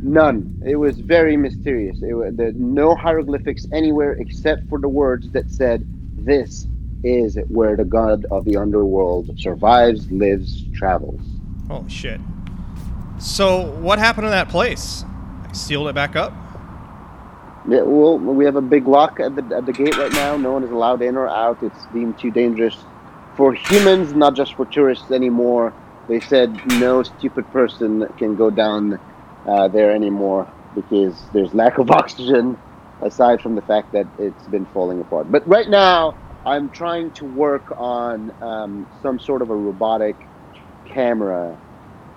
None. 0.00 0.62
It 0.64 0.76
was 0.76 1.00
very 1.00 1.36
mysterious. 1.36 2.00
It 2.02 2.14
was, 2.14 2.34
there 2.36 2.52
no 2.52 2.94
hieroglyphics 2.94 3.66
anywhere 3.72 4.12
except 4.12 4.68
for 4.68 4.78
the 4.78 4.88
words 4.88 5.30
that 5.32 5.50
said, 5.50 5.84
"This 6.16 6.68
is 7.02 7.36
where 7.48 7.76
the 7.76 7.84
god 7.84 8.26
of 8.30 8.44
the 8.44 8.56
underworld 8.56 9.38
survives, 9.40 10.10
lives, 10.12 10.64
travels." 10.72 11.20
Holy 11.68 11.90
shit! 11.90 12.20
So 13.18 13.72
what 13.80 13.98
happened 13.98 14.26
to 14.26 14.30
that 14.30 14.48
place? 14.48 15.04
I 15.48 15.52
sealed 15.52 15.88
it 15.88 15.96
back 15.96 16.14
up. 16.14 16.32
Yeah, 17.68 17.82
well, 17.82 18.18
we 18.18 18.44
have 18.44 18.56
a 18.56 18.62
big 18.62 18.86
lock 18.86 19.18
at 19.18 19.34
the 19.34 19.56
at 19.56 19.66
the 19.66 19.72
gate 19.72 19.96
right 19.96 20.12
now. 20.12 20.36
No 20.36 20.52
one 20.52 20.62
is 20.62 20.70
allowed 20.70 21.02
in 21.02 21.16
or 21.16 21.28
out. 21.28 21.60
It's 21.60 21.86
deemed 21.92 22.20
too 22.20 22.30
dangerous 22.30 22.76
for 23.38 23.54
humans, 23.54 24.12
not 24.14 24.34
just 24.34 24.54
for 24.54 24.66
tourists 24.66 25.12
anymore. 25.12 25.72
They 26.08 26.18
said 26.18 26.60
no 26.80 27.04
stupid 27.04 27.48
person 27.52 28.08
can 28.18 28.34
go 28.34 28.50
down 28.50 28.98
uh, 29.46 29.68
there 29.68 29.92
anymore 29.92 30.50
because 30.74 31.14
there's 31.32 31.54
lack 31.54 31.78
of 31.78 31.88
oxygen. 32.02 32.58
Aside 33.00 33.40
from 33.40 33.54
the 33.54 33.62
fact 33.62 33.92
that 33.92 34.08
it's 34.18 34.48
been 34.48 34.66
falling 34.66 35.00
apart, 35.00 35.30
but 35.30 35.46
right 35.46 35.68
now 35.68 36.18
I'm 36.44 36.68
trying 36.68 37.12
to 37.12 37.26
work 37.26 37.72
on 37.76 38.32
um, 38.42 38.88
some 39.02 39.20
sort 39.20 39.40
of 39.40 39.50
a 39.50 39.54
robotic 39.54 40.16
camera 40.84 41.56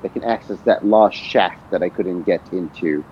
that 0.02 0.14
can 0.14 0.24
access 0.24 0.58
that 0.62 0.84
lost 0.84 1.18
shaft 1.18 1.70
that 1.70 1.84
I 1.84 1.90
couldn't 1.90 2.24
get 2.24 2.42
into. 2.52 3.06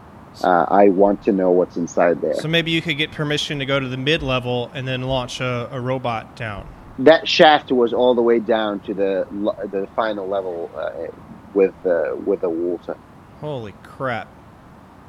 Uh, 0.44 0.66
I 0.68 0.90
want 0.90 1.22
to 1.26 1.32
know 1.32 1.52
what's 1.52 1.78
inside 1.78 2.22
there. 2.22 2.34
So 2.34 2.48
maybe 2.48 2.72
you 2.72 2.82
could 2.82 2.98
get 2.98 3.12
permission 3.12 3.60
to 3.60 3.68
go 3.68 3.80
to 3.80 3.88
the 3.88 3.98
mid 3.98 4.24
level 4.24 4.72
and 4.74 4.88
then 4.88 5.04
launch 5.04 5.40
a, 5.40 5.70
a 5.72 5.80
robot 5.80 6.36
down. 6.36 6.68
That 7.00 7.28
shaft 7.28 7.72
was 7.72 7.94
all 7.94 8.14
the 8.14 8.22
way 8.22 8.40
down 8.40 8.80
to 8.82 8.94
the 8.94 9.28
the 9.72 9.88
final 9.96 10.28
level 10.28 10.70
uh, 10.76 11.08
with 11.54 11.74
uh, 11.86 12.16
with 12.26 12.42
the 12.42 12.50
water. 12.50 12.98
Holy 13.40 13.74
crap! 13.84 14.28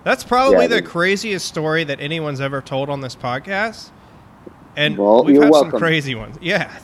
That's 0.05 0.25
probably 0.25 0.63
Yeah, 0.63 0.69
the 0.69 0.83
craziest 0.83 1.47
story 1.47 1.85
that 1.85 2.01
anyone's 2.01 2.41
ever 2.41 2.63
told 2.63 2.89
on 2.89 3.01
this 3.01 3.17
podcast. 3.17 3.91
And 4.77 4.97
Well, 4.97 5.25
we've 5.25 5.43
had 5.43 5.53
some 5.53 5.71
crazy 5.71 6.15
ones. 6.15 6.37
Yeah. 6.41 6.69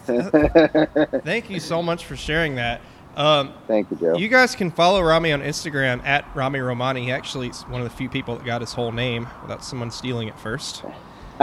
Thank 1.25 1.51
you 1.51 1.61
so 1.61 1.83
much 1.83 2.05
for 2.05 2.17
sharing 2.17 2.57
that. 2.57 2.81
Um, 3.17 3.55
Thank 3.67 3.91
you, 3.91 3.97
Joe. 3.97 4.17
you 4.17 4.29
guys 4.29 4.55
can 4.55 4.71
follow 4.71 5.01
Ramy 5.01 5.33
on 5.33 5.41
Instagram 5.41 6.05
at 6.05 6.27
Ramy 6.35 6.59
Romany. 6.59 7.05
He 7.05 7.13
actually 7.13 7.49
is 7.49 7.63
one 7.63 7.81
of 7.81 7.89
the 7.89 7.97
few 7.97 8.11
people 8.11 8.37
that 8.37 8.45
got 8.45 8.61
his 8.61 8.75
whole 8.75 8.93
name 8.93 9.29
without 9.41 9.65
someone 9.65 9.91
stealing 9.91 10.29
it 10.29 10.39
first. 10.39 10.85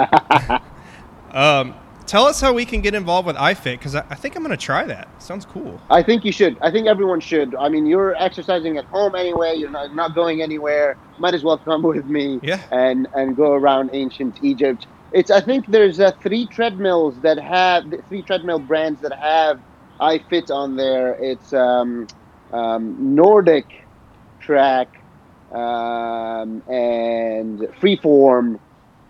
um, 1.31 1.73
tell 2.13 2.27
us 2.27 2.39
how 2.39 2.53
we 2.53 2.63
can 2.63 2.79
get 2.79 2.93
involved 2.93 3.25
with 3.25 3.35
iFit 3.37 3.79
because 3.79 3.95
I, 3.95 4.05
I 4.07 4.13
think 4.13 4.35
I'm 4.35 4.43
going 4.43 4.55
to 4.55 4.65
try 4.71 4.85
that. 4.85 5.07
Sounds 5.19 5.45
cool. 5.45 5.81
I 5.89 6.03
think 6.03 6.23
you 6.23 6.31
should. 6.31 6.59
I 6.61 6.69
think 6.69 6.85
everyone 6.85 7.19
should. 7.19 7.55
I 7.55 7.69
mean, 7.69 7.87
you're 7.87 8.13
exercising 8.21 8.77
at 8.77 8.85
home 8.85 9.15
anyway. 9.15 9.55
You're 9.55 9.71
not, 9.71 9.95
not 9.95 10.13
going 10.13 10.43
anywhere. 10.43 10.95
Might 11.17 11.33
as 11.33 11.43
well 11.43 11.57
come 11.57 11.81
with 11.95 12.05
me 12.05 12.39
Yeah. 12.43 12.61
and 12.69 13.07
and 13.15 13.35
go 13.35 13.53
around 13.53 13.89
ancient 13.93 14.37
Egypt. 14.43 14.85
It's. 15.11 15.31
I 15.31 15.41
think 15.41 15.65
there's 15.65 15.99
uh, 15.99 16.11
three 16.21 16.45
treadmills 16.45 17.19
that 17.21 17.39
have 17.39 17.91
three 18.07 18.21
treadmill 18.21 18.59
brands 18.59 19.01
that 19.01 19.13
have 19.17 19.59
iFit 19.99 20.51
on 20.51 20.75
there. 20.75 21.15
It's 21.15 21.51
um, 21.51 22.07
um, 22.51 23.15
Nordic 23.15 23.87
Track 24.39 25.01
um, 25.51 26.61
and 26.69 27.59
Freeform, 27.81 28.59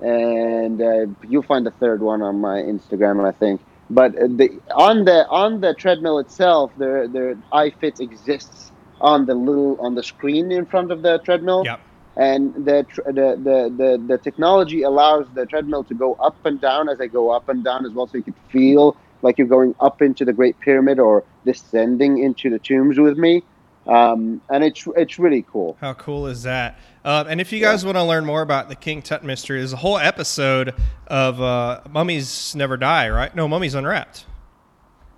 and 0.04 0.82
uh, 0.82 1.06
you'll 1.28 1.44
find 1.44 1.66
the 1.66 1.72
third 1.72 2.02
one 2.02 2.22
on 2.22 2.40
my 2.42 2.58
Instagram, 2.60 3.26
I 3.26 3.32
think. 3.32 3.62
But 3.90 4.16
uh, 4.18 4.28
the 4.28 4.60
on 4.76 5.06
the 5.06 5.28
on 5.30 5.62
the 5.62 5.74
treadmill 5.74 6.20
itself, 6.20 6.72
the 6.78 7.10
the 7.12 7.40
iFit 7.54 8.00
exists 8.00 8.72
on 9.02 9.26
the 9.26 9.36
little 9.36 9.78
on 9.80 9.96
the 9.96 10.04
screen 10.04 10.52
in 10.52 10.66
front 10.66 10.92
of 10.92 11.02
the 11.02 11.20
treadmill 11.20 11.64
Yep. 11.66 11.80
and 12.16 12.54
the, 12.54 12.86
the, 13.06 13.12
the, 13.12 13.74
the, 13.76 14.04
the 14.08 14.18
technology 14.18 14.84
allows 14.84 15.28
the 15.34 15.46
treadmill 15.46 15.84
to 15.86 15.94
go 15.94 16.14
up 16.16 16.38
and 16.46 16.62
down 16.62 16.88
as 16.90 17.02
I 17.02 17.08
go 17.08 17.30
up 17.32 17.50
and 17.50 17.64
down 17.64 17.86
as 17.86 17.92
well, 17.92 18.08
so 18.08 18.18
you 18.18 18.24
can 18.24 18.36
feel 18.50 18.96
like 19.22 19.38
you're 19.38 19.48
going 19.48 19.76
up 19.80 20.02
into 20.02 20.26
the 20.26 20.34
Great 20.34 20.60
Pyramid 20.60 21.00
or 21.00 21.24
descending 21.46 22.20
into 22.20 22.50
the 22.50 22.60
tombs 22.60 23.00
with 23.00 23.18
me. 23.18 23.44
Um, 23.88 24.42
and 24.50 24.64
it's 24.64 24.88
it's 24.96 25.20
really 25.20 25.46
cool. 25.52 25.78
How 25.82 25.94
cool 25.94 26.28
is 26.28 26.44
that? 26.44 26.80
Uh, 27.04 27.26
and 27.28 27.42
if 27.42 27.52
you 27.52 27.60
guys 27.60 27.84
want 27.84 27.98
to 27.98 28.04
learn 28.04 28.26
more 28.26 28.42
about 28.42 28.70
the 28.70 28.76
King 28.76 29.02
Tut 29.02 29.24
mystery, 29.24 29.60
there's 29.60 29.74
a 29.74 29.78
whole 29.78 29.98
episode 29.98 30.74
of 31.08 31.42
uh, 31.42 31.82
Mummies 31.90 32.56
Never 32.56 32.78
Die, 32.78 33.10
right? 33.10 33.36
No, 33.36 33.48
Mummies 33.48 33.76
Unwrapped. 33.76 34.26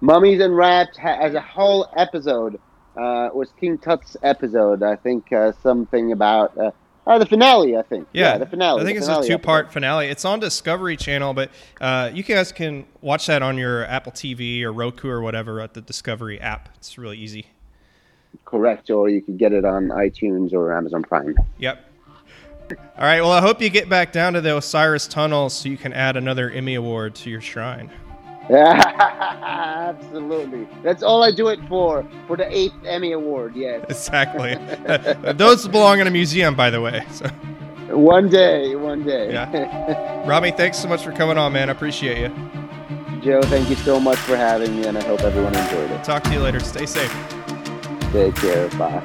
Mummies 0.02 0.42
Unwrapped 0.42 0.98
ha- 0.98 1.20
as 1.22 1.36
a 1.36 1.42
whole 1.42 1.88
episode 1.96 2.60
uh, 2.98 3.30
was 3.34 3.50
King 3.60 3.78
Tut's 3.78 4.18
episode. 4.24 4.82
I 4.84 4.96
think 4.96 5.32
uh, 5.32 5.52
something 5.62 6.12
about 6.12 6.58
uh, 6.58 6.72
uh, 7.06 7.20
the 7.20 7.26
finale. 7.28 7.78
I 7.78 7.84
think 7.84 8.08
Yeah, 8.14 8.38
the 8.40 8.46
finale. 8.48 8.82
I 8.82 8.86
think 8.86 8.98
it's 8.98 9.08
a 9.08 9.22
two-part 9.24 9.66
episode. 9.66 9.74
finale. 9.74 10.08
It's 10.08 10.26
on 10.26 10.40
Discovery 10.40 10.98
Channel, 10.98 11.34
but 11.36 11.52
uh, 11.80 12.10
you 12.14 12.24
guys 12.24 12.52
can 12.52 12.86
watch 13.02 13.28
that 13.28 13.44
on 13.44 13.58
your 13.60 13.86
Apple 13.86 14.12
TV 14.12 14.64
or 14.64 14.74
Roku 14.74 15.08
or 15.08 15.22
whatever 15.22 15.62
at 15.62 15.76
the 15.76 15.82
Discovery 15.82 16.40
app. 16.42 16.70
It's 16.78 16.98
really 16.98 17.18
easy. 17.20 17.48
Correct, 18.44 18.90
or 18.90 19.10
you 19.10 19.22
could 19.22 19.38
get 19.38 19.54
it 19.54 19.66
on 19.66 19.90
iTunes 19.90 20.54
or 20.54 20.76
Amazon 20.76 21.04
Prime. 21.04 21.36
Yep. 21.60 21.92
All 22.72 23.06
right. 23.06 23.22
Well, 23.22 23.32
I 23.32 23.42
hope 23.42 23.62
you 23.62 23.70
get 23.70 23.90
back 23.90 24.12
down 24.12 24.34
to 24.34 24.42
the 24.42 24.58
Osiris 24.58 25.08
tunnels 25.08 25.54
so 25.54 25.70
you 25.70 25.78
can 25.78 25.94
add 25.94 26.18
another 26.18 26.50
Emmy 26.50 26.74
award 26.76 27.14
to 27.16 27.30
your 27.30 27.42
shrine. 27.42 27.92
Absolutely. 28.50 30.68
That's 30.84 31.02
all 31.02 31.24
I 31.24 31.32
do 31.32 31.48
it 31.48 31.60
for. 31.68 32.06
For 32.28 32.38
the 32.38 32.48
eighth 32.56 32.76
Emmy 32.86 33.14
Award, 33.14 33.56
yes. 33.56 33.84
Exactly. 33.90 34.56
Those 35.34 35.68
belong 35.68 36.00
in 36.00 36.08
a 36.08 36.12
museum, 36.12 36.56
by 36.56 36.70
the 36.70 36.80
way. 36.80 37.04
So, 37.12 37.28
One 37.90 38.30
day, 38.30 38.76
one 38.76 39.04
day. 39.04 39.34
Yeah. 39.34 40.28
Ramy, 40.28 40.52
thanks 40.52 40.78
so 40.78 40.88
much 40.88 41.04
for 41.04 41.12
coming 41.12 41.40
on, 41.40 41.54
man. 41.54 41.70
I 41.70 41.72
appreciate 41.72 42.20
you. 42.20 42.30
Joe, 43.22 43.42
thank 43.42 43.68
you 43.70 43.76
so 43.78 44.00
much 44.00 44.20
for 44.20 44.36
having 44.36 44.80
me, 44.80 44.86
and 44.86 44.96
I 44.96 45.04
hope 45.04 45.22
everyone 45.22 45.56
enjoyed 45.56 45.90
it. 45.90 46.04
Talk 46.04 46.22
to 46.26 46.34
you 46.34 46.40
later. 46.40 46.60
Stay 46.60 46.86
safe. 46.86 47.12
Bye. 48.78 49.02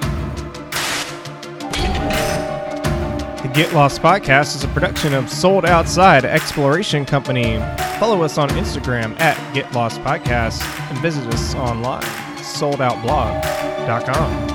Get 3.54 3.72
Lost 3.74 4.00
Podcast 4.00 4.54
is 4.54 4.62
a 4.62 4.68
production 4.68 5.12
of 5.12 5.28
Sold 5.28 5.66
Outside 5.66 6.24
Exploration 6.24 7.04
Company. 7.04 7.58
Follow 7.98 8.22
us 8.22 8.38
on 8.38 8.48
Instagram 8.50 9.18
at 9.20 9.36
Get 9.52 9.72
Lost 9.72 10.00
Podcast 10.02 10.62
and 10.88 10.96
visit 11.00 11.26
us 11.26 11.56
online, 11.56 12.04
soldoutblog.com. 12.36 14.49